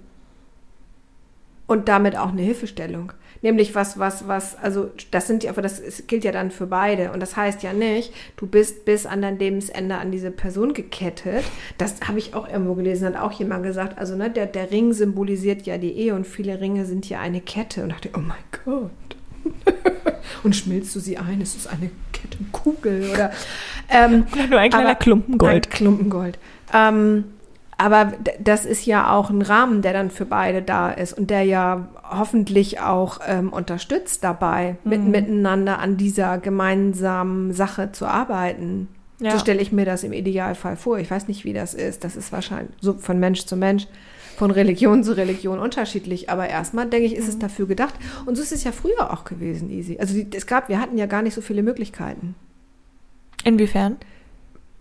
und 1.67 1.89
damit 1.89 2.17
auch 2.19 2.31
eine 2.33 2.43
Hilfestellung. 2.43 3.13
Nämlich 3.45 3.75
was, 3.75 3.99
was, 3.99 4.27
was, 4.27 4.57
also 4.57 4.91
das 5.11 5.27
sind 5.27 5.45
ja, 5.45 5.51
aber 5.51 5.61
das 5.61 5.83
gilt 6.07 6.25
ja 6.25 6.33
dann 6.33 6.51
für 6.51 6.67
beide. 6.67 7.13
Und 7.13 7.21
das 7.21 7.37
heißt 7.37 7.63
ja 7.63 7.75
nicht, 7.75 8.11
du 8.39 8.47
bist 8.47 8.87
bis 8.87 9.05
an 9.05 9.21
dein 9.21 9.39
Lebensende 9.39 9.97
an 9.97 10.11
diese 10.11 10.31
Person 10.31 10.73
gekettet. 10.73 11.45
Das 11.77 11.97
habe 12.09 12.19
ich 12.19 12.33
auch 12.33 12.49
irgendwo 12.49 12.73
gelesen, 12.73 13.07
hat 13.07 13.17
auch 13.21 13.33
jemand 13.33 13.63
gesagt. 13.63 13.99
Also, 13.99 14.17
ne, 14.17 14.31
der, 14.31 14.47
der 14.47 14.71
Ring 14.71 14.95
symbolisiert 14.95 15.67
ja 15.67 15.77
die 15.77 15.93
Ehe 15.93 16.15
und 16.15 16.27
viele 16.27 16.59
Ringe 16.59 16.87
sind 16.87 17.07
ja 17.11 17.21
eine 17.21 17.43
Kette. 17.43 17.83
Und 17.83 17.91
dachte, 17.91 18.09
oh 18.17 18.21
mein 18.21 18.39
Gott. 18.65 18.91
und 20.43 20.57
schmilzt 20.57 20.97
du 20.97 21.01
sie 21.01 21.19
ein, 21.19 21.43
es 21.43 21.55
ist 21.55 21.67
eine 21.67 21.91
Kettenkugel 22.13 23.11
oder 23.13 23.31
ähm, 23.91 24.27
Oder 24.33 24.47
nur 24.47 24.59
ein 24.59 24.71
kleiner 24.71 24.89
aber- 24.93 24.99
Klumpen 24.99 25.37
Gold. 25.37 25.67
Ein 25.67 25.71
Klumpen 25.71 26.09
Gold. 26.09 26.39
Ähm, 26.73 27.25
aber 27.77 28.13
das 28.41 28.65
ist 28.65 28.87
ja 28.87 29.13
auch 29.13 29.31
ein 29.31 29.43
Rahmen, 29.43 29.83
der 29.83 29.93
dann 29.93 30.11
für 30.11 30.25
beide 30.27 30.63
da 30.63 30.91
ist 30.91 31.13
und 31.13 31.31
der 31.31 31.43
ja 31.43 31.89
hoffentlich 32.09 32.81
auch 32.81 33.21
ähm, 33.27 33.53
unterstützt 33.53 34.23
dabei, 34.25 34.77
mit, 34.85 35.03
Mhm. 35.03 35.11
miteinander 35.11 35.79
an 35.79 35.97
dieser 35.97 36.39
gemeinsamen 36.39 37.53
Sache 37.53 37.93
zu 37.93 38.07
arbeiten. 38.07 38.89
Ja. 39.21 39.31
So 39.33 39.39
stelle 39.39 39.61
ich 39.63 39.73
mir 39.73 39.85
das 39.85 40.03
im 40.05 40.13
Idealfall 40.13 40.77
vor. 40.77 40.99
Ich 40.99 41.11
weiß 41.11 41.29
nicht, 41.29 41.45
wie 41.45 41.53
das 41.53 41.75
ist. 41.75 42.05
Das 42.05 42.17
ist 42.17 42.33
wahrscheinlich 42.33 42.75
so 42.81 42.95
von 42.95 43.19
Mensch 43.21 43.47
zu 43.47 43.57
Mensch, 43.57 43.87
von 44.37 44.51
Religion 44.51 45.05
zu 45.05 45.17
Religion 45.17 45.59
unterschiedlich. 45.61 46.29
Aber 46.31 46.49
erstmal 46.49 46.89
denke 46.89 47.07
ich, 47.07 47.15
ist 47.15 47.25
Mhm. 47.25 47.31
es 47.31 47.39
dafür 47.39 47.67
gedacht. 47.67 47.95
Und 48.27 48.37
so 48.37 48.43
ist 48.43 48.53
es 48.53 48.65
ja 48.65 48.73
früher 48.73 49.13
auch 49.13 49.25
gewesen, 49.25 49.71
Easy. 49.71 49.99
Also 49.99 50.15
die, 50.15 50.27
es 50.37 50.47
gab, 50.47 50.69
wir 50.69 50.81
hatten 50.81 50.99
ja 50.99 51.07
gar 51.07 51.23
nicht 51.23 51.35
so 51.35 51.41
viele 51.41 51.63
Möglichkeiten. 51.63 52.35
Inwiefern? 53.45 53.97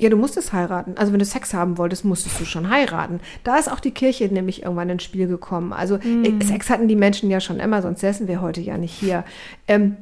Ja, 0.04 0.10
du 0.10 0.18
musstest 0.18 0.52
heiraten. 0.52 0.96
Also 0.98 1.14
wenn 1.14 1.20
du 1.20 1.26
Sex 1.26 1.54
haben 1.54 1.78
wolltest, 1.78 2.04
musstest 2.04 2.38
du 2.38 2.44
schon 2.44 2.70
heiraten. 2.70 3.22
Da 3.46 3.56
ist 3.56 3.72
auch 3.72 3.80
die 3.80 3.92
Kirche 3.92 4.26
nämlich 4.28 4.64
irgendwann 4.64 4.90
ins 4.90 5.04
Spiel 5.04 5.28
gekommen. 5.28 5.72
Also 5.72 5.96
äh, 5.96 6.44
Sex 6.44 6.70
hatten 6.70 6.90
die 6.90 6.98
Menschen 6.98 7.30
ja 7.30 7.40
schon 7.40 7.62
immer, 7.62 7.82
sonst 7.82 8.02
säßen 8.02 8.28
wir 8.28 8.42
heute 8.42 8.60
ja 8.60 8.78
nicht 8.78 8.94
hier. 8.94 9.24
Ähm, 9.66 9.96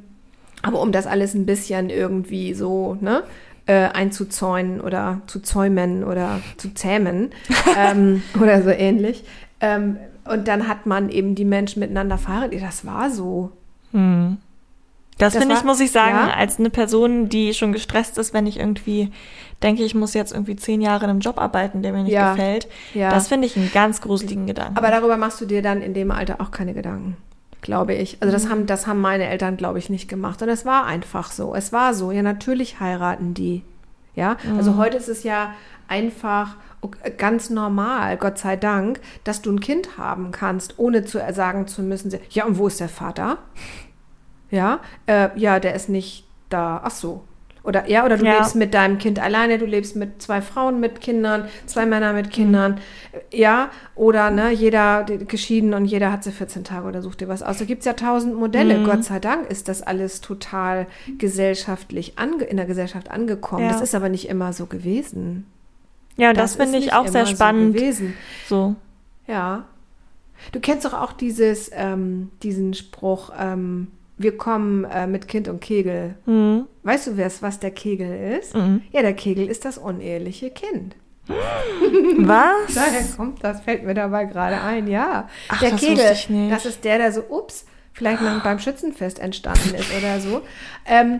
aber 0.63 0.81
um 0.81 0.91
das 0.91 1.05
alles 1.05 1.35
ein 1.35 1.45
bisschen 1.45 1.91
irgendwie 1.91 2.55
so 2.55 2.97
ne, 2.99 3.21
äh, 3.67 3.89
einzuzäunen 3.89 4.81
oder 4.81 5.21
zu 5.27 5.39
zäumen 5.39 6.03
oder 6.03 6.41
zu 6.57 6.73
zähmen 6.73 7.29
ähm, 7.77 8.23
oder 8.41 8.63
so 8.63 8.71
ähnlich. 8.71 9.23
Ähm, 9.59 9.97
und 10.25 10.47
dann 10.47 10.67
hat 10.67 10.87
man 10.87 11.09
eben 11.09 11.35
die 11.35 11.45
Menschen 11.45 11.79
miteinander 11.79 12.17
verheiratet. 12.17 12.63
Das 12.63 12.87
war 12.87 13.11
so. 13.11 13.51
Hm. 13.91 14.37
Das, 15.21 15.33
Das 15.33 15.41
finde 15.43 15.55
ich, 15.55 15.63
muss 15.63 15.79
ich 15.79 15.91
sagen, 15.91 16.15
ja? 16.15 16.33
als 16.33 16.57
eine 16.57 16.71
Person, 16.71 17.29
die 17.29 17.53
schon 17.53 17.73
gestresst 17.73 18.17
ist, 18.17 18.33
wenn 18.33 18.47
ich 18.47 18.59
irgendwie 18.59 19.11
denke, 19.61 19.83
ich 19.83 19.93
muss 19.93 20.15
jetzt 20.15 20.33
irgendwie 20.33 20.55
zehn 20.55 20.81
Jahre 20.81 21.03
in 21.03 21.11
einem 21.11 21.19
Job 21.19 21.37
arbeiten, 21.37 21.83
der 21.83 21.93
mir 21.93 22.03
nicht 22.03 22.11
Ja. 22.13 22.31
gefällt. 22.33 22.67
Ja. 22.95 23.11
Das 23.11 23.27
finde 23.27 23.45
ich 23.45 23.55
einen 23.55 23.71
ganz 23.71 24.01
gruseligen 24.01 24.47
Gedanken. 24.47 24.75
Aber 24.77 24.89
darüber 24.89 25.17
machst 25.17 25.39
du 25.39 25.45
dir 25.45 25.61
dann 25.61 25.81
in 25.83 25.93
dem 25.93 26.09
Alter 26.09 26.41
auch 26.41 26.49
keine 26.49 26.73
Gedanken, 26.73 27.17
glaube 27.61 27.93
ich. 27.93 28.17
Also 28.19 28.31
das 28.31 28.49
haben, 28.49 28.65
das 28.65 28.87
haben 28.87 28.99
meine 28.99 29.27
Eltern, 29.27 29.57
glaube 29.57 29.77
ich, 29.77 29.91
nicht 29.91 30.07
gemacht. 30.07 30.41
Und 30.41 30.49
es 30.49 30.65
war 30.65 30.85
einfach 30.85 31.31
so. 31.31 31.53
Es 31.53 31.71
war 31.71 31.93
so. 31.93 32.11
Ja, 32.11 32.23
natürlich 32.23 32.79
heiraten 32.79 33.35
die. 33.35 33.61
Ja, 34.15 34.37
also 34.57 34.75
heute 34.75 34.97
ist 34.97 35.07
es 35.07 35.23
ja 35.23 35.53
einfach 35.87 36.55
ganz 37.17 37.49
normal, 37.51 38.17
Gott 38.17 38.39
sei 38.39 38.55
Dank, 38.55 38.99
dass 39.23 39.43
du 39.43 39.51
ein 39.51 39.59
Kind 39.59 39.97
haben 39.99 40.31
kannst, 40.31 40.79
ohne 40.79 41.05
zu 41.05 41.21
sagen 41.31 41.67
zu 41.67 41.83
müssen, 41.83 42.11
ja, 42.31 42.45
und 42.45 42.57
wo 42.57 42.65
ist 42.67 42.79
der 42.79 42.89
Vater? 42.89 43.37
Ja, 44.51 44.79
äh, 45.07 45.29
ja, 45.35 45.59
der 45.59 45.73
ist 45.75 45.89
nicht 45.89 46.25
da. 46.49 46.81
Ach 46.83 46.91
so. 46.91 47.23
Oder 47.63 47.87
ja, 47.87 48.03
oder 48.05 48.17
du 48.17 48.25
Ja. 48.25 48.37
lebst 48.37 48.55
mit 48.55 48.73
deinem 48.73 48.97
Kind 48.97 49.19
alleine, 49.19 49.59
du 49.59 49.65
lebst 49.67 49.95
mit 49.95 50.19
zwei 50.19 50.41
Frauen 50.41 50.79
mit 50.79 50.99
Kindern, 50.99 51.45
zwei 51.67 51.85
Männer 51.85 52.11
mit 52.11 52.31
Kindern. 52.31 52.79
Ja, 53.31 53.69
oder 53.93 54.31
ne, 54.31 54.49
jeder 54.51 55.03
geschieden 55.03 55.75
und 55.75 55.85
jeder 55.85 56.11
hat 56.11 56.23
sie 56.23 56.31
14 56.31 56.63
Tage 56.63 56.87
oder 56.87 57.03
sucht 57.03 57.21
dir 57.21 57.27
was 57.27 57.43
aus. 57.43 57.59
Da 57.59 57.65
gibt 57.65 57.81
es 57.81 57.85
ja 57.85 57.93
tausend 57.93 58.35
Modelle. 58.35 58.81
Gott 58.83 59.03
sei 59.03 59.19
Dank 59.19 59.47
ist 59.51 59.67
das 59.67 59.83
alles 59.83 60.21
total 60.21 60.87
gesellschaftlich 61.19 62.17
ange 62.17 62.43
in 62.45 62.57
der 62.57 62.65
Gesellschaft 62.65 63.09
angekommen. 63.11 63.65
Ja. 63.65 63.71
Das 63.71 63.81
ist 63.81 63.95
aber 63.95 64.09
nicht 64.09 64.27
immer 64.27 64.53
so 64.53 64.65
gewesen. 64.65 65.45
ja, 66.17 66.33
das, 66.33 66.51
ist 66.51 66.57
finde 66.61 66.77
ich 66.79 66.93
auch 66.93 67.07
sehr 67.07 67.21
immer 67.21 67.29
so 67.29 67.35
spannend. 67.35 67.75
gewesen. 67.75 68.13
So, 68.47 68.75
Ja. 69.27 69.65
Du 70.51 70.59
kennst 70.59 70.85
doch 70.85 70.93
auch 70.93 71.13
dieses, 71.13 71.69
ähm, 71.71 72.31
diesen 72.41 72.73
Spruch, 72.73 73.31
ähm, 73.39 73.89
wir 74.21 74.37
kommen 74.37 74.85
äh, 74.85 75.07
mit 75.07 75.27
Kind 75.27 75.47
und 75.47 75.59
Kegel. 75.61 76.15
Hm. 76.25 76.65
Weißt 76.83 77.07
du, 77.07 77.17
wer's, 77.17 77.41
was 77.41 77.59
der 77.59 77.71
Kegel 77.71 78.37
ist? 78.39 78.55
Mhm. 78.55 78.81
Ja, 78.91 79.01
der 79.01 79.13
Kegel 79.13 79.47
ist 79.47 79.65
das 79.65 79.77
uneheliche 79.77 80.49
Kind. 80.49 80.95
Was? 81.27 82.73
Daher 82.75 83.03
kommt 83.15 83.43
das, 83.43 83.61
fällt 83.61 83.83
mir 83.83 83.93
dabei 83.93 84.25
gerade 84.25 84.59
ein, 84.59 84.87
ja. 84.87 85.29
Ach, 85.49 85.59
der 85.59 85.71
das 85.71 85.79
Kegel, 85.79 86.49
das 86.49 86.65
ist 86.65 86.83
der, 86.83 86.97
der 86.97 87.11
so, 87.11 87.21
ups, 87.29 87.65
vielleicht 87.93 88.21
mal 88.21 88.39
beim 88.43 88.59
Schützenfest 88.59 89.19
entstanden 89.19 89.75
ist 89.75 89.95
oder 89.95 90.19
so. 90.19 90.41
Ähm, 90.85 91.19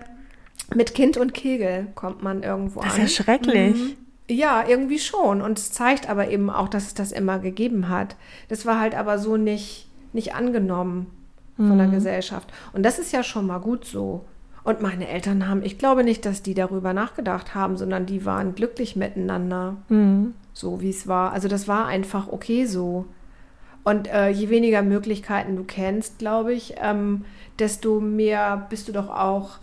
mit 0.73 0.93
Kind 0.95 1.17
und 1.17 1.33
Kegel 1.33 1.87
kommt 1.95 2.23
man 2.23 2.43
irgendwo 2.43 2.81
Das 2.81 2.93
ist 2.93 2.95
an. 2.95 3.01
ja 3.01 3.07
schrecklich. 3.07 3.75
Mhm. 3.75 3.97
Ja, 4.29 4.63
irgendwie 4.67 4.99
schon. 4.99 5.41
Und 5.41 5.59
es 5.59 5.71
zeigt 5.71 6.09
aber 6.09 6.29
eben 6.29 6.49
auch, 6.49 6.69
dass 6.69 6.87
es 6.87 6.93
das 6.93 7.11
immer 7.11 7.39
gegeben 7.39 7.89
hat. 7.89 8.15
Das 8.47 8.65
war 8.65 8.79
halt 8.79 8.95
aber 8.95 9.19
so 9.19 9.35
nicht, 9.35 9.89
nicht 10.13 10.33
angenommen 10.33 11.07
von 11.57 11.77
der 11.77 11.87
Gesellschaft. 11.87 12.51
Und 12.73 12.83
das 12.83 12.97
ist 12.99 13.11
ja 13.11 13.23
schon 13.23 13.45
mal 13.47 13.59
gut 13.59 13.85
so. 13.85 14.25
Und 14.63 14.81
meine 14.81 15.07
Eltern 15.07 15.47
haben, 15.47 15.63
ich 15.63 15.77
glaube 15.77 16.03
nicht, 16.03 16.25
dass 16.25 16.43
die 16.43 16.53
darüber 16.53 16.93
nachgedacht 16.93 17.55
haben, 17.55 17.77
sondern 17.77 18.05
die 18.05 18.25
waren 18.25 18.53
glücklich 18.55 18.95
miteinander, 18.95 19.77
Hm. 19.87 20.33
so 20.53 20.81
wie 20.81 20.89
es 20.89 21.07
war. 21.07 21.33
Also 21.33 21.47
das 21.47 21.67
war 21.67 21.87
einfach 21.87 22.27
okay 22.31 22.65
so. 22.65 23.05
Und 23.83 24.07
äh, 24.07 24.29
je 24.29 24.49
weniger 24.49 24.83
Möglichkeiten 24.83 25.55
du 25.55 25.63
kennst, 25.63 26.19
glaube 26.19 26.53
ich, 26.53 26.75
ähm, 26.79 27.25
desto 27.57 27.99
mehr 27.99 28.67
bist 28.69 28.87
du 28.87 28.91
doch 28.91 29.09
auch, 29.09 29.57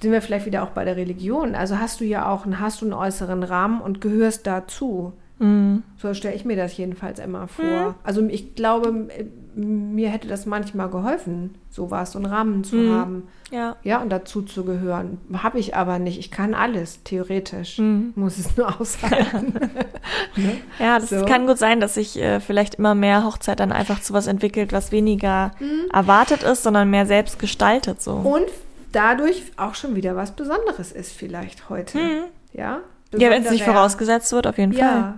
sind 0.00 0.12
wir 0.12 0.22
vielleicht 0.22 0.46
wieder 0.46 0.62
auch 0.62 0.70
bei 0.70 0.84
der 0.84 0.96
Religion. 0.96 1.54
Also 1.56 1.78
hast 1.78 2.00
du 2.00 2.04
ja 2.04 2.28
auch 2.28 2.44
einen, 2.44 2.60
hast 2.60 2.80
du 2.80 2.84
einen 2.86 2.94
äußeren 2.94 3.42
Rahmen 3.42 3.80
und 3.80 4.00
gehörst 4.00 4.46
dazu. 4.46 5.12
Mhm. 5.44 5.82
So 5.98 6.14
stelle 6.14 6.34
ich 6.34 6.44
mir 6.44 6.56
das 6.56 6.76
jedenfalls 6.76 7.18
immer 7.18 7.48
vor. 7.48 7.64
Mhm. 7.64 7.94
Also 8.02 8.22
ich 8.26 8.54
glaube, 8.54 9.08
mir 9.54 10.08
hätte 10.08 10.26
das 10.26 10.46
manchmal 10.46 10.88
geholfen, 10.88 11.54
sowas, 11.70 12.12
so 12.12 12.18
einen 12.18 12.26
Rahmen 12.26 12.64
zu 12.64 12.76
mhm. 12.76 12.94
haben. 12.94 13.28
Ja. 13.50 13.76
Ja, 13.82 14.00
und 14.00 14.10
dazu 14.10 14.42
zu 14.42 14.64
gehören. 14.64 15.18
Habe 15.34 15.58
ich 15.58 15.76
aber 15.76 15.98
nicht. 15.98 16.18
Ich 16.18 16.30
kann 16.30 16.54
alles, 16.54 17.02
theoretisch. 17.04 17.78
Mhm. 17.78 18.12
Muss 18.16 18.38
es 18.38 18.56
nur 18.56 18.68
aushalten. 18.80 19.54
ne? 20.36 20.56
Ja, 20.78 20.98
das 20.98 21.10
so. 21.10 21.24
kann 21.24 21.46
gut 21.46 21.58
sein, 21.58 21.80
dass 21.80 21.94
sich 21.94 22.18
äh, 22.20 22.40
vielleicht 22.40 22.76
immer 22.76 22.94
mehr 22.94 23.24
Hochzeit 23.24 23.60
dann 23.60 23.70
einfach 23.70 24.00
zu 24.00 24.12
was 24.14 24.26
entwickelt, 24.26 24.72
was 24.72 24.92
weniger 24.92 25.52
mhm. 25.60 25.90
erwartet 25.92 26.42
ist, 26.42 26.62
sondern 26.62 26.90
mehr 26.90 27.06
selbst 27.06 27.38
gestaltet. 27.38 28.00
So. 28.00 28.12
Und 28.12 28.46
dadurch 28.92 29.42
auch 29.56 29.74
schon 29.74 29.94
wieder 29.94 30.16
was 30.16 30.32
Besonderes 30.32 30.90
ist, 30.90 31.12
vielleicht 31.12 31.68
heute. 31.68 31.98
Mhm. 31.98 32.22
Ja, 32.52 32.80
ja 33.14 33.30
wenn 33.30 33.44
es 33.44 33.50
nicht 33.50 33.64
vorausgesetzt 33.64 34.32
wird, 34.32 34.46
auf 34.46 34.58
jeden 34.58 34.72
ja. 34.72 34.88
Fall 34.88 35.14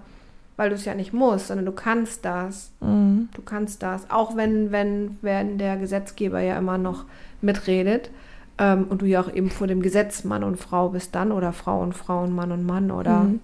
weil 0.56 0.70
du 0.70 0.74
es 0.74 0.84
ja 0.84 0.94
nicht 0.94 1.12
musst, 1.12 1.48
sondern 1.48 1.66
du 1.66 1.72
kannst 1.72 2.24
das. 2.24 2.72
Mhm. 2.80 3.28
Du 3.34 3.42
kannst 3.42 3.82
das. 3.82 4.10
Auch 4.10 4.36
wenn, 4.36 4.72
wenn, 4.72 5.18
wenn 5.22 5.58
der 5.58 5.76
Gesetzgeber 5.76 6.40
ja 6.40 6.58
immer 6.58 6.78
noch 6.78 7.04
mitredet 7.42 8.10
ähm, 8.58 8.86
und 8.88 9.02
du 9.02 9.06
ja 9.06 9.20
auch 9.20 9.32
eben 9.32 9.50
vor 9.50 9.66
dem 9.66 9.82
Gesetz 9.82 10.24
Mann 10.24 10.42
und 10.42 10.56
Frau 10.56 10.88
bist 10.88 11.14
dann 11.14 11.30
oder 11.32 11.52
Frau 11.52 11.82
und 11.82 11.92
Frau 11.92 12.22
und 12.22 12.34
Mann 12.34 12.52
und 12.52 12.64
Mann 12.64 12.90
oder 12.90 13.24
mhm. 13.24 13.40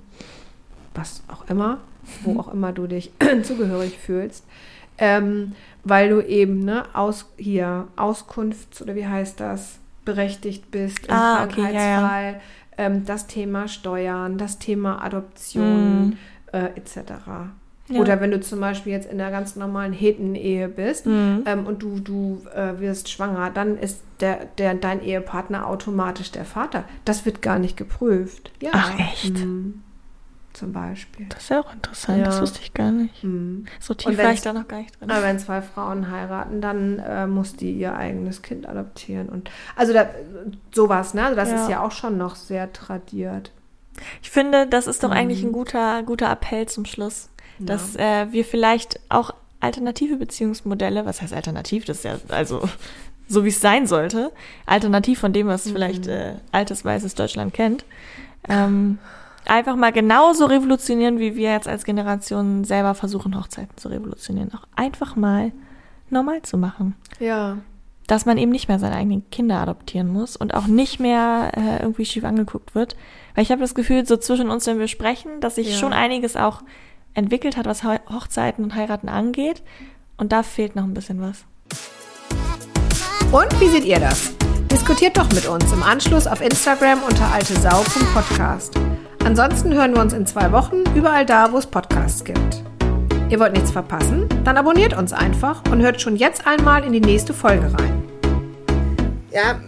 was 0.95 1.23
auch 1.29 1.49
immer, 1.51 1.79
wo 2.23 2.41
auch 2.41 2.53
immer 2.53 2.73
du 2.73 2.87
dich 2.87 3.13
zugehörig 3.43 3.99
fühlst. 3.99 4.45
Ähm, 4.99 5.53
weil 5.85 6.11
du 6.11 6.21
eben 6.21 6.65
ne, 6.65 6.85
aus, 6.95 7.33
hier 7.37 7.89
Auskunfts- 7.97 8.83
oder 8.83 8.95
wie 8.95 9.07
heißt 9.07 9.41
das, 9.41 9.79
berechtigt 10.05 10.71
bist 10.71 11.07
im 11.07 11.15
ah, 11.15 11.47
Krankheitsfall. 11.47 11.65
Okay, 11.65 11.75
ja, 11.75 12.31
ja. 12.31 12.35
Ähm, 12.79 13.05
das 13.05 13.27
Thema 13.27 13.69
Steuern, 13.69 14.39
das 14.39 14.59
Thema 14.59 15.03
Adoption. 15.05 16.07
Mhm 16.07 16.19
äh, 16.53 16.67
etc. 16.77 17.13
Ja. 17.89 18.01
Oder 18.01 18.21
wenn 18.21 18.31
du 18.31 18.41
zum 18.41 18.61
Beispiel 18.61 18.93
jetzt 18.93 19.11
in 19.11 19.21
einer 19.21 19.31
ganz 19.31 19.57
normalen 19.57 19.93
Heten-Ehe 19.93 20.69
bist 20.69 21.07
mhm. 21.07 21.43
ähm, 21.47 21.67
und 21.67 21.83
du, 21.83 21.99
du 21.99 22.43
äh, 22.55 22.79
wirst 22.79 23.11
schwanger, 23.11 23.51
dann 23.51 23.77
ist 23.77 24.03
der, 24.21 24.47
der, 24.59 24.75
dein 24.75 25.03
Ehepartner 25.03 25.67
automatisch 25.67 26.31
der 26.31 26.45
Vater. 26.45 26.85
Das 27.05 27.27
wird 27.27 27.43
gar 27.43 27.59
nicht 27.59 27.77
geprüft. 27.77 28.53
Ja. 28.61 28.71
Ach 28.73 28.99
echt? 28.99 29.35
Mhm. 29.35 29.83
Zum 30.53 30.73
Beispiel. 30.73 31.27
Das 31.31 31.45
ist 31.45 31.49
ja 31.49 31.61
auch 31.61 31.73
interessant, 31.73 32.19
ja. 32.19 32.25
das 32.27 32.41
wusste 32.41 32.61
ich 32.63 32.75
gar 32.75 32.93
nicht. 32.93 33.25
Mhm. 33.25 33.65
So 33.81 33.95
tief 33.95 34.19
war 34.19 34.33
ich 34.33 34.43
da 34.43 34.53
noch 34.53 34.69
gar 34.69 34.79
nicht 34.79 35.01
drin. 35.01 35.11
Aber 35.11 35.23
wenn 35.23 35.39
zwei 35.39 35.63
Frauen 35.63 36.11
heiraten, 36.11 36.61
dann 36.61 36.99
äh, 36.99 37.27
muss 37.27 37.57
die 37.57 37.73
ihr 37.73 37.97
eigenes 37.97 38.43
Kind 38.43 38.69
adoptieren. 38.69 39.31
Und 39.31 39.51
also 39.77 39.95
da, 39.95 40.11
sowas, 40.71 41.15
ne? 41.15 41.25
Also 41.25 41.37
das 41.37 41.49
ja. 41.49 41.63
ist 41.63 41.71
ja 41.71 41.83
auch 41.83 41.91
schon 41.91 42.19
noch 42.19 42.37
sehr 42.37 42.71
tradiert. 42.73 43.51
Ich 44.23 44.31
finde, 44.31 44.67
das 44.67 44.87
ist 44.87 45.03
doch 45.03 45.11
mhm. 45.11 45.17
eigentlich 45.17 45.43
ein 45.43 45.53
guter, 45.53 46.03
guter 46.03 46.31
Appell 46.31 46.67
zum 46.67 46.85
Schluss, 46.85 47.31
ja. 47.59 47.67
dass 47.67 47.97
äh, 47.97 48.27
wir 48.31 48.45
vielleicht 48.45 49.01
auch 49.09 49.33
alternative 49.61 50.17
Beziehungsmodelle, 50.17 51.07
was 51.07 51.23
heißt 51.23 51.33
alternativ, 51.33 51.85
das 51.85 51.99
ist 51.99 52.05
ja 52.05 52.17
also 52.29 52.69
so 53.29 53.45
wie 53.45 53.49
es 53.49 53.61
sein 53.61 53.87
sollte, 53.87 54.33
alternativ 54.67 55.21
von 55.21 55.33
dem, 55.33 55.47
was 55.47 55.67
mhm. 55.67 55.73
vielleicht 55.73 56.07
äh, 56.07 56.35
altes 56.51 56.85
weißes 56.85 57.15
Deutschland 57.15 57.55
kennt, 57.55 57.85
ähm, 58.49 58.99
einfach 59.47 59.77
mal 59.77 59.93
genauso 59.93 60.47
revolutionieren, 60.47 61.19
wie 61.19 61.37
wir 61.37 61.53
jetzt 61.53 61.69
als 61.69 61.85
Generation 61.85 62.65
selber 62.65 62.95
versuchen, 62.95 63.39
Hochzeiten 63.39 63.77
zu 63.77 63.89
revolutionieren. 63.89 64.53
Auch 64.55 64.67
einfach 64.77 65.17
mal 65.17 65.53
normal 66.11 66.43
zu 66.43 66.59
machen. 66.59 66.95
Ja 67.19 67.59
dass 68.07 68.27
man 68.27 68.39
eben 68.39 68.51
nicht 68.51 68.69
mehr 68.69 68.79
seine 68.79 68.97
eigenen 68.97 69.29
Kinder 69.31 69.59
adoptieren 69.59 70.09
muss 70.09 70.37
und 70.37 70.55
auch 70.55 70.67
nicht 70.67 71.01
mehr 71.01 71.53
äh, 71.57 71.83
irgendwie 71.83 72.05
schief 72.05 72.25
angeguckt 72.25 72.75
wird. 72.75 72.97
Weil 73.35 73.45
ich 73.45 73.51
habe 73.51 73.61
das 73.61 73.75
Gefühl, 73.75 74.07
so 74.07 74.17
zwischen 74.17 74.51
uns, 74.51 74.67
wenn 74.67 74.79
wir 74.79 74.89
sprechen, 74.89 75.41
dass 75.41 75.55
sich 75.55 75.71
ja. 75.71 75.77
schon 75.77 75.93
einiges 75.93 76.37
auch 76.37 76.63
entwickelt 77.15 77.57
hat, 77.57 77.67
was 77.67 77.85
Hochzeiten 77.85 78.65
und 78.65 78.75
Heiraten 78.75 79.09
angeht. 79.09 79.63
Und 80.17 80.33
da 80.33 80.43
fehlt 80.43 80.77
noch 80.77 80.85
ein 80.85 80.95
bisschen 80.95 81.21
was. 81.21 81.45
Und 83.33 83.61
wie 83.61 83.69
seht 83.69 83.85
ihr 83.85 83.99
das? 83.99 84.35
Diskutiert 84.71 85.17
doch 85.17 85.31
mit 85.33 85.47
uns 85.47 85.73
im 85.73 85.83
Anschluss 85.83 86.27
auf 86.27 86.41
Instagram 86.41 87.03
unter 87.03 87.33
altesau.podcast. 87.33 88.75
Ansonsten 89.25 89.73
hören 89.73 89.95
wir 89.95 90.03
uns 90.03 90.13
in 90.13 90.27
zwei 90.27 90.51
Wochen 90.53 90.85
überall 90.95 91.25
da, 91.25 91.53
wo 91.53 91.59
es 91.59 91.67
Podcasts 91.67 92.25
gibt. 92.25 92.63
Ihr 93.31 93.41
wollt 93.41 93.53
nichts 93.55 93.71
verpassen? 93.71 94.29
Dann 94.45 94.59
abonniert 94.59 94.95
uns 94.97 95.13
einfach 95.13 95.63
und 95.71 95.81
hört 95.81 96.01
schon 96.01 96.17
jetzt 96.17 96.47
einmal 96.47 96.85
in 96.85 96.93
die 96.93 97.01
nächste 97.01 97.33
Folge 97.33 97.73
rein. 97.79 98.03
Ja, 99.31 99.61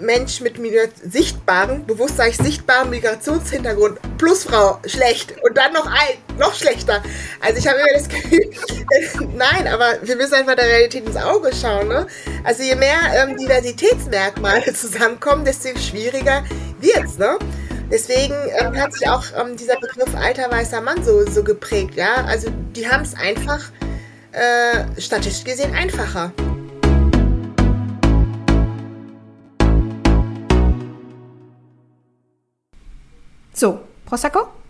Mensch 0.00 0.40
mit 0.40 0.58
sichtbaren, 1.02 1.86
bewusst 1.86 2.16
sage 2.16 2.30
ich 2.30 2.36
sichtbaren 2.36 2.90
Migrationshintergrund 2.90 3.98
plus 4.18 4.44
Frau, 4.44 4.78
schlecht. 4.86 5.34
Und 5.42 5.56
dann 5.56 5.72
noch 5.72 5.86
alt, 5.86 6.18
noch 6.38 6.54
schlechter. 6.54 7.02
Also 7.40 7.58
ich 7.58 7.66
habe 7.66 7.78
immer 7.78 7.92
das 7.94 8.08
Gefühl, 8.08 8.50
nein, 9.36 9.66
aber 9.68 9.98
wir 10.02 10.16
müssen 10.16 10.34
einfach 10.34 10.56
der 10.56 10.66
Realität 10.66 11.06
ins 11.06 11.16
Auge 11.16 11.50
schauen. 11.54 11.88
Ne? 11.88 12.06
Also 12.42 12.62
je 12.62 12.74
mehr 12.74 12.98
ähm, 13.16 13.36
Diversitätsmerkmale 13.36 14.72
zusammenkommen, 14.74 15.44
desto 15.44 15.68
schwieriger 15.78 16.44
wird's. 16.80 17.18
Ne? 17.18 17.38
Deswegen 17.90 18.34
ähm, 18.58 18.80
hat 18.80 18.92
sich 18.92 19.08
auch 19.08 19.24
ähm, 19.38 19.56
dieser 19.56 19.76
Begriff 19.76 20.14
alter 20.14 20.50
weißer 20.50 20.80
Mann 20.80 21.04
so, 21.04 21.24
so 21.30 21.44
geprägt. 21.44 21.94
Ja? 21.94 22.24
Also 22.26 22.50
die 22.74 22.88
haben 22.88 23.02
es 23.02 23.14
einfach 23.14 23.70
äh, 24.32 25.00
statistisch 25.00 25.44
gesehen 25.44 25.74
einfacher. 25.74 26.32
So, 33.54 33.84
Prosecco? 34.04 34.62